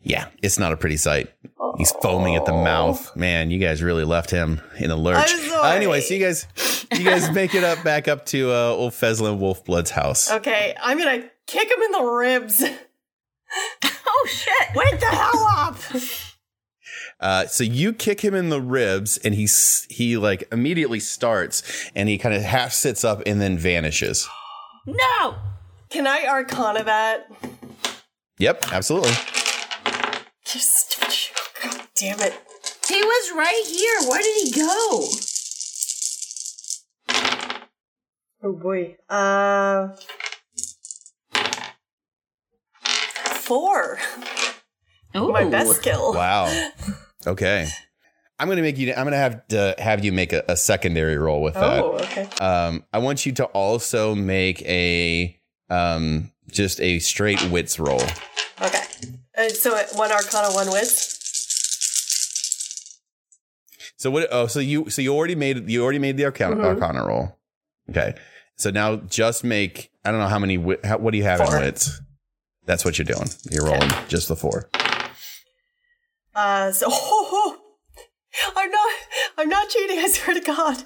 yeah, 0.05 0.29
it's 0.43 0.59
not 0.59 0.73
a 0.73 0.77
pretty 0.77 0.97
sight. 0.97 1.31
He's 1.77 1.91
foaming 2.03 2.37
at 2.37 2.45
the 2.47 2.53
mouth. 2.53 3.17
Man, 3.17 3.51
you 3.51 3.59
guys 3.59 3.83
really 3.83 4.05
left 4.05 4.31
him 4.31 4.61
in 4.79 4.89
the 4.89 4.97
lurch. 4.97 5.35
Uh, 5.35 5.63
anyway, 5.75 6.01
so 6.01 6.15
you 6.15 6.21
guys 6.21 6.47
you 6.93 7.05
guys 7.05 7.31
make 7.33 7.55
it 7.55 7.65
up 7.65 7.83
back 7.83 8.07
up 8.07 8.27
to 8.27 8.53
uh, 8.53 8.69
old 8.69 8.95
Feslin 8.95 9.39
Wolfblood's 9.39 9.91
house. 9.91 10.31
Okay, 10.31 10.75
I'm 10.81 10.99
gonna 10.99 11.25
kick 11.47 11.69
him 11.69 11.83
in 11.83 11.93
the 11.93 12.03
ribs. 12.03 12.63
Oh 14.07 14.29
shit! 14.29 14.75
Wake 14.75 14.99
the 15.01 15.07
hell 15.07 15.47
up! 15.49 15.77
Uh, 17.21 17.47
so 17.47 17.63
you 17.63 17.93
kick 17.93 18.21
him 18.21 18.35
in 18.35 18.49
the 18.49 18.61
ribs, 18.61 19.17
and 19.19 19.35
he 19.35 19.49
he 19.89 20.17
like 20.17 20.49
immediately 20.51 20.99
starts, 21.01 21.63
and 21.95 22.09
he 22.09 22.19
kind 22.19 22.35
of 22.35 22.43
half 22.43 22.73
sits 22.73 23.05
up 23.05 23.23
and 23.27 23.41
then 23.41 23.57
vanishes. 23.57 24.29
No. 24.87 25.37
Can 25.91 26.07
I 26.07 26.27
arcana 26.27 26.85
that? 26.85 27.31
Yep, 28.39 28.73
absolutely. 28.73 29.13
Just 31.97 32.19
God 32.19 32.19
damn 32.19 32.27
it. 32.27 32.41
He 32.89 33.03
was 33.03 33.33
right 33.37 33.63
here. 33.67 34.11
Where 34.11 34.23
did 34.23 34.45
he 34.45 34.53
go? 34.53 35.09
Oh 38.43 38.53
boy. 38.53 38.97
Uh 39.09 39.97
four. 43.37 43.99
Ooh. 45.17 45.33
My 45.33 45.45
best 45.45 45.77
skill. 45.77 46.15
Wow. 46.15 46.71
Okay. 47.27 47.67
I'm 48.39 48.49
gonna 48.51 48.61
make 48.61 48.77
you. 48.77 48.93
I'm 48.93 49.05
gonna 49.05 49.17
have 49.17 49.49
to 49.49 49.75
have 49.79 50.05
you 50.05 50.13
make 50.13 50.35
a, 50.35 50.45
a 50.47 50.59
secondary 50.59 51.17
roll 51.17 51.41
with 51.41 51.55
that. 51.55 51.83
Oh, 51.83 51.93
okay. 51.95 52.29
Um, 52.39 52.85
I 52.93 52.99
want 52.99 53.25
you 53.25 53.33
to 53.33 53.47
also 53.47 54.15
make 54.15 54.61
a 54.61 55.35
um 55.71 56.31
just 56.51 56.83
a 56.83 56.99
straight 56.99 57.43
wits 57.49 57.81
roll. 57.81 58.03
Okay. 58.61 58.83
Uh, 59.39 59.49
so 59.49 59.75
one 59.95 60.13
arcana, 60.13 60.53
one 60.53 60.71
wits. 60.71 61.14
So 64.05 64.11
what? 64.11 64.29
Oh, 64.31 64.47
so 64.49 64.61
you 64.61 64.91
so 64.91 65.01
you 65.01 65.15
already 65.15 65.35
made 65.35 65.67
you 65.71 65.83
already 65.83 65.99
made 65.99 66.19
the 66.19 66.27
arcana, 66.27 66.57
Mhm. 66.57 66.65
arcana 66.75 67.07
roll. 67.07 67.39
Okay. 67.89 68.13
So 68.57 68.69
now 68.69 68.97
just 68.97 69.45
make. 69.45 69.91
I 70.05 70.11
don't 70.11 70.21
know 70.21 70.29
how 70.29 70.39
many. 70.39 70.57
How, 70.85 70.99
what 70.99 71.13
do 71.13 71.17
you 71.17 71.25
have 71.25 71.41
Four. 71.41 71.57
in 71.57 71.63
wits? 71.63 72.03
That's 72.67 72.85
what 72.85 72.99
you're 72.99 73.07
doing. 73.07 73.31
You're 73.51 73.65
rolling 73.65 73.89
just 74.09 74.29
the 74.29 74.37
four. 74.37 74.69
Uh 76.35 76.71
so 76.71 76.87
I'm 78.57 78.71
not 78.71 78.91
I'm 79.39 79.49
not 79.49 79.71
cheating, 79.71 79.99
I 79.99 80.09
swear 80.09 80.35
to 80.35 80.41
God. 80.43 80.85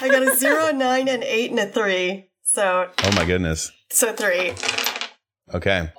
I 0.00 0.08
got 0.08 0.22
a 0.22 0.34
zero, 0.44 0.72
nine, 0.72 1.08
an 1.08 1.22
eight, 1.22 1.50
and 1.50 1.60
a 1.60 1.66
three. 1.66 2.30
So 2.42 2.88
Oh 3.04 3.12
my 3.16 3.26
goodness. 3.26 3.70
so 3.90 4.14
three. 4.14 4.54
Okay. 5.52 5.90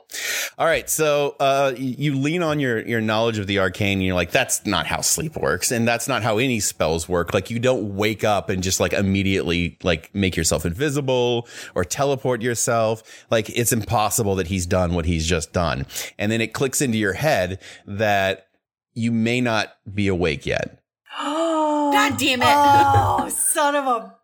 All 0.61 0.67
right. 0.67 0.87
So 0.87 1.35
uh, 1.39 1.73
you 1.75 2.15
lean 2.15 2.43
on 2.43 2.59
your 2.59 2.85
your 2.85 3.01
knowledge 3.01 3.39
of 3.39 3.47
the 3.47 3.57
arcane. 3.57 3.97
And 3.97 4.05
you're 4.05 4.13
like, 4.13 4.29
that's 4.29 4.63
not 4.63 4.85
how 4.85 5.01
sleep 5.01 5.35
works, 5.35 5.71
and 5.71 5.87
that's 5.87 6.07
not 6.07 6.21
how 6.21 6.37
any 6.37 6.59
spells 6.59 7.09
work. 7.09 7.33
Like 7.33 7.49
you 7.49 7.57
don't 7.57 7.95
wake 7.95 8.23
up 8.23 8.51
and 8.51 8.61
just 8.61 8.79
like 8.79 8.93
immediately 8.93 9.79
like 9.81 10.13
make 10.13 10.37
yourself 10.37 10.63
invisible 10.63 11.47
or 11.73 11.83
teleport 11.83 12.43
yourself. 12.43 13.25
Like 13.31 13.49
it's 13.49 13.73
impossible 13.73 14.35
that 14.35 14.45
he's 14.45 14.67
done 14.67 14.93
what 14.93 15.05
he's 15.05 15.25
just 15.25 15.51
done, 15.51 15.87
and 16.19 16.31
then 16.31 16.41
it 16.41 16.53
clicks 16.53 16.79
into 16.79 16.99
your 16.99 17.13
head 17.13 17.59
that 17.87 18.45
you 18.93 19.11
may 19.11 19.41
not 19.41 19.75
be 19.91 20.07
awake 20.09 20.45
yet. 20.45 20.79
Oh, 21.17 21.91
God 21.91 22.19
damn 22.19 22.43
it. 22.43 22.47
Oh, 22.47 23.29
son 23.29 23.75
of 23.75 23.87
a. 23.87 24.15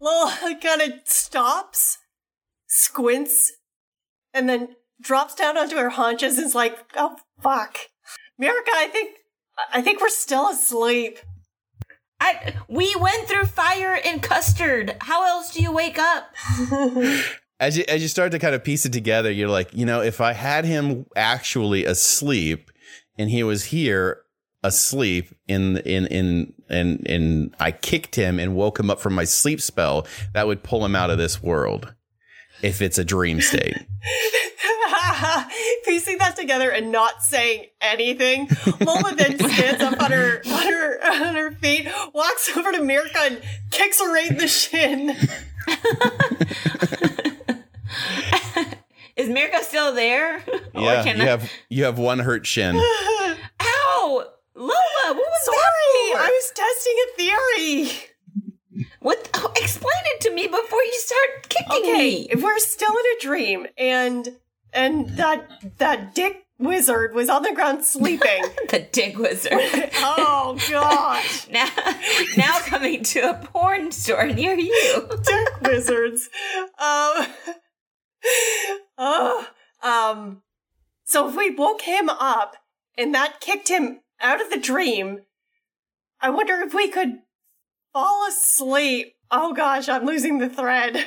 Lola 0.00 0.56
kind 0.62 0.80
of 0.80 0.92
stops, 1.06 1.98
squints, 2.68 3.50
and 4.32 4.48
then 4.48 4.76
drops 5.00 5.34
down 5.34 5.56
onto 5.56 5.76
her 5.76 5.90
haunches 5.90 6.38
and 6.38 6.46
is 6.46 6.54
like, 6.54 6.78
oh, 6.96 7.16
fuck. 7.40 7.78
Mirka, 8.40 8.72
I 8.74 8.88
think. 8.88 9.16
I 9.72 9.82
think 9.82 10.00
we're 10.00 10.08
still 10.08 10.48
asleep. 10.48 11.18
I 12.20 12.54
we 12.68 12.94
went 12.96 13.28
through 13.28 13.44
fire 13.44 13.98
and 14.04 14.22
custard. 14.22 14.96
How 15.00 15.26
else 15.26 15.52
do 15.52 15.62
you 15.62 15.72
wake 15.72 15.98
up? 15.98 16.32
as 17.60 17.76
you 17.76 17.84
as 17.88 18.02
you 18.02 18.08
start 18.08 18.32
to 18.32 18.38
kind 18.38 18.54
of 18.54 18.64
piece 18.64 18.86
it 18.86 18.92
together, 18.92 19.30
you're 19.30 19.48
like, 19.48 19.72
you 19.72 19.86
know, 19.86 20.00
if 20.00 20.20
I 20.20 20.32
had 20.32 20.64
him 20.64 21.06
actually 21.16 21.84
asleep 21.84 22.70
and 23.16 23.30
he 23.30 23.42
was 23.42 23.66
here 23.66 24.22
asleep 24.64 25.32
in 25.46 25.78
in 25.78 26.06
in 26.06 26.54
and 26.68 27.06
and 27.06 27.54
I 27.60 27.70
kicked 27.70 28.16
him 28.16 28.38
and 28.40 28.56
woke 28.56 28.80
him 28.80 28.90
up 28.90 29.00
from 29.00 29.14
my 29.14 29.24
sleep 29.24 29.60
spell, 29.60 30.06
that 30.34 30.46
would 30.46 30.62
pull 30.62 30.84
him 30.84 30.96
out 30.96 31.10
of 31.10 31.18
this 31.18 31.42
world. 31.42 31.94
If 32.60 32.82
it's 32.82 32.98
a 32.98 33.04
dream 33.04 33.40
state. 33.40 33.76
Piecing 35.84 36.18
that 36.18 36.36
together 36.36 36.70
and 36.70 36.90
not 36.92 37.22
saying 37.22 37.66
anything, 37.80 38.48
Lola 38.80 39.14
then 39.14 39.38
stands 39.50 39.82
up 39.82 40.00
on 40.02 40.10
her 40.12 40.40
on 40.46 40.62
her 40.72 41.00
on 41.28 41.34
her 41.34 41.50
feet, 41.52 41.88
walks 42.12 42.56
over 42.56 42.72
to 42.72 42.78
Mirka 42.78 43.16
and 43.26 43.42
kicks 43.70 44.00
her 44.00 44.12
right 44.12 44.30
in 44.30 44.36
the 44.38 44.48
shin. 44.48 45.10
Is 49.16 49.28
Mirka 49.28 49.60
still 49.62 49.92
there? 49.94 50.44
Yeah, 50.74 51.00
or 51.00 51.04
can 51.04 51.16
you 51.16 51.24
I- 51.24 51.26
have 51.26 51.50
you 51.68 51.84
have 51.84 51.98
one 51.98 52.20
hurt 52.20 52.46
shin. 52.46 52.76
Ow! 52.76 54.24
Lola, 54.54 54.74
what 55.06 55.16
was 55.16 55.44
Sorry, 55.44 55.54
that 55.56 56.12
for? 56.12 56.20
I 56.20 56.30
was 56.30 56.52
testing 56.54 56.96
a 57.04 57.06
theory. 57.16 58.86
What? 59.00 59.28
oh, 59.34 59.52
explain 59.56 59.90
it 60.06 60.20
to 60.22 60.32
me 60.34 60.46
before 60.46 60.82
you 60.82 60.92
start 60.94 61.48
kicking 61.48 61.90
Okay, 61.90 61.98
me. 61.98 62.28
if 62.30 62.42
we're 62.42 62.58
still 62.58 62.90
in 62.92 62.96
a 63.16 63.20
dream 63.20 63.66
and 63.76 64.28
and 64.72 65.08
that 65.16 65.78
that 65.78 66.14
dick 66.14 66.44
wizard 66.58 67.14
was 67.14 67.28
on 67.28 67.42
the 67.42 67.54
ground 67.54 67.84
sleeping. 67.84 68.42
the 68.68 68.86
dick 68.90 69.16
wizard. 69.18 69.52
oh 69.96 70.58
gosh. 70.70 71.48
now, 71.50 71.68
now 72.36 72.58
coming 72.60 73.02
to 73.04 73.30
a 73.30 73.34
porn 73.34 73.92
store 73.92 74.26
near 74.26 74.54
you. 74.54 75.08
dick 75.22 75.60
wizards. 75.62 76.28
Um, 76.78 77.26
uh, 78.98 79.44
um, 79.82 80.42
So 81.04 81.28
if 81.28 81.36
we 81.36 81.50
woke 81.50 81.82
him 81.82 82.08
up 82.08 82.56
and 82.96 83.14
that 83.14 83.40
kicked 83.40 83.68
him 83.68 84.00
out 84.20 84.40
of 84.40 84.50
the 84.50 84.58
dream, 84.58 85.20
I 86.20 86.30
wonder 86.30 86.60
if 86.60 86.74
we 86.74 86.88
could 86.88 87.18
fall 87.92 88.26
asleep. 88.28 89.14
Oh 89.30 89.52
gosh, 89.52 89.88
I'm 89.88 90.04
losing 90.04 90.38
the 90.38 90.48
thread. 90.48 91.04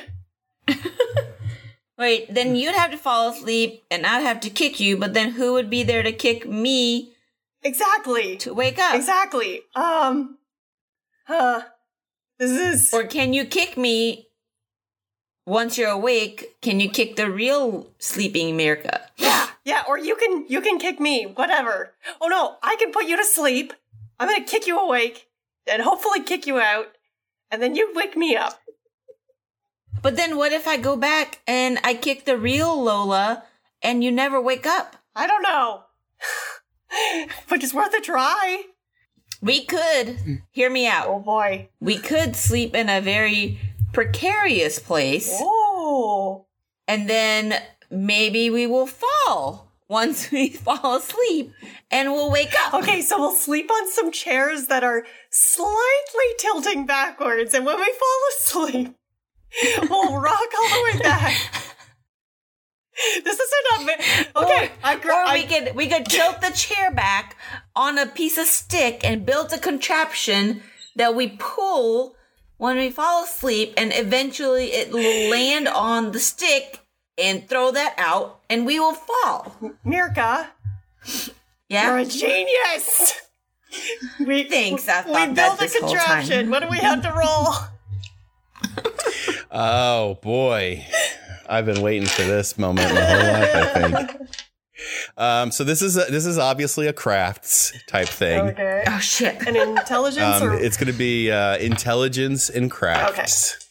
Wait, 2.02 2.34
then 2.34 2.56
you'd 2.56 2.74
have 2.74 2.90
to 2.90 2.96
fall 2.96 3.28
asleep 3.30 3.84
and 3.88 4.04
I'd 4.04 4.22
have 4.22 4.40
to 4.40 4.50
kick 4.50 4.80
you, 4.80 4.96
but 4.96 5.14
then 5.14 5.30
who 5.30 5.52
would 5.52 5.70
be 5.70 5.84
there 5.84 6.02
to 6.02 6.10
kick 6.10 6.48
me 6.48 7.12
Exactly. 7.62 8.36
to 8.38 8.52
wake 8.52 8.76
up? 8.80 8.96
Exactly. 8.96 9.60
Um. 9.76 10.38
Huh. 11.28 11.62
This 12.40 12.50
is. 12.50 12.92
Or 12.92 13.04
can 13.04 13.32
you 13.32 13.44
kick 13.44 13.76
me 13.76 14.26
once 15.46 15.78
you're 15.78 15.90
awake? 15.90 16.60
Can 16.60 16.80
you 16.80 16.90
kick 16.90 17.14
the 17.14 17.30
real 17.30 17.86
sleeping 18.00 18.58
Mirka? 18.58 19.02
Yeah, 19.16 19.46
yeah. 19.64 19.84
Or 19.86 19.96
you 19.96 20.16
can 20.16 20.44
you 20.48 20.60
can 20.60 20.80
kick 20.80 20.98
me. 20.98 21.26
Whatever. 21.26 21.92
Oh 22.20 22.26
no, 22.26 22.56
I 22.64 22.74
can 22.80 22.90
put 22.90 23.04
you 23.04 23.16
to 23.16 23.24
sleep. 23.24 23.72
I'm 24.18 24.26
gonna 24.28 24.44
kick 24.44 24.66
you 24.66 24.76
awake, 24.80 25.28
and 25.70 25.80
hopefully 25.82 26.20
kick 26.24 26.48
you 26.48 26.58
out, 26.58 26.88
and 27.52 27.62
then 27.62 27.76
you 27.76 27.92
wake 27.94 28.16
me 28.16 28.34
up. 28.34 28.58
But 30.02 30.16
then 30.16 30.36
what 30.36 30.52
if 30.52 30.66
I 30.66 30.76
go 30.76 30.96
back 30.96 31.40
and 31.46 31.78
I 31.84 31.94
kick 31.94 32.24
the 32.24 32.36
real 32.36 32.82
Lola 32.82 33.44
and 33.82 34.02
you 34.02 34.10
never 34.10 34.40
wake 34.40 34.66
up? 34.66 34.96
I 35.14 35.26
don't 35.26 35.42
know. 35.42 35.82
but 37.48 37.62
it's 37.62 37.72
worth 37.74 37.94
a 37.94 38.00
try. 38.00 38.64
We 39.40 39.64
could, 39.64 40.42
hear 40.50 40.70
me 40.70 40.86
out. 40.86 41.06
Oh 41.08 41.20
boy. 41.20 41.68
We 41.80 41.98
could 41.98 42.36
sleep 42.36 42.74
in 42.74 42.88
a 42.88 43.00
very 43.00 43.58
precarious 43.92 44.78
place 44.78 45.30
Oh. 45.40 46.46
and 46.88 47.08
then 47.10 47.60
maybe 47.90 48.50
we 48.50 48.66
will 48.66 48.86
fall 48.86 49.68
once 49.88 50.30
we 50.30 50.48
fall 50.48 50.96
asleep 50.96 51.52
and 51.90 52.12
we'll 52.12 52.30
wake 52.30 52.54
up. 52.64 52.74
Okay, 52.74 53.02
so 53.02 53.18
we'll 53.20 53.34
sleep 53.36 53.70
on 53.70 53.90
some 53.90 54.10
chairs 54.10 54.66
that 54.68 54.82
are 54.82 55.04
slightly 55.30 56.28
tilting 56.38 56.86
backwards, 56.86 57.52
and 57.52 57.66
when 57.66 57.78
we 57.78 57.92
fall 57.92 58.20
asleep, 58.70 58.96
we'll 59.90 60.16
rock 60.20 60.48
all 60.58 60.68
the 60.68 60.90
way 60.92 60.98
back. 61.02 61.36
This 63.24 63.38
is 63.40 63.50
enough. 63.80 64.36
Okay, 64.36 64.70
I, 64.84 64.96
gr- 64.96 65.10
Or 65.10 65.14
I 65.14 65.34
we 65.34 65.42
could 65.46 65.74
we 65.74 65.86
could 65.88 66.06
tilt 66.06 66.40
the 66.40 66.50
chair 66.52 66.90
back 66.92 67.36
on 67.74 67.98
a 67.98 68.06
piece 68.06 68.38
of 68.38 68.46
stick 68.46 69.00
and 69.02 69.26
build 69.26 69.52
a 69.52 69.58
contraption 69.58 70.62
that 70.96 71.14
we 71.14 71.36
pull 71.38 72.14
when 72.58 72.76
we 72.76 72.90
fall 72.90 73.24
asleep, 73.24 73.74
and 73.76 73.92
eventually 73.94 74.66
it 74.72 74.92
will 74.92 75.30
land 75.30 75.66
on 75.68 76.12
the 76.12 76.20
stick 76.20 76.80
and 77.18 77.48
throw 77.48 77.72
that 77.72 77.94
out, 77.98 78.40
and 78.48 78.66
we 78.66 78.78
will 78.78 78.94
fall. 78.94 79.56
Mirka, 79.84 80.48
Yeah. 81.68 81.88
you're 81.88 81.98
a 81.98 82.04
genius. 82.04 83.14
We 84.20 84.44
Thanks, 84.44 84.86
I 84.86 85.02
we 85.06 85.32
built 85.34 85.62
a 85.62 85.66
contraption. 85.66 86.50
What 86.50 86.60
do 86.60 86.68
we 86.68 86.76
have 86.76 87.02
to 87.04 87.10
roll? 87.10 87.54
Oh 89.52 90.18
boy, 90.22 90.86
I've 91.48 91.66
been 91.66 91.82
waiting 91.82 92.08
for 92.08 92.22
this 92.22 92.56
moment 92.56 92.94
my 92.94 93.00
whole 93.00 93.32
life. 93.32 93.54
I 93.54 93.66
think. 93.66 94.30
Um, 95.16 95.52
so 95.52 95.62
this 95.62 95.82
is 95.82 95.96
a, 95.96 96.10
this 96.10 96.26
is 96.26 96.38
obviously 96.38 96.86
a 96.88 96.92
crafts 96.92 97.72
type 97.86 98.08
thing. 98.08 98.40
Okay. 98.48 98.82
Oh 98.88 98.98
shit. 98.98 99.46
An 99.46 99.54
intelligence 99.56 100.42
Um, 100.42 100.48
or 100.48 100.54
it's 100.54 100.76
going 100.76 100.90
to 100.90 100.98
be 100.98 101.30
uh, 101.30 101.58
intelligence 101.58 102.48
and 102.48 102.70
crafts. 102.70 103.61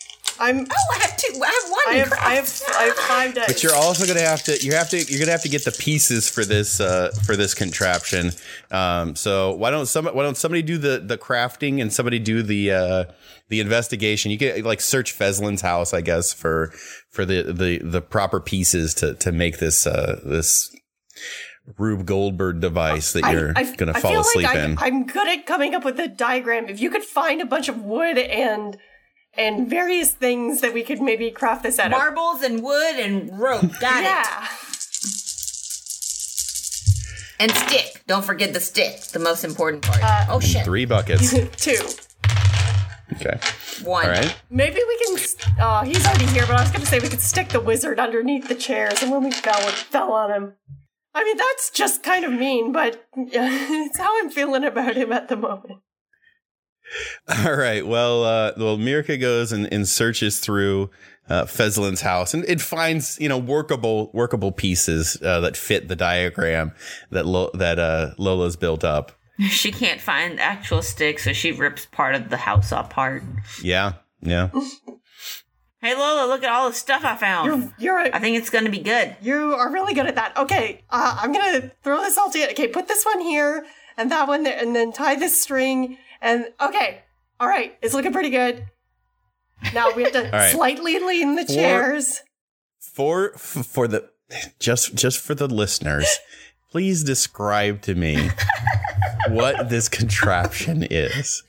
I'm. 0.41 0.65
Oh, 0.69 0.95
I 0.95 0.99
have 0.99 1.17
two. 1.17 1.41
I 1.41 1.61
have 1.61 1.71
one. 1.71 1.81
I 1.87 1.93
have, 1.99 2.13
I 2.13 2.33
have. 2.33 2.61
I 2.75 2.83
have 2.83 2.95
five 2.95 3.35
dice. 3.35 3.47
But 3.47 3.63
you're 3.63 3.75
also 3.75 4.07
gonna 4.07 4.25
have 4.25 4.43
to 4.43 4.57
you 4.61 4.73
have 4.73 4.89
to 4.89 4.97
you're 4.97 5.19
gonna 5.19 5.31
have 5.31 5.43
to 5.43 5.49
get 5.49 5.65
the 5.65 5.71
pieces 5.71 6.29
for 6.29 6.43
this 6.43 6.79
uh, 6.79 7.11
for 7.23 7.35
this 7.35 7.53
contraption. 7.53 8.31
Um, 8.71 9.15
so 9.15 9.53
why 9.53 9.69
don't 9.69 9.85
some 9.85 10.05
why 10.05 10.23
don't 10.23 10.37
somebody 10.37 10.63
do 10.63 10.77
the 10.77 10.99
the 10.99 11.17
crafting 11.17 11.81
and 11.81 11.93
somebody 11.93 12.17
do 12.17 12.41
the 12.41 12.71
uh, 12.71 13.03
the 13.49 13.59
investigation? 13.59 14.31
You 14.31 14.39
can 14.39 14.63
like 14.63 14.81
search 14.81 15.13
Feslin's 15.13 15.61
house, 15.61 15.93
I 15.93 16.01
guess, 16.01 16.33
for 16.33 16.73
for 17.11 17.23
the 17.23 17.43
the 17.43 17.77
the 17.77 18.01
proper 18.01 18.39
pieces 18.39 18.95
to 18.95 19.13
to 19.15 19.31
make 19.31 19.59
this 19.59 19.85
uh, 19.85 20.19
this 20.25 20.75
Rube 21.77 22.05
Goldberg 22.05 22.59
device 22.59 23.13
that 23.13 23.31
you're 23.31 23.53
I, 23.55 23.75
gonna 23.75 23.93
I 23.93 23.99
fall 23.99 24.11
feel 24.11 24.21
asleep 24.21 24.47
like 24.47 24.57
I, 24.57 24.63
in. 24.63 24.77
I'm 24.79 25.05
good 25.05 25.27
at 25.27 25.45
coming 25.45 25.75
up 25.75 25.85
with 25.85 25.99
a 25.99 26.07
diagram. 26.07 26.67
If 26.67 26.79
you 26.79 26.89
could 26.89 27.03
find 27.03 27.41
a 27.41 27.45
bunch 27.45 27.69
of 27.69 27.83
wood 27.83 28.17
and 28.17 28.77
and 29.33 29.69
various 29.69 30.11
things 30.11 30.61
that 30.61 30.73
we 30.73 30.83
could 30.83 31.01
maybe 31.01 31.31
craft 31.31 31.63
this 31.63 31.79
out 31.79 31.87
of. 31.87 31.91
Marbles 31.91 32.43
and 32.43 32.63
wood 32.63 32.95
and 32.97 33.39
rope. 33.39 33.61
Got 33.79 34.03
it. 34.03 34.03
yeah. 34.03 34.47
And 37.39 37.51
stick. 37.51 38.03
Don't 38.05 38.23
forget 38.23 38.53
the 38.53 38.59
stick. 38.59 39.01
The 39.01 39.19
most 39.19 39.43
important 39.43 39.83
part. 39.83 40.03
Uh, 40.03 40.25
oh 40.29 40.39
shit. 40.39 40.63
Three 40.63 40.85
buckets. 40.85 41.31
Two. 41.57 41.79
Okay. 43.13 43.39
One. 43.83 44.05
All 44.05 44.11
right. 44.11 44.35
Maybe 44.49 44.79
we 44.87 44.97
can. 45.05 45.17
Oh, 45.59 45.81
he's 45.83 46.05
already 46.05 46.27
here, 46.27 46.45
but 46.45 46.55
I 46.55 46.61
was 46.61 46.69
going 46.69 46.81
to 46.81 46.87
say 46.87 46.99
we 46.99 47.09
could 47.09 47.19
stick 47.19 47.49
the 47.49 47.59
wizard 47.59 47.99
underneath 47.99 48.47
the 48.47 48.55
chairs, 48.55 49.01
and 49.01 49.11
when 49.11 49.23
we 49.23 49.31
fell, 49.31 49.59
it 49.67 49.73
fell 49.73 50.11
on 50.13 50.31
him. 50.31 50.53
I 51.13 51.23
mean, 51.23 51.37
that's 51.37 51.71
just 51.71 52.03
kind 52.03 52.23
of 52.23 52.31
mean, 52.31 52.71
but 52.71 53.07
it's 53.15 53.97
how 53.97 54.17
I'm 54.19 54.29
feeling 54.29 54.63
about 54.63 54.95
him 54.95 55.11
at 55.11 55.27
the 55.27 55.35
moment. 55.35 55.79
All 57.45 57.55
right. 57.55 57.85
Well, 57.85 58.23
uh, 58.23 58.51
well, 58.57 58.77
Mirka 58.77 59.19
goes 59.19 59.51
and, 59.51 59.71
and 59.71 59.87
searches 59.87 60.39
through 60.39 60.89
uh, 61.29 61.45
Feslin's 61.45 62.01
house, 62.01 62.33
and 62.33 62.43
it 62.45 62.59
finds 62.61 63.17
you 63.19 63.29
know 63.29 63.37
workable 63.37 64.11
workable 64.13 64.51
pieces 64.51 65.17
uh, 65.23 65.39
that 65.39 65.55
fit 65.55 65.87
the 65.87 65.95
diagram 65.95 66.73
that 67.11 67.25
Lo- 67.25 67.51
that 67.53 67.79
uh, 67.79 68.11
Lola's 68.17 68.55
built 68.55 68.83
up. 68.83 69.13
She 69.49 69.71
can't 69.71 69.99
find 69.99 70.39
actual 70.39 70.83
sticks, 70.83 71.23
so 71.23 71.33
she 71.33 71.51
rips 71.51 71.87
part 71.87 72.13
of 72.13 72.29
the 72.29 72.37
house 72.37 72.71
apart. 72.71 73.23
Yeah, 73.63 73.93
yeah. 74.21 74.49
Hey 75.83 75.95
Lola, 75.95 76.27
look 76.27 76.43
at 76.43 76.51
all 76.51 76.69
the 76.69 76.75
stuff 76.75 77.03
I 77.03 77.15
found. 77.15 77.47
You're, 77.47 77.73
you're 77.79 77.99
a, 78.05 78.15
I 78.15 78.19
think 78.19 78.37
it's 78.37 78.51
gonna 78.51 78.69
be 78.69 78.77
good. 78.77 79.17
You 79.19 79.55
are 79.55 79.71
really 79.71 79.95
good 79.95 80.05
at 80.05 80.13
that. 80.13 80.37
Okay, 80.37 80.83
uh, 80.91 81.17
I'm 81.19 81.33
gonna 81.33 81.71
throw 81.81 82.01
this 82.01 82.19
all 82.19 82.29
together. 82.29 82.51
Okay, 82.51 82.67
put 82.67 82.87
this 82.87 83.03
one 83.03 83.19
here 83.19 83.65
and 83.97 84.11
that 84.11 84.27
one 84.27 84.43
there, 84.43 84.59
and 84.59 84.75
then 84.75 84.91
tie 84.91 85.15
this 85.15 85.41
string. 85.41 85.97
And 86.21 86.45
okay, 86.61 87.01
all 87.39 87.47
right, 87.47 87.75
it's 87.81 87.93
looking 87.93 88.13
pretty 88.13 88.29
good. 88.29 88.65
Now 89.73 89.91
we 89.93 90.03
have 90.03 90.13
to 90.13 90.29
right. 90.33 90.51
slightly 90.51 90.99
lean 90.99 91.35
the 91.35 91.45
Four- 91.45 91.55
chairs. 91.55 92.21
For 92.79 93.31
for 93.37 93.87
the 93.87 94.09
just 94.59 94.95
just 94.95 95.19
for 95.19 95.33
the 95.35 95.47
listeners, 95.47 96.19
please 96.71 97.03
describe 97.03 97.81
to 97.83 97.95
me 97.95 98.29
what 99.29 99.69
this 99.69 99.87
contraption 99.89 100.83
is. 100.89 101.43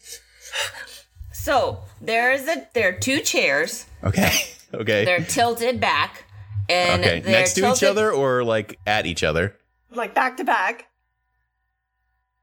So 1.32 1.80
there's 2.00 2.46
a 2.46 2.68
there 2.74 2.90
are 2.90 2.98
two 2.98 3.20
chairs. 3.20 3.86
Okay. 4.04 4.30
Okay. 4.72 5.04
They're 5.04 5.24
tilted 5.24 5.80
back, 5.80 6.24
and 6.68 7.02
okay. 7.02 7.20
Next 7.20 7.54
to 7.54 7.70
each 7.72 7.82
other 7.82 8.10
or 8.12 8.44
like 8.44 8.78
at 8.86 9.04
each 9.06 9.22
other? 9.22 9.56
Like 9.90 10.14
back 10.14 10.36
to 10.38 10.44
back. 10.44 10.86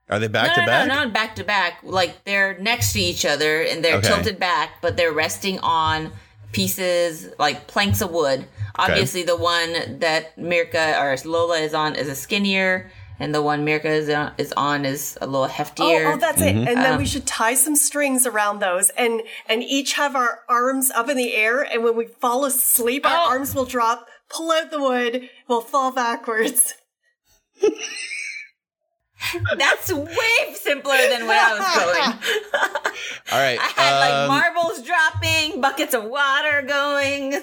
Are 0.09 0.17
they 0.19 0.27
back 0.27 0.47
no, 0.49 0.53
to 0.55 0.59
no, 0.61 0.65
back? 0.65 0.87
No, 0.87 0.93
not 0.95 1.13
back 1.13 1.35
to 1.35 1.43
back. 1.43 1.79
Like 1.83 2.23
they're 2.23 2.57
next 2.59 2.93
to 2.93 2.99
each 2.99 3.25
other 3.25 3.61
and 3.61 3.83
they're 3.85 3.97
Okay. 3.97 4.07
tilted 4.07 4.39
back, 4.39 4.81
but 4.81 4.97
they're 4.97 5.11
resting 5.13 5.59
on 5.59 6.11
pieces 6.51 7.29
like 7.37 7.67
planks 7.67 8.01
of 8.01 8.09
wood. 8.11 8.45
Obviously, 8.75 9.23
the 9.23 9.35
one 9.35 9.99
that 9.99 10.35
Mirka 10.37 10.99
or 10.99 11.15
Lola 11.29 11.59
is 11.59 11.73
on 11.73 11.95
is 11.95 12.07
a 12.07 12.15
skinnier, 12.15 12.89
and 13.19 13.35
the 13.35 13.41
one 13.41 13.65
Mirka 13.65 13.85
is 13.85 14.09
on 14.09 14.31
is, 14.37 14.51
on 14.53 14.85
is 14.85 15.17
a 15.21 15.27
little 15.27 15.43
Oh, 15.45 15.47
heftier. 15.47 16.13
oh, 16.13 16.17
that's 16.17 16.41
Mm-hmm. 16.41 16.59
it. 16.63 16.67
And 16.69 16.77
then 16.83 16.97
we 16.97 17.03
Um, 17.03 17.05
should 17.05 17.27
tie 17.27 17.53
some 17.53 17.75
strings 17.75 18.25
around 18.25 18.59
those, 18.59 18.89
and 18.91 19.21
and 19.47 19.61
each 19.61 19.93
have 19.93 20.15
our 20.15 20.39
arms 20.49 20.89
up 20.91 21.07
in 21.09 21.17
the 21.17 21.33
air. 21.35 21.61
And 21.61 21.83
when 21.83 21.95
we 21.97 22.05
fall 22.07 22.45
asleep, 22.45 23.05
our 23.05 23.15
Oh. 23.27 23.29
arms 23.31 23.53
will 23.53 23.65
drop, 23.65 24.07
pull 24.29 24.51
out 24.51 24.71
the 24.71 24.79
wood, 24.81 25.29
we'll 25.47 25.61
fall 25.61 25.91
backwards. 25.91 26.73
That's 29.57 29.91
way 29.93 30.53
simpler 30.53 30.97
than 31.09 31.27
what 31.27 31.37
I 31.37 31.53
was 31.53 31.75
going. 31.75 32.93
All 33.31 33.39
right. 33.39 33.59
I 33.61 33.81
had 33.81 33.99
like 33.99 34.13
um, 34.13 34.27
marbles 34.29 34.81
dropping, 34.85 35.61
buckets 35.61 35.93
of 35.93 36.03
water 36.05 36.61
going. 36.63 37.33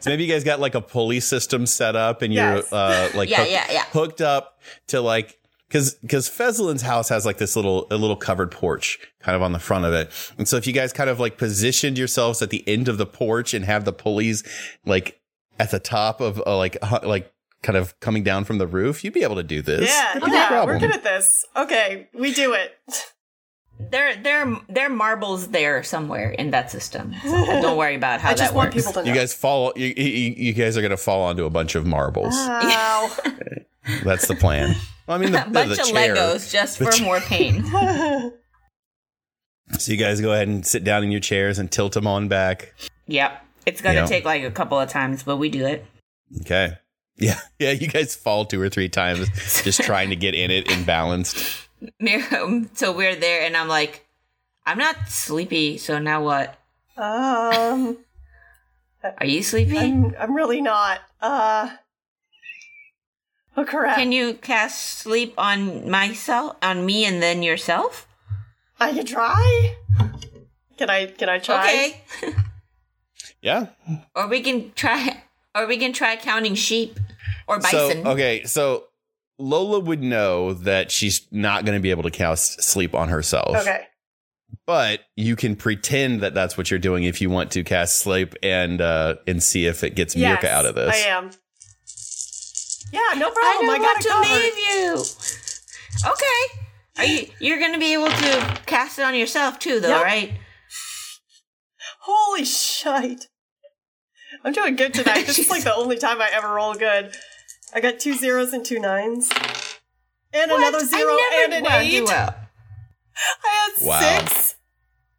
So 0.00 0.10
maybe 0.10 0.24
you 0.24 0.32
guys 0.32 0.44
got 0.44 0.60
like 0.60 0.74
a 0.74 0.80
pulley 0.80 1.20
system 1.20 1.66
set 1.66 1.96
up 1.96 2.22
and 2.22 2.32
you're 2.32 2.56
Yes. 2.56 2.72
uh, 2.72 3.10
like 3.14 3.28
Yeah, 3.30 3.38
hooked, 3.38 3.50
yeah, 3.50 3.66
yeah. 3.70 3.84
hooked 3.92 4.20
up 4.20 4.58
to 4.88 5.00
like 5.00 5.38
because 5.68 5.94
because 5.94 6.28
Feslin's 6.28 6.82
house 6.82 7.08
has 7.08 7.26
like 7.26 7.38
this 7.38 7.56
little 7.56 7.86
a 7.90 7.96
little 7.96 8.16
covered 8.16 8.50
porch 8.50 8.98
kind 9.20 9.34
of 9.36 9.42
on 9.42 9.52
the 9.52 9.58
front 9.58 9.84
of 9.84 9.92
it, 9.94 10.10
and 10.38 10.46
so 10.46 10.56
if 10.56 10.66
you 10.66 10.72
guys 10.72 10.92
kind 10.92 11.10
of 11.10 11.18
like 11.18 11.38
positioned 11.38 11.98
yourselves 11.98 12.40
at 12.40 12.50
the 12.50 12.62
end 12.68 12.86
of 12.88 12.98
the 12.98 13.06
porch 13.06 13.52
and 13.52 13.64
have 13.64 13.84
the 13.84 13.92
pulleys 13.92 14.44
like 14.84 15.20
at 15.58 15.70
the 15.72 15.80
top 15.80 16.20
of 16.20 16.40
uh, 16.46 16.56
like 16.56 16.76
hu- 16.84 17.06
like 17.08 17.32
kind 17.62 17.76
of 17.76 17.98
coming 18.00 18.22
down 18.22 18.44
from 18.44 18.58
the 18.58 18.66
roof, 18.66 19.02
you'd 19.04 19.14
be 19.14 19.22
able 19.22 19.36
to 19.36 19.42
do 19.42 19.62
this. 19.62 19.88
Yeah, 19.88 20.04
That'd 20.14 20.22
be 20.24 20.30
no 20.30 20.36
yeah, 20.36 20.64
we're 20.64 20.78
good 20.78 20.92
at 20.92 21.02
this. 21.02 21.44
Okay, 21.56 22.08
we 22.14 22.32
do 22.32 22.52
it. 22.54 22.72
There, 23.78 24.16
there, 24.16 24.56
there 24.70 24.86
are 24.86 24.90
marbles 24.90 25.48
there 25.48 25.82
somewhere 25.82 26.30
in 26.30 26.50
that 26.52 26.70
system. 26.70 27.14
So 27.22 27.30
don't 27.60 27.76
worry 27.76 27.94
about 27.94 28.20
how 28.20 28.30
I 28.30 28.34
just 28.34 28.52
that 28.52 28.54
want 28.56 28.74
works. 28.74 28.86
people 28.86 28.92
to 29.02 29.02
know. 29.06 29.12
You 29.12 29.18
guys 29.18 29.34
fall. 29.34 29.72
You, 29.76 29.92
you, 29.96 30.04
you 30.36 30.52
guys 30.54 30.76
are 30.78 30.82
gonna 30.82 30.96
fall 30.96 31.22
onto 31.24 31.44
a 31.44 31.50
bunch 31.50 31.74
of 31.74 31.86
marbles. 31.86 32.34
Ow. 32.34 33.16
That's 34.04 34.26
the 34.28 34.34
plan. 34.34 34.74
Well, 35.06 35.18
I 35.18 35.20
mean, 35.20 35.32
the, 35.32 35.46
A 35.46 35.50
bunch 35.50 35.76
the 35.76 35.82
of 35.82 35.88
chair. 35.88 36.14
Legos 36.16 36.50
just 36.50 36.78
The 36.78 36.86
for 36.86 36.90
chair. 36.92 37.04
more 37.06 37.20
pain. 37.20 37.64
So 39.78 39.90
you 39.90 39.98
guys 39.98 40.20
go 40.20 40.32
ahead 40.32 40.46
and 40.46 40.64
sit 40.64 40.84
down 40.84 41.02
in 41.02 41.10
your 41.10 41.20
chairs 41.20 41.58
and 41.58 41.70
tilt 41.70 41.94
them 41.94 42.06
on 42.06 42.28
back. 42.28 42.72
yep. 43.08 43.42
It's 43.66 43.80
gonna 43.80 43.96
Yeah. 43.96 44.06
take 44.06 44.24
like 44.24 44.44
a 44.44 44.50
couple 44.52 44.78
of 44.78 44.88
times, 44.88 45.24
but 45.24 45.38
we 45.38 45.48
do 45.48 45.66
it. 45.66 45.84
Okay. 46.42 46.78
Yeah, 47.16 47.38
yeah. 47.58 47.72
You 47.72 47.88
guys 47.88 48.14
fall 48.14 48.44
two 48.44 48.60
or 48.60 48.68
three 48.68 48.88
times 48.88 49.28
just 49.62 49.82
trying 49.82 50.10
to 50.10 50.16
get 50.16 50.34
in 50.34 50.50
it 50.50 50.70
and 50.70 50.84
balanced. 50.86 51.36
Miriam, 52.00 52.70
so 52.74 52.92
we're 52.92 53.16
there, 53.16 53.42
and 53.42 53.56
I'm 53.56 53.68
like, 53.68 54.06
I'm 54.64 54.78
not 54.78 55.08
sleepy, 55.08 55.78
so 55.78 55.98
now 55.98 56.24
what? 56.24 56.58
Um, 56.96 57.98
Are 59.18 59.26
you 59.26 59.42
sleepy? 59.42 59.78
I'm, 59.78 60.14
I'm 60.18 60.34
really 60.34 60.60
not. 60.60 61.00
Uh, 61.20 61.70
oh 63.56 63.64
crap! 63.64 63.96
Can 63.96 64.12
you 64.12 64.34
cast 64.34 64.98
sleep 64.98 65.34
on 65.38 65.88
myself, 65.90 66.56
on 66.62 66.84
me, 66.84 67.04
and 67.04 67.22
then 67.22 67.42
yourself? 67.42 68.08
I 68.80 68.92
can 68.92 69.06
try. 69.06 69.76
Can 70.76 70.90
I? 70.90 71.06
Can 71.06 71.28
I 71.28 71.38
try? 71.38 71.64
Okay. 72.22 72.34
Yeah. 73.42 73.68
Or 74.14 74.26
we 74.26 74.40
can 74.40 74.72
try, 74.74 75.22
or 75.56 75.66
we 75.66 75.78
can 75.78 75.92
try 75.92 76.16
counting 76.16 76.54
sheep 76.54 77.00
or 77.48 77.58
bison. 77.58 78.04
So 78.04 78.10
okay, 78.10 78.44
so 78.44 78.84
Lola 79.38 79.80
would 79.80 80.02
know 80.02 80.52
that 80.54 80.90
she's 80.90 81.26
not 81.30 81.64
going 81.64 81.76
to 81.76 81.82
be 81.82 81.90
able 81.90 82.02
to 82.04 82.10
cast 82.10 82.62
sleep 82.62 82.94
on 82.94 83.08
herself. 83.08 83.56
Okay. 83.56 83.86
But 84.66 85.00
you 85.16 85.36
can 85.36 85.56
pretend 85.56 86.20
that 86.20 86.34
that's 86.34 86.56
what 86.58 86.70
you're 86.70 86.78
doing 86.78 87.04
if 87.04 87.20
you 87.20 87.30
want 87.30 87.50
to 87.52 87.64
cast 87.64 87.98
sleep 87.98 88.34
and 88.42 88.80
uh 88.80 89.16
and 89.26 89.42
see 89.42 89.66
if 89.66 89.82
it 89.84 89.94
gets 89.94 90.14
Mirka 90.14 90.44
out 90.44 90.66
of 90.66 90.74
this. 90.74 90.94
I 90.94 91.08
am. 91.08 91.30
Yeah, 92.92 93.18
no 93.18 93.30
problem. 93.30 93.66
don't 93.66 93.70
I, 93.70 93.78
got 93.78 94.00
to 94.00 94.08
it 94.08 94.42
leave 94.42 94.58
you. 94.58 95.04
Okay. 96.10 96.60
Are 96.98 97.04
you? 97.04 97.26
You're 97.40 97.60
gonna 97.60 97.78
be 97.78 97.92
able 97.92 98.08
to 98.08 98.60
cast 98.66 98.98
it 98.98 99.02
on 99.02 99.14
yourself 99.14 99.58
too, 99.58 99.80
though, 99.80 99.88
Yep. 99.88 100.02
right? 100.04 100.32
Holy 102.00 102.44
shite! 102.44 103.26
I'm 104.46 104.52
doing 104.52 104.76
good 104.76 104.94
tonight. 104.94 105.26
This 105.26 105.38
is 105.40 105.50
like 105.50 105.64
the 105.64 105.74
only 105.76 105.98
time 105.98 106.20
I 106.22 106.30
ever 106.32 106.48
roll 106.54 106.74
good. 106.74 107.12
I 107.74 107.80
got 107.80 107.98
two 107.98 108.14
zeros 108.14 108.52
and 108.52 108.64
two 108.64 108.78
nines, 108.78 109.28
and 110.32 110.50
What? 110.50 110.60
another 110.60 110.78
I 110.78 110.86
zero 110.86 111.16
never 111.16 111.54
and 111.54 111.66
an 111.66 111.72
eight. 111.82 111.92
you 111.92 112.04
up. 112.06 112.38
I 113.44 113.70
had 113.78 113.86
Wow. 113.86 114.00
six 114.24 114.54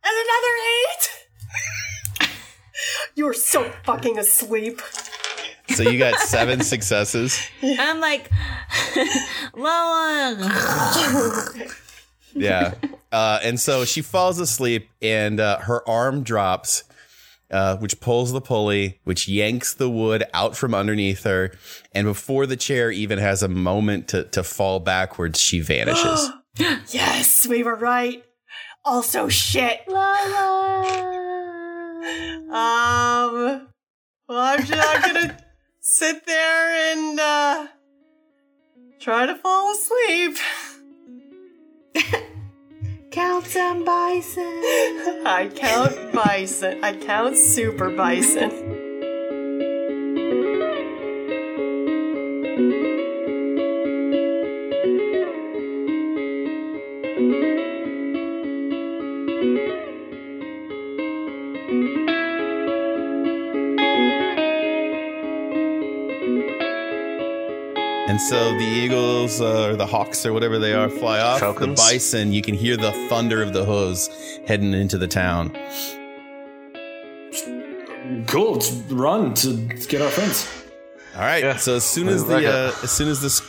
and 0.03 0.13
another 0.13 0.53
eight. 2.29 2.29
You're 3.15 3.33
so 3.33 3.69
fucking 3.83 4.17
asleep. 4.17 4.81
So 5.69 5.83
you 5.83 5.99
got 5.99 6.19
seven 6.19 6.61
successes. 6.61 7.37
I'm 7.61 7.99
like, 7.99 8.29
Lola. 9.55 10.37
Yeah. 12.33 12.75
Uh, 13.11 13.39
and 13.43 13.59
so 13.59 13.83
she 13.83 14.01
falls 14.01 14.39
asleep 14.39 14.89
and 15.01 15.39
uh, 15.39 15.59
her 15.59 15.87
arm 15.89 16.23
drops, 16.23 16.83
uh, 17.51 17.77
which 17.77 17.99
pulls 17.99 18.31
the 18.31 18.41
pulley, 18.41 18.99
which 19.03 19.27
yanks 19.27 19.73
the 19.73 19.89
wood 19.89 20.23
out 20.33 20.57
from 20.57 20.73
underneath 20.73 21.23
her. 21.23 21.51
And 21.93 22.05
before 22.05 22.45
the 22.45 22.57
chair 22.57 22.91
even 22.91 23.19
has 23.19 23.43
a 23.43 23.47
moment 23.47 24.09
to, 24.09 24.25
to 24.25 24.43
fall 24.43 24.79
backwards, 24.79 25.39
she 25.39 25.61
vanishes. 25.61 26.29
yes, 26.89 27.47
we 27.47 27.63
were 27.63 27.75
right. 27.75 28.23
Also, 28.83 29.27
shit. 29.27 29.81
Um, 29.87 29.95
well, 34.27 34.29
I'm, 34.29 34.63
just, 34.63 34.73
I'm 34.73 35.01
gonna 35.01 35.37
sit 35.79 36.25
there 36.25 36.93
and 36.93 37.19
uh, 37.19 37.67
try 38.99 39.25
to 39.25 39.35
fall 39.35 39.73
asleep. 39.73 40.37
I 43.17 43.19
count 43.19 43.45
some 43.47 43.83
bison. 43.83 44.43
I 45.25 45.49
count 45.55 46.13
bison. 46.13 46.83
I 46.83 46.93
count 46.93 47.35
super 47.35 47.89
bison. 47.89 48.76
And 68.17 68.23
so 68.23 68.57
the 68.57 68.65
eagles 68.65 69.41
uh, 69.41 69.67
or 69.67 69.75
the 69.75 69.85
hawks 69.85 70.25
or 70.25 70.33
whatever 70.33 70.57
they 70.57 70.73
are 70.73 70.89
fly 70.89 71.19
off. 71.19 71.39
Falcons. 71.39 71.79
The 71.79 71.83
bison, 71.93 72.33
you 72.33 72.41
can 72.41 72.55
hear 72.55 72.75
the 72.75 72.91
thunder 73.09 73.43
of 73.43 73.53
the 73.53 73.63
hooves 73.63 74.09
heading 74.47 74.73
into 74.73 74.97
the 74.97 75.07
town. 75.07 75.55
Cool. 78.25 78.53
Let's 78.53 78.71
run 78.89 79.35
to 79.35 79.57
get 79.87 80.01
our 80.01 80.09
friends. 80.09 80.51
All 81.13 81.21
right. 81.21 81.43
Yeah. 81.43 81.57
So 81.57 81.75
as 81.75 81.83
soon 81.83 82.07
as 82.07 82.25
the 82.25 82.51
uh, 82.51 82.73
as 82.81 82.89
soon 82.89 83.07
as 83.07 83.21
this 83.21 83.39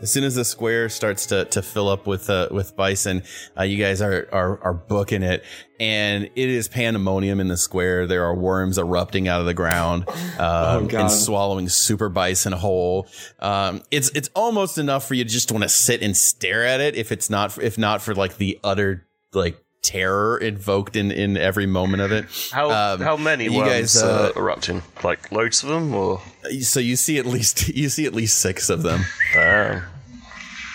as 0.00 0.10
soon 0.10 0.24
as 0.24 0.34
the 0.34 0.44
square 0.44 0.88
starts 0.88 1.26
to, 1.26 1.44
to 1.46 1.62
fill 1.62 1.88
up 1.88 2.06
with 2.06 2.30
uh, 2.30 2.48
with 2.50 2.76
bison, 2.76 3.22
uh, 3.58 3.62
you 3.62 3.76
guys 3.76 4.00
are, 4.00 4.28
are 4.32 4.62
are 4.62 4.74
booking 4.74 5.22
it, 5.22 5.44
and 5.78 6.24
it 6.24 6.48
is 6.48 6.68
pandemonium 6.68 7.40
in 7.40 7.48
the 7.48 7.56
square. 7.56 8.06
There 8.06 8.24
are 8.24 8.34
worms 8.34 8.78
erupting 8.78 9.28
out 9.28 9.40
of 9.40 9.46
the 9.46 9.54
ground 9.54 10.08
um, 10.38 10.88
God. 10.88 10.94
and 10.94 11.10
swallowing 11.10 11.68
super 11.68 12.08
bison 12.08 12.52
whole. 12.52 13.06
Um, 13.38 13.82
it's 13.90 14.10
it's 14.10 14.30
almost 14.34 14.78
enough 14.78 15.06
for 15.06 15.14
you 15.14 15.24
to 15.24 15.30
just 15.30 15.52
want 15.52 15.62
to 15.62 15.68
sit 15.68 16.02
and 16.02 16.16
stare 16.16 16.64
at 16.64 16.80
it. 16.80 16.96
If 16.96 17.12
it's 17.12 17.30
not 17.30 17.58
if 17.58 17.78
not 17.78 18.02
for 18.02 18.14
like 18.14 18.36
the 18.36 18.58
utter 18.64 19.06
like 19.32 19.62
terror 19.82 20.36
invoked 20.38 20.96
in 20.96 21.10
in 21.10 21.36
every 21.36 21.66
moment 21.66 22.02
of 22.02 22.12
it. 22.12 22.26
How 22.52 22.70
Um, 22.70 23.00
how 23.00 23.16
many 23.16 23.44
you 23.44 23.58
worms 23.58 23.70
guys, 23.70 24.02
uh, 24.02 24.32
are 24.34 24.38
erupting? 24.40 24.82
Like 25.02 25.30
loads 25.32 25.62
of 25.62 25.70
them, 25.70 25.94
or 25.94 26.20
So 26.60 26.80
you 26.80 26.96
see 26.96 27.18
at 27.18 27.26
least 27.26 27.68
you 27.74 27.88
see 27.88 28.06
at 28.06 28.14
least 28.14 28.38
six 28.38 28.68
of 28.70 28.82
them. 28.82 29.04
Damn. 29.32 29.82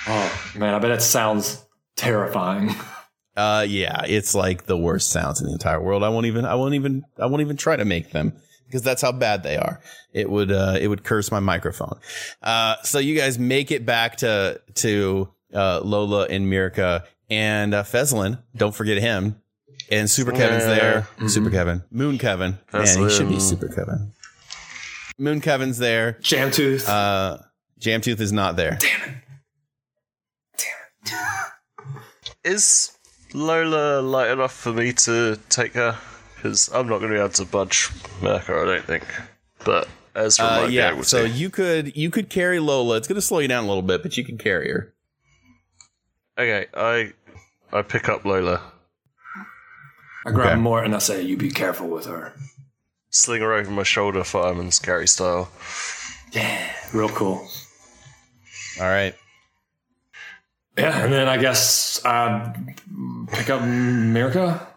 Oh 0.07 0.51
man, 0.55 0.73
I 0.73 0.79
bet 0.79 0.91
it 0.91 1.01
sounds 1.01 1.63
terrifying. 1.95 2.73
Uh, 3.37 3.65
yeah, 3.67 4.01
it's 4.07 4.33
like 4.33 4.65
the 4.65 4.77
worst 4.77 5.09
sounds 5.09 5.41
in 5.41 5.47
the 5.47 5.51
entire 5.51 5.81
world. 5.81 6.03
I 6.03 6.07
won't 6.07 6.25
even, 6.25 6.45
I 6.45 6.55
won't 6.55 6.73
even, 6.73 7.03
I 7.19 7.25
won't 7.25 7.41
even 7.41 7.57
try 7.57 7.75
to 7.75 7.83
make 7.83 8.11
them 8.11 8.31
because 8.65 8.81
that's 8.81 9.01
how 9.01 9.11
bad 9.11 9.43
they 9.43 9.57
are. 9.57 9.81
It 10.13 10.29
would, 10.29 10.53
uh, 10.53 10.77
it 10.79 10.87
would 10.87 11.03
curse 11.03 11.31
my 11.31 11.41
microphone. 11.41 11.99
Uh, 12.41 12.75
so 12.83 12.97
you 12.97 13.13
guys 13.13 13.37
make 13.37 13.71
it 13.71 13.85
back 13.85 14.15
to 14.19 14.61
to 14.75 15.27
uh, 15.53 15.81
Lola 15.83 16.27
and 16.27 16.47
Mirka 16.47 17.03
and 17.29 17.73
uh, 17.73 17.83
Feslin. 17.83 18.37
Don't 18.55 18.73
forget 18.75 18.97
him. 18.97 19.41
And 19.91 20.09
Super 20.09 20.31
Kevin's 20.31 20.65
there. 20.65 21.07
Super 21.27 21.49
Kevin, 21.51 21.83
Moon 21.91 22.17
Kevin. 22.17 22.57
Man, 22.73 22.85
he 22.97 23.09
should 23.09 23.29
be 23.29 23.39
Super 23.39 23.67
Kevin. 23.67 24.13
Moon 25.19 25.41
Kevin's 25.41 25.77
there. 25.77 26.13
Jamtooth. 26.21 26.87
Uh, 26.89 27.37
Jamtooth 27.79 28.19
is 28.19 28.31
not 28.31 28.55
there. 28.55 28.77
Damn 28.79 29.01
it. 29.09 29.15
Damn 31.05 31.21
it. 31.85 32.01
is 32.43 32.97
Lola 33.33 34.01
light 34.01 34.31
enough 34.31 34.53
for 34.53 34.73
me 34.73 34.91
to 34.93 35.37
take 35.49 35.73
her? 35.73 35.97
Because 36.35 36.69
I'm 36.73 36.87
not 36.87 36.99
going 36.99 37.11
to 37.11 37.15
be 37.15 37.19
able 37.19 37.29
to 37.29 37.45
budge 37.45 37.89
Mirka, 38.21 38.61
I 38.63 38.65
don't 38.65 38.85
think. 38.85 39.03
But 39.63 39.87
Ezra 40.15 40.45
Uh, 40.45 40.61
might 40.61 40.67
be 40.67 40.73
yeah, 40.73 41.01
so 41.01 41.23
to. 41.23 41.29
you 41.29 41.49
could 41.49 41.95
you 41.95 42.09
could 42.09 42.29
carry 42.29 42.59
Lola. 42.59 42.97
It's 42.97 43.07
going 43.07 43.15
to 43.15 43.21
slow 43.21 43.39
you 43.39 43.47
down 43.47 43.65
a 43.65 43.67
little 43.67 43.81
bit, 43.83 44.01
but 44.03 44.17
you 44.17 44.23
can 44.23 44.37
carry 44.37 44.69
her. 44.71 44.93
Okay, 46.37 46.67
I 46.73 47.13
I 47.71 47.81
pick 47.81 48.09
up 48.09 48.25
Lola, 48.25 48.61
I 50.25 50.31
grab 50.31 50.53
okay. 50.53 50.61
more 50.61 50.83
and 50.83 50.93
I 50.95 50.99
say, 50.99 51.21
"You 51.21 51.37
be 51.37 51.51
careful 51.51 51.87
with 51.87 52.05
her." 52.05 52.33
sling 53.15 53.41
her 53.41 53.53
over 53.53 53.71
my 53.71 53.83
shoulder, 53.83 54.23
fireman's 54.23 54.77
carry 54.77 55.07
style. 55.07 55.49
Yeah, 56.33 56.73
real 56.93 57.09
cool. 57.09 57.47
All 58.79 58.87
right. 58.87 59.15
Yeah, 60.77 61.05
and 61.05 61.13
then 61.13 61.29
I 61.29 61.37
guess 61.37 62.03
I 62.03 62.53
pick 63.31 63.49
up 63.49 63.61
Mirka 63.61 64.67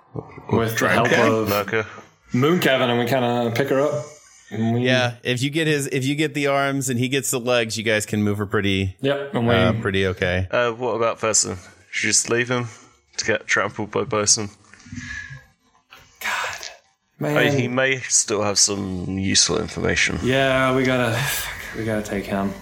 with 0.53 0.79
the 0.79 0.89
help 0.89 1.11
of 1.11 1.49
Merca. 1.49 1.85
Moon 2.33 2.61
Kevin, 2.61 2.91
and 2.91 3.01
we 3.01 3.07
kind 3.07 3.25
of 3.25 3.55
pick 3.57 3.69
her 3.71 3.81
up. 3.81 4.05
And 4.51 4.74
we, 4.74 4.80
Yeah, 4.86 5.16
if 5.22 5.42
you 5.42 5.51
get 5.51 5.66
his, 5.66 5.86
if 5.88 6.05
you 6.05 6.14
get 6.14 6.34
the 6.34 6.46
arms 6.46 6.88
and 6.88 6.99
he 6.99 7.09
gets 7.09 7.30
the 7.30 7.40
legs, 7.40 7.76
you 7.76 7.84
guys 7.84 8.07
can 8.07 8.22
move 8.22 8.38
her 8.38 8.46
pretty, 8.46 8.96
Yep. 9.01 9.34
And 9.34 9.46
we, 9.46 9.55
uh, 9.55 9.72
pretty 9.74 10.07
okay. 10.09 10.49
Uh, 10.51 10.72
what 10.72 10.92
about 10.94 11.20
Feslin? 11.20 11.59
Should 11.90 12.05
you 12.07 12.11
just 12.11 12.30
leave 12.30 12.49
him 12.51 12.68
to 13.18 13.24
get 13.24 13.46
trampled 13.46 13.90
by 13.90 14.05
bison? 14.05 14.51
man, 17.18 17.36
I 17.36 17.44
mean, 17.51 17.59
he 17.59 17.68
may 17.68 17.99
still 17.99 18.42
have 18.42 18.59
some 18.59 19.18
useful 19.18 19.61
information. 19.61 20.18
yeah, 20.22 20.74
we 20.74 20.84
gotta, 20.84 21.20
we 21.76 21.84
gotta 21.84 22.03
take 22.03 22.24
him. 22.24 22.53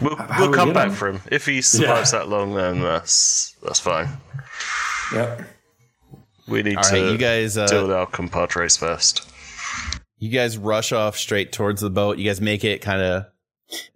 We'll, 0.00 0.14
how 0.16 0.40
we'll 0.40 0.50
we 0.50 0.56
come 0.56 0.72
back 0.72 0.88
him? 0.88 0.94
for 0.94 1.08
him. 1.08 1.20
If 1.30 1.46
he 1.46 1.62
survives 1.62 2.10
that 2.12 2.28
long, 2.28 2.54
then 2.54 2.82
that's 2.82 3.56
that's 3.62 3.80
fine. 3.80 4.08
Yep. 5.12 5.42
We 6.48 6.62
need 6.62 6.76
All 6.76 6.82
to 6.84 6.92
right, 6.92 7.12
you 7.12 7.16
guys, 7.18 7.56
uh, 7.56 7.66
deal 7.66 7.82
with 7.88 7.96
our 7.96 8.06
compadres 8.06 8.76
first. 8.76 9.26
You 10.18 10.30
guys 10.30 10.56
rush 10.56 10.92
off 10.92 11.16
straight 11.16 11.52
towards 11.52 11.80
the 11.80 11.90
boat. 11.90 12.18
You 12.18 12.24
guys 12.24 12.40
make 12.40 12.64
it 12.64 12.80
kind 12.80 13.02
of 13.02 13.26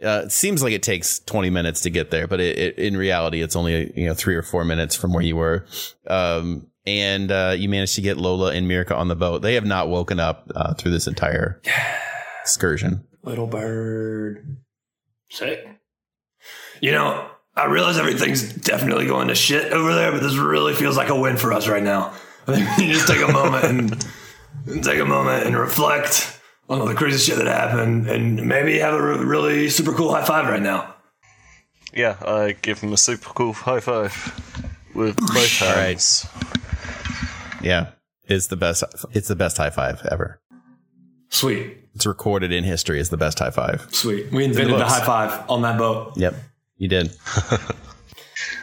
Uh, 0.05 0.23
it 0.25 0.33
seems 0.33 0.63
like 0.63 0.73
it 0.73 0.83
takes 0.83 1.21
20 1.21 1.49
minutes 1.49 1.83
to 1.83 1.91
get 1.91 2.11
there, 2.11 2.27
but 2.27 2.41
it, 2.41 2.59
it, 2.59 2.79
in 2.79 2.97
reality, 2.97 3.41
it's 3.41 3.55
only 3.55 3.93
you 3.97 4.07
know 4.07 4.15
three 4.15 4.35
or 4.35 4.43
four 4.43 4.65
minutes 4.65 4.97
from 4.97 5.13
where 5.13 5.23
you 5.23 5.37
were. 5.37 5.65
Um, 6.09 6.67
and 6.87 7.31
uh, 7.31 7.55
you 7.57 7.69
managed 7.69 7.95
to 7.95 8.01
get 8.01 8.17
Lola 8.17 8.53
and 8.53 8.67
Mirka 8.67 8.97
on 8.97 9.09
the 9.09 9.15
boat. 9.15 9.43
They 9.43 9.55
have 9.55 9.67
not 9.67 9.89
woken 9.89 10.19
up 10.19 10.51
uh, 10.55 10.75
through 10.75 10.91
this 10.91 11.07
entire 11.07 11.61
excursion. 12.43 13.05
Little 13.23 13.47
bird. 13.47 14.57
Sick. 15.29 15.65
You 16.81 16.91
know, 16.93 17.31
I 17.55 17.67
realize 17.67 17.99
everything's 17.99 18.53
definitely 18.55 19.07
going 19.07 19.29
to 19.29 19.35
shit 19.35 19.73
over 19.73 19.95
there, 19.95 20.11
but 20.11 20.23
this 20.23 20.37
really 20.37 20.75
feels 20.75 20.97
like 20.97 21.11
a 21.11 21.21
win 21.21 21.37
for 21.37 21.53
us 21.53 21.69
right 21.69 21.83
now. 21.83 22.13
I 22.49 22.55
think 22.55 22.77
we 22.77 22.87
need 22.87 22.93
to 22.93 22.99
just 22.99 23.09
take 23.09 23.29
a 23.29 23.31
moment 23.31 23.65
and, 23.65 23.93
and 23.93 24.07
take 24.83 24.99
a 25.01 25.05
moment 25.05 25.47
and 25.47 25.57
reflect 25.57 26.41
on 26.69 26.81
all 26.81 26.87
the 26.87 26.95
crazy 26.95 27.19
shit 27.19 27.39
that 27.39 27.47
happened 27.47 28.09
and 28.09 28.47
maybe 28.47 28.79
have 28.79 28.95
a 28.95 29.03
re- 29.03 29.25
really 29.25 29.69
super 29.69 29.93
cool 29.93 30.13
high 30.13 30.25
five 30.25 30.47
right 30.47 30.63
now. 30.63 30.95
Yeah, 31.93 32.17
I 32.25 32.53
give 32.63 32.81
him 32.81 32.93
a 32.93 32.97
super 32.97 33.31
cool 33.31 33.53
high 33.53 33.81
five 33.81 34.13
with 34.95 35.17
both 35.17 35.59
hands. 35.59 36.27
Yeah, 37.63 37.91
it's 38.27 38.47
the 38.47 38.57
best. 38.57 38.85
It's 39.13 39.29
the 39.29 39.37
best 39.37 39.57
high 39.57 39.71
five 39.71 40.07
ever. 40.11 40.41
Sweet. 41.29 41.77
It's 41.95 42.07
recorded 42.07 42.53
in 42.53 42.65
history 42.65 43.01
as 43.01 43.11
the 43.11 43.17
best 43.17 43.41
high 43.41 43.51
five. 43.51 43.87
Sweet. 43.91 44.31
We 44.33 44.45
in 44.45 44.53
the 44.53 44.61
invented 44.61 44.81
the 44.81 44.87
high 44.87 45.05
five 45.05 45.51
on 45.51 45.63
that 45.63 45.79
boat. 45.79 46.17
Yep, 46.17 46.35
you 46.77 46.89
did. 46.89 47.13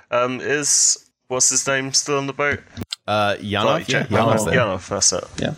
Um, 0.09 0.39
is 0.41 1.09
what's 1.27 1.49
his 1.49 1.67
name 1.67 1.93
still 1.93 2.17
on 2.17 2.27
the 2.27 2.33
boat? 2.33 2.61
Uh, 3.07 3.35
Yanov. 3.39 3.65
Like, 3.65 3.87
Yeah, 3.87 3.99
Jack- 4.03 4.09
Yanov's 4.09 4.45
there. 4.45 4.53
Yanov, 4.55 4.87
that's 4.89 5.13
it. 5.13 5.23
Yeah. 5.39 5.53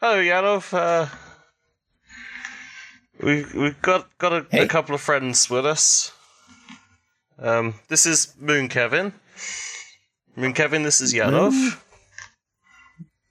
Oh, 0.00 0.16
Yanov. 0.16 0.72
Uh, 0.72 1.06
we 3.20 3.44
we've 3.54 3.82
got 3.82 4.08
got 4.18 4.32
a, 4.32 4.62
a 4.62 4.68
couple 4.68 4.94
of 4.94 5.00
friends 5.00 5.50
with 5.50 5.66
us. 5.66 6.12
Um, 7.40 7.74
this 7.88 8.06
is 8.06 8.34
Moon 8.38 8.68
Kevin. 8.68 9.12
Moon 10.36 10.52
Kevin, 10.52 10.84
this 10.84 11.00
is 11.00 11.12
Yanov. 11.12 11.80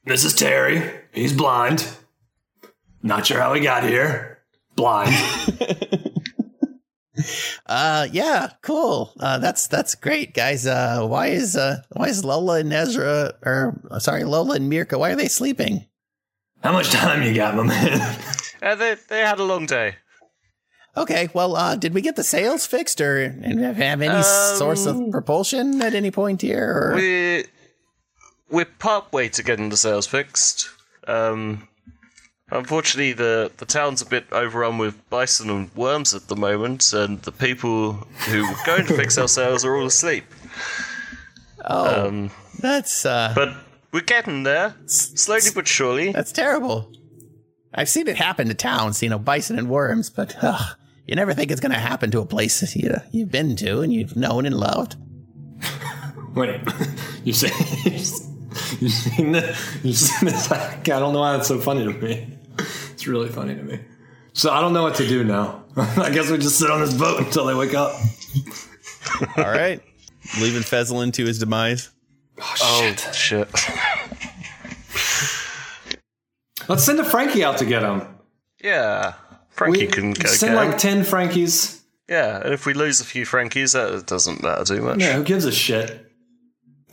This 0.06 0.26
is 0.26 0.34
Terry. 0.36 0.82
He's 1.14 1.32
blind. 1.34 1.88
Not 3.02 3.26
sure 3.26 3.40
how 3.40 3.54
he 3.54 3.62
got 3.62 3.84
here. 3.84 4.40
Blind. 4.76 5.14
Uh, 7.68 8.08
yeah, 8.12 8.52
cool. 8.62 9.12
Uh, 9.20 9.38
that's 9.40 9.68
that's 9.68 9.94
great, 9.96 10.34
guys. 10.34 10.66
Uh, 10.66 11.06
why 11.06 11.28
is 11.28 11.56
uh 11.58 11.82
why 11.92 12.08
is 12.08 12.24
Lola 12.24 12.60
and 12.60 12.72
Ezra 12.72 13.34
or 13.46 13.80
sorry 14.00 14.24
Lola 14.24 14.56
and 14.56 14.72
Mirka? 14.72 14.98
Why 14.98 15.12
are 15.12 15.16
they 15.16 15.28
sleeping? 15.28 15.86
How 16.64 16.72
much 16.72 16.90
time 16.92 17.22
you 17.24 17.34
got, 17.36 17.56
my 17.56 17.64
man? 17.64 18.00
Uh, 18.62 18.76
they 18.76 18.96
they 19.10 19.20
had 19.20 19.40
a 19.40 19.44
long 19.44 19.66
day. 19.66 19.96
Okay, 20.96 21.30
well, 21.34 21.56
uh, 21.56 21.76
did 21.76 21.94
we 21.94 22.02
get 22.02 22.16
the 22.16 22.24
sails 22.24 22.66
fixed 22.66 23.00
or 23.02 23.30
have 23.30 23.76
have 23.76 24.02
any 24.02 24.08
Um, 24.08 24.24
source 24.24 24.88
of 24.88 25.00
propulsion 25.12 25.80
at 25.82 25.94
any 25.94 26.10
point 26.10 26.42
here? 26.42 26.72
Or? 26.74 26.96
We're 26.96 27.44
we're 28.50 28.66
part 28.66 29.12
way 29.14 29.30
to 29.30 29.44
getting 29.44 29.70
the 29.70 29.78
sails 29.78 30.08
fixed. 30.08 30.70
Um, 31.08 31.68
unfortunately, 32.52 33.14
the 33.14 33.52
the 33.58 33.66
town's 33.66 34.02
a 34.02 34.06
bit 34.06 34.26
overrun 34.32 34.78
with 34.78 35.10
bison 35.10 35.50
and 35.50 35.74
worms 35.76 36.14
at 36.14 36.28
the 36.28 36.36
moment, 36.36 36.94
and 36.94 37.22
the 37.24 37.32
people 37.32 37.94
who 38.28 38.48
were 38.48 38.58
going 38.66 38.86
to 38.88 38.96
fix 38.96 39.18
our 39.18 39.28
sails 39.28 39.66
are 39.66 39.76
all 39.76 39.86
asleep. 39.86 40.26
Oh, 41.66 42.08
um, 42.08 42.32
that's 42.60 43.06
uh, 43.06 43.34
but 43.36 43.56
we're 43.92 44.02
getting 44.02 44.44
there, 44.44 44.76
slowly 44.86 45.50
but 45.54 45.68
surely. 45.68 46.12
That's 46.12 46.32
terrible. 46.32 46.92
I've 47.74 47.90
seen 47.90 48.08
it 48.08 48.18
happen 48.18 48.48
to 48.48 48.54
towns, 48.54 49.04
you 49.04 49.10
know, 49.10 49.20
bison 49.20 49.60
and 49.60 49.70
worms, 49.70 50.10
but 50.10 50.36
ugh, 50.42 50.78
you 51.06 51.16
never 51.16 51.34
think 51.34 51.52
it's 51.52 51.62
going 51.62 51.74
to 51.74 51.80
happen 51.80 52.12
to 52.12 52.20
a 52.20 52.26
place 52.26 52.76
you, 52.76 52.96
you've 53.12 53.32
been 53.32 53.56
to 53.58 53.82
and 53.82 53.94
you've 53.94 54.16
known 54.16 54.46
and 54.46 54.56
loved. 54.56 54.96
Wait, 56.36 56.60
you 57.24 57.34
say 57.34 57.48
you've 58.80 58.92
seen 58.92 59.32
this? 59.32 59.84
You've 59.84 59.98
seen 59.98 60.30
this? 60.30 60.52
I 60.52 60.80
don't 60.82 61.14
know 61.14 61.20
why 61.20 61.38
it's 61.38 61.48
so 61.48 61.60
funny 61.60 61.84
to 61.86 61.94
me. 61.94 62.37
It's 62.94 63.06
really 63.08 63.30
funny 63.30 63.56
to 63.56 63.62
me. 63.62 63.80
So 64.34 64.52
I 64.52 64.60
don't 64.60 64.74
know 64.74 64.82
what 64.84 64.96
to 64.96 65.08
do 65.08 65.24
now. 65.24 65.64
I 65.78 66.10
guess 66.10 66.30
we 66.32 66.38
just 66.40 66.58
sit 66.58 66.70
on 66.72 66.82
this 66.82 66.94
boat 66.96 67.20
until 67.20 67.46
they 67.46 67.54
wake 67.54 67.76
up. 67.76 67.94
All 69.38 69.44
right, 69.52 69.82
leaving 70.42 70.64
Fezlin 70.64 71.14
to 71.14 71.26
his 71.26 71.38
demise. 71.40 71.90
Oh, 72.40 72.56
oh 72.62 73.12
shit! 73.14 73.48
Let's 76.68 76.84
send 76.84 77.00
a 77.00 77.04
Frankie 77.06 77.44
out 77.44 77.58
to 77.60 77.66
get 77.66 77.84
him. 77.84 78.02
Yeah, 78.64 79.14
Frankie 79.50 79.88
can 79.88 80.14
go 80.14 80.28
Send 80.28 80.54
get 80.56 80.62
'em. 80.64 80.70
like 80.70 80.78
ten 80.80 81.04
Frankies. 81.04 81.82
Yeah, 82.10 82.42
and 82.44 82.54
if 82.54 82.66
we 82.66 82.74
lose 82.74 83.00
a 83.00 83.06
few 83.06 83.26
Frankies, 83.26 83.74
that 83.74 84.06
doesn't 84.08 84.42
matter 84.44 84.64
too 84.66 84.82
much. 84.82 85.00
Yeah, 85.00 85.14
who 85.14 85.24
gives 85.24 85.46
a 85.46 85.52
shit? 85.52 86.12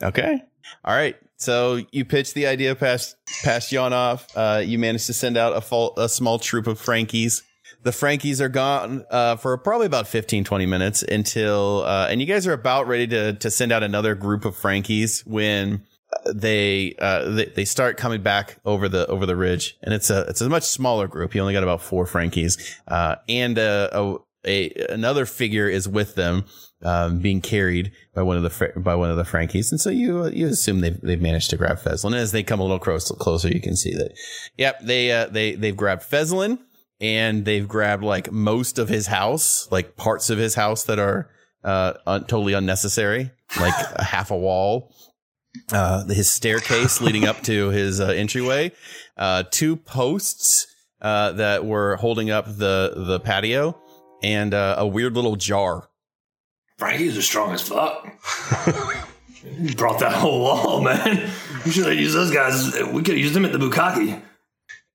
Okay. 0.01 0.41
All 0.83 0.93
right. 0.95 1.15
So 1.37 1.81
you 1.91 2.05
pitched 2.05 2.33
the 2.33 2.47
idea 2.47 2.75
past 2.75 3.15
past 3.43 3.71
Yanov. 3.71 4.25
Uh, 4.35 4.59
you 4.59 4.79
managed 4.79 5.07
to 5.07 5.13
send 5.13 5.37
out 5.37 5.55
a, 5.55 5.61
full, 5.61 5.93
a 5.97 6.07
small 6.07 6.39
troop 6.39 6.67
of 6.67 6.79
Frankies. 6.79 7.43
The 7.83 7.91
Frankies 7.91 8.41
are 8.41 8.49
gone 8.49 9.05
uh, 9.11 9.35
for 9.35 9.57
probably 9.57 9.85
about 9.85 10.07
15, 10.07 10.43
20 10.43 10.65
minutes 10.65 11.03
until, 11.03 11.83
uh, 11.85 12.07
and 12.09 12.19
you 12.19 12.25
guys 12.25 12.47
are 12.47 12.53
about 12.53 12.87
ready 12.87 13.05
to 13.07 13.33
to 13.33 13.51
send 13.51 13.71
out 13.71 13.83
another 13.83 14.15
group 14.15 14.43
of 14.45 14.55
Frankies 14.55 15.23
when 15.25 15.83
uh, 16.13 16.33
they 16.33 16.95
uh, 16.99 17.29
they, 17.29 17.45
they 17.45 17.65
start 17.65 17.97
coming 17.97 18.23
back 18.23 18.57
over 18.65 18.89
the 18.89 19.05
over 19.07 19.25
the 19.25 19.35
ridge, 19.35 19.77
and 19.83 19.93
it's 19.93 20.09
a 20.09 20.21
it's 20.21 20.41
a 20.41 20.49
much 20.49 20.63
smaller 20.63 21.07
group. 21.07 21.35
You 21.35 21.41
only 21.41 21.53
got 21.53 21.63
about 21.63 21.81
four 21.81 22.05
Frankies, 22.07 22.79
uh, 22.87 23.17
and 23.29 23.57
a, 23.57 24.17
a 24.45 24.85
another 24.89 25.25
figure 25.25 25.67
is 25.67 25.87
with 25.87 26.15
them, 26.15 26.45
um, 26.83 27.19
being 27.19 27.41
carried 27.41 27.91
by 28.13 28.21
one 28.21 28.37
of 28.37 28.43
the 28.43 28.73
by 28.75 28.95
one 28.95 29.09
of 29.09 29.17
the 29.17 29.23
Frankies, 29.23 29.71
and 29.71 29.79
so 29.79 29.89
you 29.89 30.27
you 30.27 30.47
assume 30.47 30.81
they've 30.81 30.99
they've 31.01 31.21
managed 31.21 31.49
to 31.51 31.57
grab 31.57 31.79
Fezlin. 31.79 32.07
And 32.07 32.15
as 32.15 32.31
they 32.31 32.43
come 32.43 32.59
a 32.59 32.63
little 32.63 32.79
close, 32.79 33.09
closer, 33.11 33.49
you 33.49 33.61
can 33.61 33.75
see 33.75 33.93
that, 33.93 34.13
yep, 34.57 34.79
they 34.81 35.11
uh, 35.11 35.27
they 35.27 35.55
they've 35.55 35.75
grabbed 35.75 36.03
Fezlin, 36.03 36.59
and 36.99 37.45
they've 37.45 37.67
grabbed 37.67 38.03
like 38.03 38.31
most 38.31 38.77
of 38.77 38.89
his 38.89 39.07
house, 39.07 39.67
like 39.71 39.95
parts 39.95 40.29
of 40.29 40.37
his 40.37 40.55
house 40.55 40.83
that 40.83 40.99
are 40.99 41.29
uh 41.63 41.93
un- 42.05 42.25
totally 42.25 42.53
unnecessary, 42.53 43.31
like 43.59 43.73
a 43.95 44.03
half 44.03 44.31
a 44.31 44.37
wall. 44.37 44.93
Uh, 45.71 46.05
his 46.07 46.29
staircase 46.29 46.99
leading 46.99 47.23
up 47.23 47.41
to 47.41 47.69
his 47.69 48.01
uh, 48.01 48.07
entryway, 48.07 48.73
uh, 49.15 49.43
two 49.49 49.77
posts 49.77 50.67
uh, 51.01 51.31
that 51.33 51.65
were 51.65 51.95
holding 51.95 52.29
up 52.29 52.45
the 52.45 52.93
the 52.95 53.19
patio, 53.21 53.79
and 54.21 54.53
uh, 54.53 54.75
a 54.77 54.87
weird 54.87 55.13
little 55.13 55.35
jar. 55.35 55.89
Frankies 56.77 57.17
are 57.17 57.21
strong 57.21 57.53
as 57.53 57.61
fuck. 57.61 58.07
You 59.43 59.75
brought 59.75 59.99
that 59.99 60.13
whole 60.13 60.41
wall, 60.41 60.81
man. 60.83 61.29
We 61.63 61.71
should 61.71 61.85
have 61.85 61.95
used 61.95 62.15
those 62.15 62.31
guys. 62.31 62.73
We 62.91 63.01
could 63.01 63.15
have 63.15 63.17
used 63.17 63.33
them 63.33 63.45
at 63.45 63.51
the 63.51 63.57
Bukaki. 63.57 64.21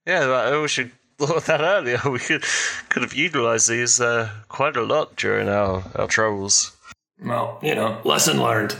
Yeah, 0.07 0.21
I 0.27 0.57
wish 0.59 0.79
we 0.79 0.91
thought 1.19 1.37
of 1.37 1.47
that 1.47 1.61
earlier. 1.61 2.01
We 2.11 2.19
could 2.19 2.45
could 2.89 3.03
have 3.03 3.15
utilized 3.15 3.69
these 3.69 4.01
uh, 4.01 4.31
quite 4.49 4.77
a 4.77 4.83
lot 4.83 5.17
during 5.17 5.49
our, 5.49 5.85
our 5.95 6.07
travels. 6.07 6.77
Well, 7.23 7.59
you 7.63 7.75
know, 7.75 8.01
lesson 8.05 8.41
learned. 8.43 8.77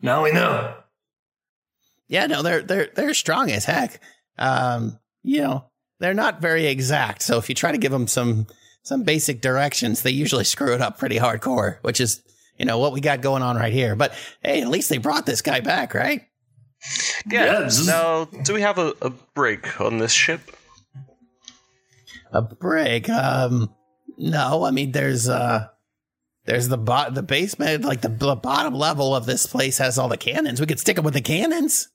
Now 0.00 0.22
we 0.22 0.32
know. 0.32 0.74
Yeah, 2.06 2.26
no, 2.26 2.42
they're 2.42 2.62
they're 2.62 2.88
they're 2.94 3.14
strong 3.14 3.50
as 3.50 3.64
heck. 3.64 4.00
Um, 4.38 4.98
you 5.22 5.42
know, 5.42 5.64
they're 5.98 6.14
not 6.14 6.40
very 6.40 6.66
exact. 6.66 7.22
So 7.22 7.38
if 7.38 7.48
you 7.48 7.54
try 7.54 7.72
to 7.72 7.78
give 7.78 7.92
them 7.92 8.06
some 8.06 8.46
some 8.82 9.02
basic 9.02 9.40
directions, 9.40 10.02
they 10.02 10.10
usually 10.10 10.44
screw 10.44 10.74
it 10.74 10.80
up 10.80 10.98
pretty 10.98 11.18
hardcore, 11.18 11.78
which 11.82 12.00
is 12.00 12.22
you 12.58 12.66
know 12.66 12.78
what 12.78 12.92
we 12.92 13.00
got 13.00 13.20
going 13.20 13.42
on 13.42 13.56
right 13.56 13.72
here. 13.72 13.96
But 13.96 14.12
hey, 14.42 14.60
at 14.60 14.68
least 14.68 14.88
they 14.88 14.98
brought 14.98 15.26
this 15.26 15.42
guy 15.42 15.60
back, 15.60 15.94
right? 15.94 16.22
Yeah. 17.30 17.68
Now, 17.86 18.24
do 18.24 18.54
we 18.54 18.60
have 18.60 18.78
a, 18.78 18.94
a 19.02 19.10
brig 19.10 19.68
on 19.80 19.98
this 19.98 20.12
ship? 20.12 20.40
A 22.32 22.42
break? 22.42 23.08
Um, 23.08 23.74
no. 24.16 24.64
I 24.64 24.70
mean, 24.70 24.92
there's 24.92 25.28
uh, 25.28 25.68
there's 26.44 26.68
the 26.68 26.78
bot, 26.78 27.14
the 27.14 27.22
basement, 27.22 27.84
like 27.84 28.00
the 28.00 28.08
b- 28.08 28.34
bottom 28.42 28.74
level 28.74 29.14
of 29.14 29.26
this 29.26 29.46
place 29.46 29.78
has 29.78 29.98
all 29.98 30.08
the 30.08 30.16
cannons. 30.16 30.60
We 30.60 30.66
could 30.66 30.80
stick 30.80 30.96
them 30.96 31.04
with 31.04 31.14
the 31.14 31.20
cannons. 31.20 31.88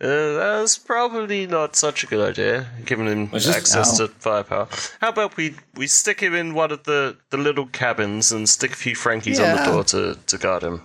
Uh, 0.00 0.34
that's 0.60 0.78
probably 0.78 1.46
not 1.46 1.76
such 1.76 2.02
a 2.04 2.06
good 2.06 2.26
idea, 2.26 2.66
giving 2.86 3.06
him 3.06 3.30
just- 3.30 3.48
access 3.48 3.98
No. 3.98 4.06
to 4.06 4.12
firepower. 4.14 4.68
How 5.00 5.10
about 5.10 5.36
we, 5.36 5.54
we 5.74 5.86
stick 5.86 6.20
him 6.20 6.34
in 6.34 6.54
one 6.54 6.70
of 6.72 6.84
the, 6.84 7.16
the 7.30 7.36
little 7.36 7.66
cabins 7.66 8.32
and 8.32 8.48
stick 8.48 8.72
a 8.72 8.76
few 8.76 8.94
Frankies 8.94 9.38
on 9.38 9.56
the 9.56 9.64
door 9.70 9.84
to, 9.84 10.18
to 10.26 10.38
guard 10.38 10.62
him? 10.62 10.82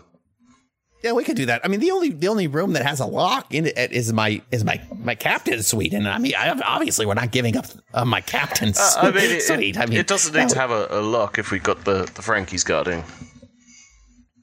Yeah, 1.03 1.11
we 1.11 1.23
could 1.23 1.37
do 1.37 1.45
that. 1.45 1.61
I 1.63 1.67
mean, 1.67 1.81
the 1.81 1.91
only 1.91 2.09
the 2.09 2.29
only 2.29 2.47
room 2.47 2.73
that 2.73 2.83
has 2.83 2.99
a 2.99 3.05
lock 3.05 3.53
in 3.53 3.67
it 3.67 3.91
is 3.91 4.11
my 4.11 4.41
is 4.49 4.63
my 4.65 4.81
my 4.97 5.13
captain's 5.13 5.67
suite, 5.67 5.93
and 5.93 6.07
I 6.09 6.17
mean, 6.17 6.33
I, 6.35 6.49
obviously 6.65 7.05
we're 7.05 7.13
not 7.13 7.29
giving 7.29 7.55
up 7.55 7.67
uh, 7.93 8.05
my 8.05 8.21
captain's 8.21 8.79
Uh, 8.79 9.01
I 9.03 9.11
mean, 9.11 9.17
it, 9.35 9.43
suite. 9.43 9.75
it, 9.75 9.79
I 9.79 9.85
mean, 9.85 9.99
it 9.99 10.07
doesn't 10.07 10.33
need 10.33 10.41
that 10.41 10.49
to 10.49 10.59
have 10.59 10.71
a, 10.71 10.87
a 10.89 11.01
lock 11.01 11.37
if 11.37 11.51
we 11.51 11.59
got 11.59 11.85
the, 11.85 12.09
the 12.15 12.23
Frankies 12.23 12.63
guarding. 12.63 13.03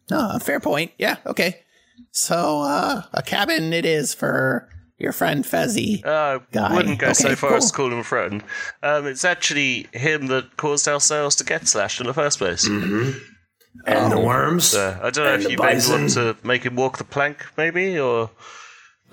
No, 0.09 0.39
fair 0.41 0.61
point. 0.61 0.93
Yeah, 0.99 1.16
okay. 1.27 1.62
So 2.11 2.61
uh, 2.63 3.03
a 3.13 3.23
cabin 3.23 3.73
it 3.73 3.85
is 3.85 4.13
for 4.15 4.69
your 4.99 5.13
friend 5.13 5.45
Fezzy. 5.45 6.03
Uh, 6.05 6.41
Guy. 6.53 6.75
wouldn't 6.75 6.99
go 6.99 7.13
so 7.13 7.29
Okay, 7.29 7.35
far 7.35 7.55
as 7.57 7.71
to 7.71 7.77
call 7.77 7.87
him 7.93 7.99
a 7.99 8.05
friend. 8.05 8.43
Um, 8.83 9.07
it's 9.07 9.25
actually 9.25 9.87
him 9.93 10.27
that 10.29 10.57
caused 10.57 10.87
our 10.89 11.01
sails 11.01 11.37
to 11.37 11.45
get 11.45 11.67
slashed 11.67 12.01
in 12.01 12.07
the 12.07 12.15
first 12.15 12.39
place. 12.39 12.69
Mm-hmm. 12.69 13.19
And 13.87 14.13
the 14.13 14.21
worms. 14.21 14.67
So, 14.67 14.99
I 15.03 15.11
don't 15.11 15.25
know 15.25 15.35
And 15.35 15.43
if 15.45 15.51
you 15.51 15.57
maybe 15.59 15.75
bison. 15.75 16.01
want 16.03 16.11
to 16.13 16.37
make 16.45 16.65
him 16.65 16.77
walk 16.77 16.99
the 16.99 17.05
plank, 17.05 17.45
maybe, 17.57 17.99
or 17.99 18.31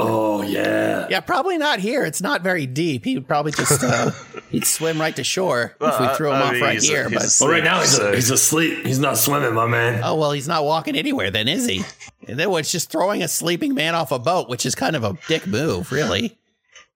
Oh 0.02 0.42
yeah. 0.44 1.08
Yeah, 1.10 1.20
probably 1.22 1.58
not 1.58 1.80
here. 1.80 2.06
It's 2.06 2.22
not 2.22 2.42
very 2.42 2.66
deep. 2.66 3.04
He 3.04 3.16
would 3.16 3.28
probably 3.28 3.52
just 3.52 3.84
uh, 3.84 4.12
he'd 4.50 4.66
swim 4.66 5.00
right 5.00 5.16
to 5.18 5.24
shore 5.26 5.76
if 5.82 6.00
we 6.00 6.08
threw 6.16 6.30
him 6.30 6.36
I 6.36 6.42
off 6.42 6.54
mean, 6.54 6.62
right 6.62 6.82
here. 6.82 7.10
he's 7.10 7.40
But 7.40 7.46
Well, 7.46 7.54
right 7.54 7.64
now 7.64 7.80
he's, 7.82 7.96
So- 7.98 8.14
he's 8.14 8.30
asleep. 8.32 8.86
He's 8.86 9.00
not 9.00 9.18
swimming, 9.18 9.54
my 9.54 9.66
man. 9.68 10.02
oh 10.04 10.16
well, 10.16 10.32
he's 10.32 10.48
not 10.48 10.64
walking 10.66 10.96
anywhere. 10.96 11.32
Then 11.32 11.48
is 11.50 11.66
he? 11.66 11.84
And 12.30 12.39
then 12.39 12.51
it's 12.51 12.71
just 12.71 12.91
throwing 12.91 13.23
a 13.23 13.27
sleeping 13.27 13.73
man 13.73 13.95
off 13.95 14.11
a 14.11 14.19
boat, 14.19 14.49
which 14.49 14.65
is 14.65 14.75
kind 14.75 14.95
of 14.95 15.03
a 15.03 15.17
dick 15.27 15.47
move, 15.47 15.91
really. 15.91 16.38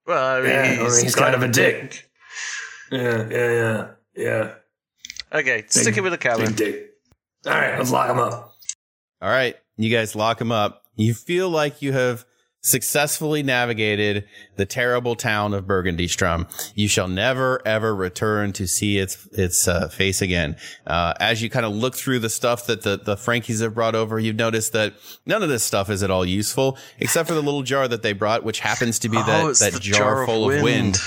well, 0.06 0.36
I 0.36 0.40
mean, 0.40 0.50
Yeah, 0.50 0.84
he's, 0.84 1.02
he's 1.02 1.14
kind 1.14 1.34
of 1.34 1.42
a 1.42 1.48
dick. 1.48 2.08
Yeah, 2.92 3.28
yeah, 3.30 3.50
yeah, 3.52 3.86
yeah. 4.14 4.54
Okay, 5.32 5.64
stick 5.68 5.96
him 5.96 6.04
with 6.04 6.12
the 6.12 6.18
cabin. 6.18 6.54
Dick. 6.54 6.90
All 7.46 7.52
right, 7.52 7.76
let's 7.76 7.90
lock 7.90 8.08
him 8.08 8.18
up. 8.18 8.54
All 9.20 9.28
right, 9.30 9.56
you 9.76 9.90
guys 9.90 10.14
lock 10.14 10.40
him 10.40 10.52
up. 10.52 10.82
You 10.96 11.12
feel 11.14 11.50
like 11.50 11.82
you 11.82 11.92
have 11.92 12.24
successfully 12.64 13.42
navigated 13.42 14.24
the 14.56 14.64
terrible 14.64 15.14
town 15.14 15.52
of 15.52 15.66
Burgundy 15.66 16.08
Strum. 16.08 16.46
You 16.74 16.88
shall 16.88 17.08
never 17.08 17.60
ever 17.66 17.94
return 17.94 18.52
to 18.54 18.66
see 18.66 18.98
its 18.98 19.26
its 19.32 19.68
uh, 19.68 19.88
face 19.88 20.22
again. 20.22 20.56
Uh, 20.86 21.12
as 21.20 21.42
you 21.42 21.50
kind 21.50 21.66
of 21.66 21.72
look 21.74 21.94
through 21.94 22.20
the 22.20 22.30
stuff 22.30 22.66
that 22.66 22.82
the 22.82 22.96
the 22.96 23.16
Frankies 23.16 23.60
have 23.60 23.74
brought 23.74 23.94
over, 23.94 24.18
you've 24.18 24.36
noticed 24.36 24.72
that 24.72 24.94
none 25.26 25.42
of 25.42 25.48
this 25.50 25.62
stuff 25.62 25.90
is 25.90 26.02
at 26.02 26.10
all 26.10 26.24
useful, 26.24 26.78
except 26.98 27.28
for 27.28 27.34
the 27.34 27.42
little 27.42 27.62
jar 27.62 27.86
that 27.86 28.02
they 28.02 28.14
brought, 28.14 28.42
which 28.44 28.60
happens 28.60 28.98
to 29.00 29.08
be 29.08 29.18
Oh, 29.18 29.22
that 29.24 29.50
it's 29.50 29.60
that 29.60 29.80
jar, 29.80 29.98
jar 29.98 30.26
full 30.26 30.50
of 30.50 30.62
wind 30.62 30.64
wind. 30.64 30.98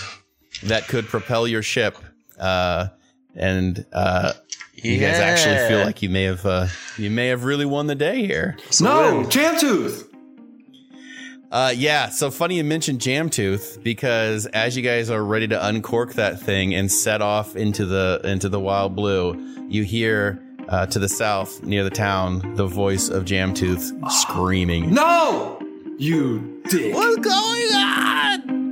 that 0.64 0.88
could 0.88 1.08
propel 1.08 1.47
your 1.47 1.64
ship. 1.64 1.97
Uh, 2.39 2.88
and 3.36 3.84
uh, 3.93 4.34
you 4.76 4.99
guys 4.99 5.16
actually 5.18 5.68
feel 5.68 5.84
like 5.86 6.01
you 6.03 6.10
may 6.10 6.24
have 6.24 6.45
uh, 6.45 6.68
you 6.97 7.10
may 7.10 7.28
have 7.30 7.43
really 7.43 7.66
won 7.66 7.88
the 7.88 7.95
day 7.95 8.26
here. 8.26 8.58
No, 8.80 9.24
Jamtooth. 9.28 10.07
Uh, 11.52 11.74
yeah. 11.76 12.10
So 12.10 12.30
funny 12.30 12.58
you 12.58 12.64
mentioned 12.64 13.00
Jamtooth 13.00 13.82
because 13.82 14.45
as 14.48 14.76
you 14.76 14.84
guys 14.84 15.10
are 15.10 15.24
ready 15.24 15.48
to 15.48 15.66
uncork 15.66 16.14
that 16.14 16.39
thing 16.39 16.76
and 16.76 16.91
set 16.91 17.22
off 17.22 17.56
into 17.56 17.86
the 17.86 18.20
into 18.24 18.50
the 18.50 18.60
wild 18.60 18.95
blue, 18.95 19.36
you 19.70 19.84
hear 19.84 20.43
uh, 20.68 20.86
to 20.88 21.00
the 21.00 21.08
south 21.08 21.64
near 21.64 21.84
the 21.84 21.89
town 21.89 22.56
the 22.56 22.68
voice 22.68 23.08
of 23.10 23.24
Jamtooth 23.24 24.12
screaming. 24.12 24.93
No, 24.93 25.60
you 25.98 26.62
dick. 26.70 26.93
What's 26.93 27.18
going 27.18 27.74
on? 27.76 28.66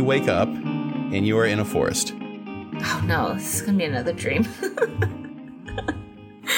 You 0.00 0.04
wake 0.06 0.28
up 0.28 0.48
and 0.48 1.26
you 1.26 1.36
are 1.36 1.44
in 1.44 1.58
a 1.58 1.64
forest. 1.64 2.14
Oh 2.16 3.02
no, 3.04 3.34
this 3.34 3.56
is 3.56 3.60
gonna 3.60 3.76
be 3.76 3.84
another 3.84 4.14
dream. 4.14 4.48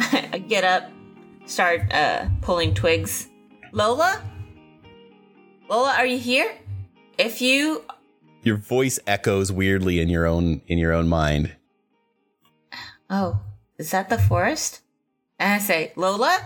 I 0.00 0.38
get 0.38 0.64
up, 0.64 0.90
start 1.46 1.82
uh, 1.94 2.26
pulling 2.40 2.74
twigs. 2.74 3.28
Lola? 3.70 4.20
Lola, 5.68 5.94
are 5.98 6.06
you 6.06 6.18
here? 6.18 6.58
If 7.16 7.40
you. 7.40 7.84
Your 8.42 8.56
voice 8.56 8.98
echoes 9.06 9.52
weirdly 9.52 10.00
in 10.00 10.08
your 10.08 10.26
own 10.26 10.60
in 10.66 10.76
your 10.76 10.92
own 10.92 11.06
mind. 11.06 11.54
Oh, 13.08 13.38
is 13.78 13.92
that 13.92 14.08
the 14.08 14.18
forest? 14.18 14.80
And 15.38 15.52
I 15.52 15.58
say, 15.58 15.92
Lola? 15.94 16.40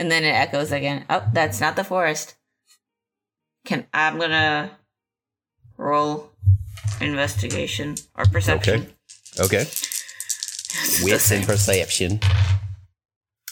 And 0.00 0.10
then 0.10 0.24
it 0.24 0.34
echoes 0.34 0.72
again. 0.72 1.04
Oh, 1.08 1.22
that's 1.32 1.60
not 1.60 1.76
the 1.76 1.84
forest. 1.84 2.34
Can 3.64 3.86
I'm 3.94 4.18
gonna 4.18 4.76
roll 5.76 6.30
investigation 7.00 7.96
or 8.14 8.24
perception. 8.26 8.82
Okay. 9.38 9.56
Okay. 9.56 9.66
Wits 11.02 11.30
and 11.32 11.46
perception. 11.46 12.20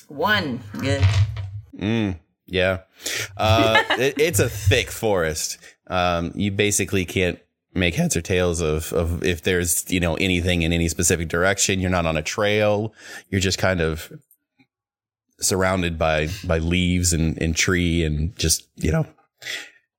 One. 0.09 0.61
Good. 0.79 1.03
Mm, 1.77 2.19
yeah. 2.47 2.81
Uh, 3.37 3.83
it, 3.91 4.15
it's 4.19 4.39
a 4.39 4.49
thick 4.49 4.91
forest. 4.91 5.59
Um, 5.89 6.33
you 6.35 6.51
basically 6.51 7.05
can't 7.05 7.39
make 7.75 7.95
heads 7.95 8.17
or 8.17 8.21
tails 8.21 8.61
of, 8.61 8.93
of 8.93 9.25
if 9.25 9.43
there's, 9.43 9.91
you 9.91 10.01
know, 10.01 10.15
anything 10.15 10.63
in 10.63 10.73
any 10.73 10.89
specific 10.89 11.29
direction. 11.29 11.81
You're 11.81 11.91
not 11.91 12.07
on 12.07 12.17
a 12.17 12.23
trail. 12.23 12.95
You're 13.29 13.41
just 13.41 13.59
kind 13.59 13.81
of 13.81 14.13
surrounded 15.41 15.99
by, 15.99 16.29
by 16.45 16.59
leaves 16.59 17.13
and, 17.13 17.37
and 17.43 17.57
tree 17.57 18.05
and 18.05 18.37
just, 18.39 18.67
you 18.77 18.93
know, 18.93 19.07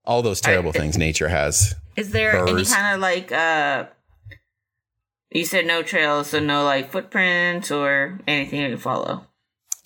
all 0.05 0.21
those 0.21 0.41
terrible 0.41 0.71
things 0.71 0.97
nature 0.97 1.27
has. 1.27 1.75
Is 1.95 2.11
there 2.11 2.45
any 2.45 2.65
kind 2.65 2.95
of 2.95 3.01
like 3.01 3.31
uh 3.31 3.85
you 5.31 5.43
said 5.43 5.65
no 5.65 5.83
trails, 5.83 6.29
so 6.29 6.39
no 6.39 6.63
like 6.63 6.91
footprints 6.91 7.69
or 7.69 8.19
anything 8.25 8.61
you 8.61 8.69
can 8.69 8.77
follow. 8.77 9.25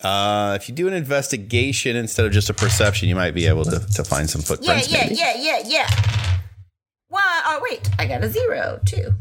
Uh, 0.01 0.57
if 0.59 0.70
you 0.70 0.76
do 0.76 0.88
an 0.88 0.93
investigation 0.93 1.95
instead 1.95 2.26
of 2.26 2.32
just 2.32 2.49
a 2.49 2.53
perception, 2.53 3.09
you 3.09 3.15
might 3.15 3.34
be 3.34 3.47
able 3.47 3.65
to, 3.65 3.80
to 3.80 4.03
find 4.03 4.30
some 4.30 4.41
footprints. 4.41 4.89
yeah, 4.91 5.03
maybe. 5.03 5.15
yeah, 5.15 5.34
yeah, 5.38 5.61
yeah. 5.65 5.89
One 7.07 7.24
oh 7.24 7.59
wait, 7.63 7.89
I 7.97 8.05
got 8.05 8.24
a 8.24 8.30
zero. 8.30 8.80
Two. 8.86 9.13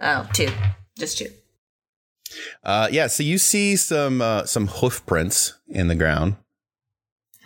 Oh, 0.00 0.28
two. 0.32 0.48
Just 0.98 1.18
two. 1.18 1.28
Uh, 2.64 2.88
yeah. 2.90 3.06
So 3.06 3.22
you 3.22 3.36
see 3.38 3.76
some 3.76 4.22
uh, 4.22 4.44
some 4.44 4.66
hoof 4.68 5.04
prints 5.04 5.52
in 5.68 5.88
the 5.88 5.94
ground. 5.94 6.36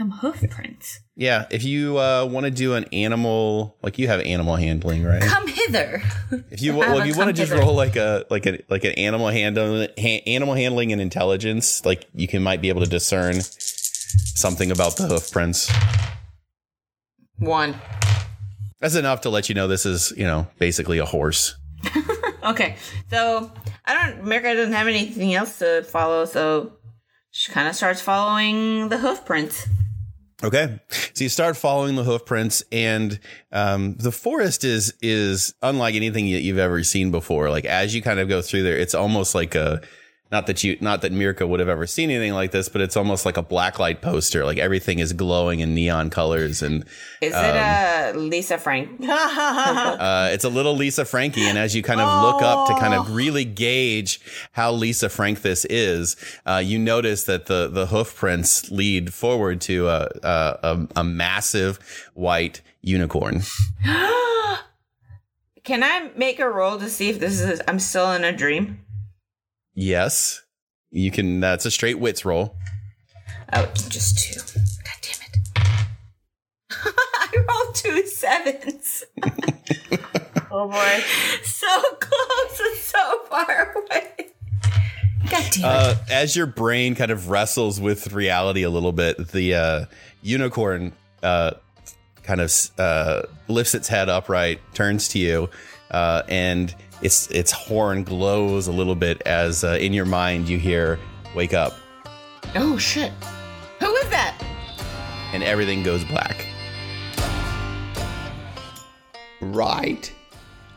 Some 0.01 0.13
hoof 0.13 0.43
prints. 0.49 1.01
Yeah, 1.15 1.45
if 1.51 1.63
you 1.63 1.99
uh, 1.99 2.25
want 2.25 2.45
to 2.45 2.51
do 2.51 2.73
an 2.73 2.85
animal, 2.85 3.77
like 3.83 3.99
you 3.99 4.09
have 4.09 4.21
animal 4.21 4.57
handling, 4.57 5.05
right? 5.05 5.21
Come 5.21 5.47
hither. 5.47 6.03
If 6.51 6.63
you 6.63 6.75
well, 6.79 7.01
if 7.01 7.07
you 7.07 7.15
want 7.15 7.29
to 7.29 7.35
just 7.35 7.53
hither. 7.53 7.63
roll 7.63 7.75
like 7.75 7.97
a 7.97 8.25
like 8.31 8.47
a 8.47 8.63
like 8.71 8.85
an 8.85 8.93
animal 8.93 9.29
handling 9.29 9.91
ha- 9.99 10.23
animal 10.27 10.55
handling 10.55 10.91
and 10.93 11.03
intelligence, 11.03 11.85
like 11.85 12.07
you 12.15 12.27
can 12.27 12.43
might 12.43 12.63
be 12.63 12.71
able 12.71 12.81
to 12.81 12.89
discern 12.89 13.43
something 13.43 14.71
about 14.71 14.97
the 14.97 15.07
hoof 15.07 15.31
prints. 15.31 15.71
One. 17.37 17.75
That's 18.81 18.95
enough 18.95 19.21
to 19.21 19.29
let 19.29 19.51
you 19.51 19.55
know 19.55 19.69
this 19.69 19.85
is 19.85 20.15
you 20.17 20.25
know 20.25 20.47
basically 20.59 20.97
a 20.97 21.05
horse. 21.05 21.57
Okay. 22.43 22.77
So 23.11 23.53
I 23.85 23.93
don't 23.93 24.25
Mirka 24.25 24.55
doesn't 24.55 24.73
have 24.73 24.87
anything 24.87 25.35
else 25.35 25.59
to 25.59 25.83
follow, 25.83 26.25
so 26.25 26.73
she 27.31 27.53
kinda 27.53 27.75
starts 27.75 28.01
following 28.01 28.89
the 28.89 28.97
hoof 28.97 29.27
prints. 29.27 29.69
Okay, 30.43 30.81
so 31.13 31.25
you 31.25 31.29
start 31.29 31.55
following 31.55 31.97
the 31.97 32.05
hoof 32.05 32.25
prints, 32.25 32.65
and 32.73 33.21
um, 33.53 33.97
the 33.97 34.11
forest 34.11 34.65
is 34.65 34.95
is 35.03 35.55
unlike 35.61 35.95
anything 35.95 36.25
that 36.33 36.41
you've 36.41 36.57
ever 36.57 36.83
seen 36.83 37.11
before. 37.11 37.51
Like 37.51 37.67
as 37.67 37.95
you 37.95 38.01
kind 38.01 38.19
of 38.19 38.29
go 38.29 38.41
through 38.41 38.63
there, 38.63 38.77
it's 38.77 38.95
almost 38.95 39.35
like 39.35 39.55
a 39.55 39.83
not 40.31 40.47
that 40.47 40.63
you 40.63 40.77
not 40.81 41.03
that 41.03 41.13
Mirka 41.13 41.49
would 41.49 41.61
have 41.61 41.69
ever 41.69 41.87
seen 41.87 42.11
anything 42.11 42.33
like 42.33 42.53
this, 42.53 42.69
but 42.69 42.81
it's 42.81 42.97
almost 42.97 43.27
like 43.27 43.37
a 43.37 43.43
blacklight 43.43 44.01
poster. 44.01 44.45
Like 44.45 44.59
everything 44.59 45.01
is 45.01 45.13
glowing 45.13 45.61
in 45.61 45.75
neon 45.75 46.09
colors, 46.11 46.63
and 46.63 46.85
Is 47.21 47.35
um, 47.35 47.45
it 47.45 47.57
a 47.57 48.13
Lisa 48.19 48.57
Frank? 48.59 49.01
uh, 49.09 50.31
it's 50.33 50.45
a 50.45 50.49
little 50.49 50.77
Lisa 50.77 51.05
Frankie, 51.05 51.45
and 51.45 51.59
as 51.59 51.75
you 51.75 51.83
kind 51.83 52.01
of 52.01 52.23
look 52.23 52.43
up 52.43 52.69
to 52.69 52.75
kind 52.75 52.95
of 52.95 53.15
really 53.15 53.45
gauge 53.45 54.21
how 54.53 54.71
Lisa 54.71 55.09
Frank 55.09 55.43
this 55.43 55.65
is, 55.65 56.17
uh, 56.47 56.63
you 56.65 56.79
notice 56.79 57.25
that 57.25 57.47
the 57.47 57.69
the 57.69 57.87
hoof 57.87 58.15
prints 58.15 58.71
lead 58.71 59.13
forward 59.13 59.61
to 59.63 59.89
a, 59.89 60.09
a, 60.23 60.87
a 60.97 61.05
massive 61.05 62.11
white 62.15 62.61
unicorn. 62.83 63.43
Can 65.65 65.83
I 65.83 66.11
make 66.17 66.41
a 66.41 66.49
roll 66.49 66.79
to 66.79 66.89
see 66.89 67.11
if 67.11 67.21
this 67.21 67.41
is 67.41 67.61
I'm 67.69 67.79
still 67.79 68.13
in 68.13 68.25
a 68.25 68.33
dream? 68.33 68.81
Yes, 69.81 70.43
you 70.91 71.11
can. 71.11 71.41
That's 71.41 71.65
a 71.65 71.71
straight 71.71 71.99
wits 71.99 72.27
roll. 72.27 72.55
Oh, 73.55 73.65
just 73.89 74.19
two. 74.19 74.39
God 74.85 74.99
damn 75.01 75.23
it. 75.27 75.39
I 77.15 77.45
rolled 77.49 77.75
two 77.75 78.07
sevens. 78.07 79.05
Oh 80.53 80.67
boy. 80.69 81.01
So 81.45 81.67
close 82.01 82.61
and 82.61 82.77
so 82.77 83.19
far 83.29 83.73
away. 83.77 84.33
God 85.31 85.31
damn 85.31 85.45
it. 85.45 85.63
Uh, 85.65 85.95
as 86.11 86.35
your 86.35 86.47
brain 86.47 86.97
kind 86.97 87.13
of 87.13 87.31
wrestles 87.31 87.81
with 87.81 88.13
reality 88.13 88.65
a 88.65 88.69
little 88.71 88.91
bit, 88.91 89.29
the 89.29 89.55
uh, 89.55 89.85
unicorn 90.23 90.93
uh, 91.23 91.53
kind 92.25 92.41
of 92.41 92.53
uh, 92.79 93.23
lifts 93.47 93.77
its 93.77 93.87
head 93.87 94.09
upright, 94.09 94.61
turns 94.75 95.07
to 95.11 95.21
you, 95.21 95.49
uh, 95.93 96.23
and 96.29 96.75
its 97.03 97.27
its 97.31 97.53
horn 97.53 98.05
glows 98.05 98.67
a 98.67 98.73
little 98.73 98.95
bit 98.95 99.23
as 99.27 99.65
uh, 99.65 99.79
in 99.81 99.93
your 99.93 100.07
mind 100.07 100.49
you 100.49 100.59
hear 100.59 100.99
"Wake 101.35 101.55
up," 101.55 101.75
Oh 102.55 102.77
shit. 102.79 103.13
Who 103.81 103.95
is 103.97 104.09
that? 104.11 104.37
and 105.33 105.43
everything 105.43 105.83
goes 105.83 106.05
black. 106.05 106.47
Right. 109.41 110.13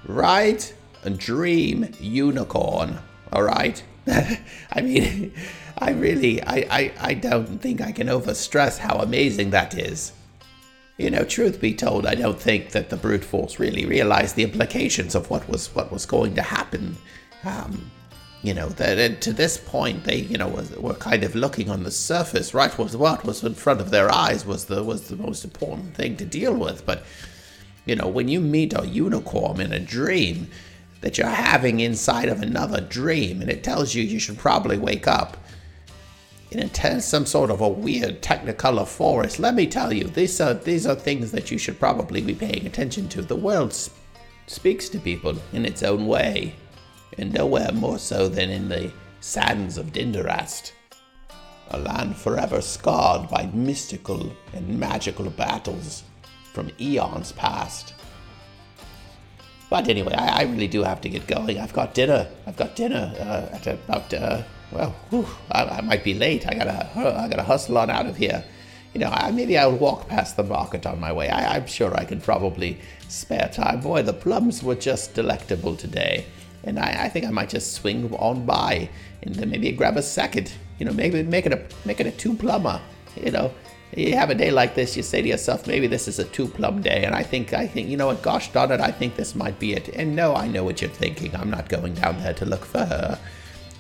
Right? 0.06 0.74
A 1.04 1.10
dream 1.10 1.90
unicorn. 2.00 3.00
All 3.32 3.44
right? 3.44 3.84
I 4.08 4.82
mean, 4.82 5.34
I 5.78 5.92
really, 5.92 6.42
I, 6.44 6.66
I, 6.70 6.94
I 7.00 7.14
don't 7.14 7.62
think 7.62 7.82
I 7.82 7.92
can 7.92 8.08
overstress 8.08 8.78
how 8.78 8.98
amazing 8.98 9.50
that 9.52 9.78
is. 9.78 10.14
You 11.04 11.10
know, 11.10 11.26
truth 11.26 11.60
be 11.60 11.74
told, 11.74 12.06
I 12.06 12.16
don't 12.16 12.40
think 12.40 12.70
that 12.70 12.90
the 12.90 12.96
brute 12.96 13.26
force 13.26 13.60
really 13.60 13.86
realized 13.86 14.38
the 14.38 14.44
implications 14.44 15.16
of 15.16 15.30
what 15.30 15.50
was 15.50 15.68
what 15.76 15.92
was 15.92 16.06
going 16.06 16.34
to 16.36 16.42
happen. 16.42 16.96
Um, 17.44 17.92
you 18.42 18.54
know, 18.54 18.70
that 18.70 19.20
to 19.20 19.34
this 19.34 19.58
point 19.58 20.06
they, 20.06 20.20
you 20.20 20.38
know, 20.38 20.48
was, 20.48 20.72
were 20.78 20.94
kind 20.94 21.26
of 21.26 21.36
looking 21.36 21.70
on 21.70 21.84
the 21.84 21.92
surface. 21.92 22.54
Right, 22.54 22.78
was 22.78 22.96
what 22.96 23.26
was 23.26 23.44
in 23.44 23.54
front 23.54 23.82
of 23.82 23.92
their 23.92 24.10
eyes 24.10 24.46
was 24.46 24.64
the 24.64 24.82
was 24.82 25.10
the 25.10 25.18
most 25.18 25.44
important 25.44 25.94
thing 25.94 26.16
to 26.16 26.26
deal 26.26 26.56
with. 26.56 26.86
But 26.86 27.04
you 27.86 27.98
know, 27.98 28.08
when 28.08 28.30
you 28.30 28.40
meet 28.40 28.74
a 28.74 28.88
unicorn 28.88 29.60
in 29.60 29.74
a 29.74 29.82
dream 29.82 30.48
that 31.02 31.18
you're 31.18 31.28
having 31.28 31.82
inside 31.82 32.30
of 32.30 32.42
another 32.42 32.80
dream, 32.80 33.42
and 33.42 33.50
it 33.52 33.62
tells 33.62 33.94
you 33.94 34.04
you 34.04 34.20
should 34.20 34.38
probably 34.38 34.78
wake 34.78 35.06
up 35.06 35.36
a 36.60 36.68
te- 36.68 37.00
some 37.00 37.26
sort 37.26 37.50
of 37.50 37.62
a 37.62 37.68
weird 37.68 38.22
technicolor 38.22 38.88
forest. 38.88 39.40
Let 39.40 39.56
me 39.56 39.68
tell 39.68 39.92
you, 39.94 40.06
these 40.06 40.40
are 40.42 40.54
these 40.54 40.86
are 40.86 40.96
things 40.96 41.32
that 41.32 41.52
you 41.52 41.58
should 41.58 41.80
probably 41.80 42.22
be 42.22 42.36
paying 42.36 42.66
attention 42.66 43.08
to. 43.10 43.22
The 43.22 43.36
world 43.36 43.72
s- 43.72 43.90
speaks 44.48 44.90
to 44.90 45.00
people 45.00 45.36
in 45.54 45.66
its 45.66 45.84
own 45.84 46.08
way, 46.08 46.56
and 47.18 47.34
nowhere 47.34 47.72
more 47.72 48.00
so 48.00 48.28
than 48.28 48.50
in 48.50 48.70
the 48.70 48.92
sands 49.22 49.78
of 49.78 49.94
Dindarast, 49.94 50.74
a 51.72 51.80
land 51.80 52.16
forever 52.18 52.62
scarred 52.62 53.30
by 53.30 53.50
mystical 53.54 54.32
and 54.54 54.80
magical 54.80 55.30
battles 55.30 56.04
from 56.54 56.70
eons 56.80 57.32
past. 57.32 57.94
But 59.70 59.88
anyway, 59.88 60.14
I, 60.14 60.42
I 60.42 60.44
really 60.44 60.68
do 60.68 60.84
have 60.84 61.02
to 61.02 61.10
get 61.10 61.26
going. 61.26 61.58
I've 61.60 61.74
got 61.74 61.96
dinner. 61.96 62.28
I've 62.46 62.58
got 62.58 62.76
dinner 62.76 63.12
uh, 63.20 63.56
at 63.56 63.66
about 63.66 64.14
uh, 64.14 64.44
well, 64.74 64.96
whew, 65.10 65.28
I, 65.52 65.64
I 65.64 65.82
might 65.82 66.04
be 66.04 66.14
late. 66.14 66.48
I 66.48 66.54
gotta 66.54 66.90
I 66.96 67.28
gotta 67.28 67.44
hustle 67.44 67.78
on 67.78 67.90
out 67.90 68.06
of 68.06 68.18
here. 68.18 68.44
You 68.94 69.00
know, 69.00 69.10
I, 69.10 69.32
maybe 69.32 69.58
I'll 69.58 69.76
walk 69.76 70.08
past 70.08 70.38
the 70.38 70.44
market 70.44 70.86
on 70.86 71.00
my 71.00 71.12
way. 71.12 71.30
I, 71.30 71.56
I'm 71.56 71.66
sure 71.66 71.96
I 71.96 72.06
can 72.06 72.22
probably 72.22 72.80
spare 73.08 73.50
time. 73.52 73.82
Boy, 73.82 74.04
the 74.04 74.14
plums 74.14 74.62
were 74.62 74.76
just 74.76 75.16
delectable 75.16 75.76
today, 75.76 76.26
and 76.64 76.80
I, 76.80 77.06
I 77.06 77.10
think 77.10 77.26
I 77.26 77.32
might 77.32 77.50
just 77.50 77.74
swing 77.74 78.14
on 78.16 78.46
by 78.46 78.90
and 79.24 79.34
then 79.36 79.50
maybe 79.50 79.72
grab 79.72 79.98
a 79.98 80.04
second. 80.04 80.52
You 80.80 80.86
know, 80.86 80.94
maybe 80.94 81.24
make 81.24 81.46
it 81.46 81.54
a 81.54 81.64
make 81.86 82.00
it 82.00 82.08
a 82.08 82.12
two 82.12 82.36
plumber. 82.36 82.82
You 83.16 83.32
know, 83.32 83.54
you 83.96 84.16
have 84.16 84.30
a 84.30 84.36
day 84.36 84.52
like 84.52 84.76
this, 84.76 84.98
you 84.98 85.04
say 85.04 85.22
to 85.22 85.28
yourself, 85.28 85.68
maybe 85.68 85.88
this 85.88 86.08
is 86.08 86.20
a 86.20 86.24
two 86.24 86.48
plum 86.48 86.82
day, 86.82 87.04
and 87.04 87.14
I 87.14 87.24
think, 87.24 87.54
I 87.54 87.68
think, 87.68 87.90
you 87.90 87.98
know 87.98 88.08
what, 88.08 88.22
gosh 88.22 88.52
darn 88.52 88.72
it, 88.72 88.82
I 88.82 88.92
think 88.92 89.16
this 89.16 89.36
might 89.36 89.60
be 89.60 89.74
it. 89.74 89.90
And 89.90 90.16
no, 90.16 90.34
I 90.36 90.48
know 90.48 90.64
what 90.64 90.82
you're 90.82 90.90
thinking. 90.90 91.36
I'm 91.36 91.52
not 91.52 91.70
going 91.70 91.94
down 91.94 92.20
there 92.22 92.34
to 92.34 92.46
look 92.46 92.66
for 92.66 92.86
her. 92.86 93.20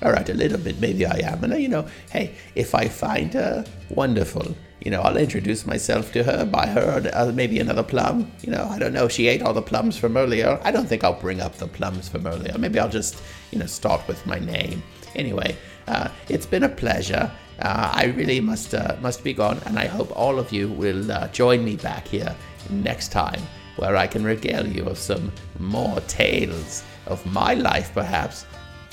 All 0.03 0.11
right, 0.11 0.27
a 0.27 0.33
little 0.33 0.57
bit, 0.57 0.81
maybe 0.81 1.05
I 1.05 1.19
am. 1.19 1.43
And, 1.43 1.53
uh, 1.53 1.55
you 1.55 1.69
know, 1.69 1.87
hey, 2.11 2.35
if 2.55 2.75
I 2.75 2.89
find 2.89 3.33
her, 3.33 3.63
wonderful. 3.89 4.53
You 4.81 4.91
know, 4.91 5.01
I'll 5.01 5.15
introduce 5.15 5.65
myself 5.65 6.11
to 6.11 6.23
her, 6.23 6.43
buy 6.43 6.67
her 6.67 7.09
uh, 7.13 7.31
maybe 7.33 7.57
another 7.59 7.83
plum. 7.83 8.29
You 8.41 8.51
know, 8.51 8.67
I 8.69 8.79
don't 8.79 8.91
know. 8.91 9.07
She 9.07 9.27
ate 9.27 9.41
all 9.41 9.53
the 9.53 9.61
plums 9.61 9.97
from 9.97 10.17
earlier. 10.17 10.59
I 10.61 10.71
don't 10.71 10.87
think 10.87 11.05
I'll 11.05 11.19
bring 11.19 11.39
up 11.39 11.55
the 11.55 11.67
plums 11.67 12.09
from 12.09 12.27
earlier. 12.27 12.57
Maybe 12.57 12.79
I'll 12.79 12.89
just, 12.89 13.23
you 13.51 13.59
know, 13.59 13.65
start 13.65 14.05
with 14.09 14.25
my 14.25 14.39
name. 14.39 14.83
Anyway, 15.15 15.55
uh, 15.87 16.09
it's 16.27 16.45
been 16.45 16.63
a 16.63 16.69
pleasure. 16.69 17.31
Uh, 17.59 17.91
I 17.93 18.05
really 18.17 18.41
must 18.41 18.73
uh, 18.73 18.97
must 18.99 19.23
be 19.23 19.31
gone, 19.31 19.59
and 19.65 19.79
I 19.79 19.85
hope 19.85 20.11
all 20.17 20.37
of 20.37 20.51
you 20.51 20.67
will 20.67 21.11
uh, 21.11 21.27
join 21.29 21.63
me 21.63 21.77
back 21.77 22.07
here 22.07 22.35
next 22.69 23.11
time, 23.13 23.41
where 23.77 23.95
I 23.95 24.07
can 24.07 24.23
regale 24.23 24.67
you 24.67 24.85
of 24.85 24.97
some 24.97 25.31
more 25.59 26.01
tales 26.01 26.83
of 27.05 27.23
my 27.27 27.53
life, 27.53 27.93
perhaps, 27.93 28.45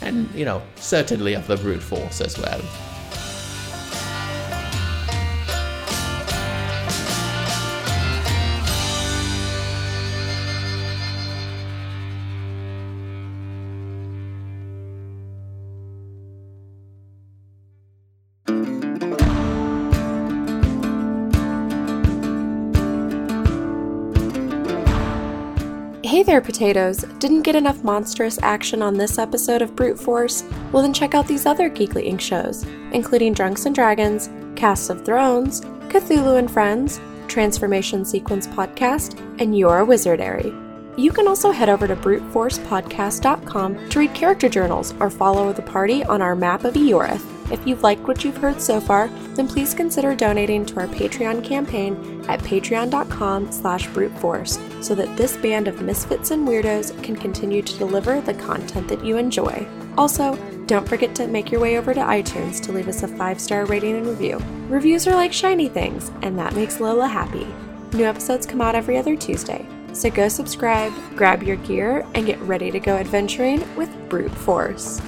and 0.02 0.28
you 0.34 0.44
know, 0.44 0.62
certainly 0.76 1.34
of 1.34 1.46
the 1.46 1.56
brute 1.56 1.82
force 1.82 2.20
as 2.20 2.38
well. 2.38 2.60
Potatoes! 26.40 27.04
Didn't 27.18 27.42
get 27.42 27.56
enough 27.56 27.82
monstrous 27.84 28.38
action 28.42 28.82
on 28.82 28.94
this 28.96 29.18
episode 29.18 29.62
of 29.62 29.76
Brute 29.76 29.98
Force? 29.98 30.44
Well, 30.72 30.82
then 30.82 30.92
check 30.92 31.14
out 31.14 31.26
these 31.26 31.46
other 31.46 31.70
Geekly 31.70 32.10
Inc. 32.10 32.20
shows, 32.20 32.64
including 32.92 33.34
Drunks 33.34 33.66
and 33.66 33.74
Dragons, 33.74 34.30
Casts 34.56 34.90
of 34.90 35.04
Thrones, 35.04 35.60
Cthulhu 35.88 36.38
and 36.38 36.50
Friends, 36.50 37.00
Transformation 37.28 38.04
Sequence 38.04 38.46
Podcast, 38.46 39.18
and 39.40 39.56
Your 39.56 39.86
Wizardary. 39.86 40.54
You 40.98 41.12
can 41.12 41.28
also 41.28 41.50
head 41.50 41.68
over 41.68 41.86
to 41.86 41.96
bruteforcepodcast.com 41.96 43.88
to 43.90 43.98
read 43.98 44.14
character 44.14 44.48
journals 44.48 44.94
or 45.00 45.08
follow 45.08 45.52
the 45.52 45.62
party 45.62 46.04
on 46.04 46.20
our 46.20 46.36
map 46.36 46.64
of 46.64 46.74
Eorith. 46.74 47.39
If 47.50 47.66
you've 47.66 47.82
liked 47.82 48.02
what 48.02 48.24
you've 48.24 48.36
heard 48.36 48.60
so 48.60 48.80
far, 48.80 49.08
then 49.34 49.48
please 49.48 49.74
consider 49.74 50.14
donating 50.14 50.64
to 50.66 50.80
our 50.80 50.86
Patreon 50.86 51.42
campaign 51.42 52.24
at 52.28 52.40
patreon.com 52.40 53.50
slash 53.50 53.88
bruteforce 53.88 54.82
so 54.82 54.94
that 54.94 55.16
this 55.16 55.36
band 55.36 55.68
of 55.68 55.82
misfits 55.82 56.30
and 56.30 56.46
weirdos 56.46 57.02
can 57.02 57.16
continue 57.16 57.62
to 57.62 57.78
deliver 57.78 58.20
the 58.20 58.34
content 58.34 58.88
that 58.88 59.04
you 59.04 59.16
enjoy. 59.16 59.66
Also, 59.96 60.36
don't 60.66 60.88
forget 60.88 61.14
to 61.16 61.26
make 61.26 61.50
your 61.50 61.60
way 61.60 61.76
over 61.76 61.92
to 61.92 62.00
iTunes 62.00 62.60
to 62.62 62.72
leave 62.72 62.86
us 62.86 63.02
a 63.02 63.08
five-star 63.08 63.66
rating 63.66 63.96
and 63.96 64.06
review. 64.06 64.38
Reviews 64.68 65.08
are 65.08 65.14
like 65.14 65.32
shiny 65.32 65.68
things, 65.68 66.12
and 66.22 66.38
that 66.38 66.54
makes 66.54 66.78
Lola 66.78 67.08
happy. 67.08 67.46
New 67.92 68.04
episodes 68.04 68.46
come 68.46 68.60
out 68.60 68.76
every 68.76 68.96
other 68.96 69.16
Tuesday. 69.16 69.66
So 69.92 70.08
go 70.08 70.28
subscribe, 70.28 70.92
grab 71.16 71.42
your 71.42 71.56
gear, 71.56 72.06
and 72.14 72.24
get 72.24 72.38
ready 72.42 72.70
to 72.70 72.78
go 72.78 72.96
adventuring 72.96 73.74
with 73.74 73.90
Brute 74.08 74.30
Force. 74.30 75.02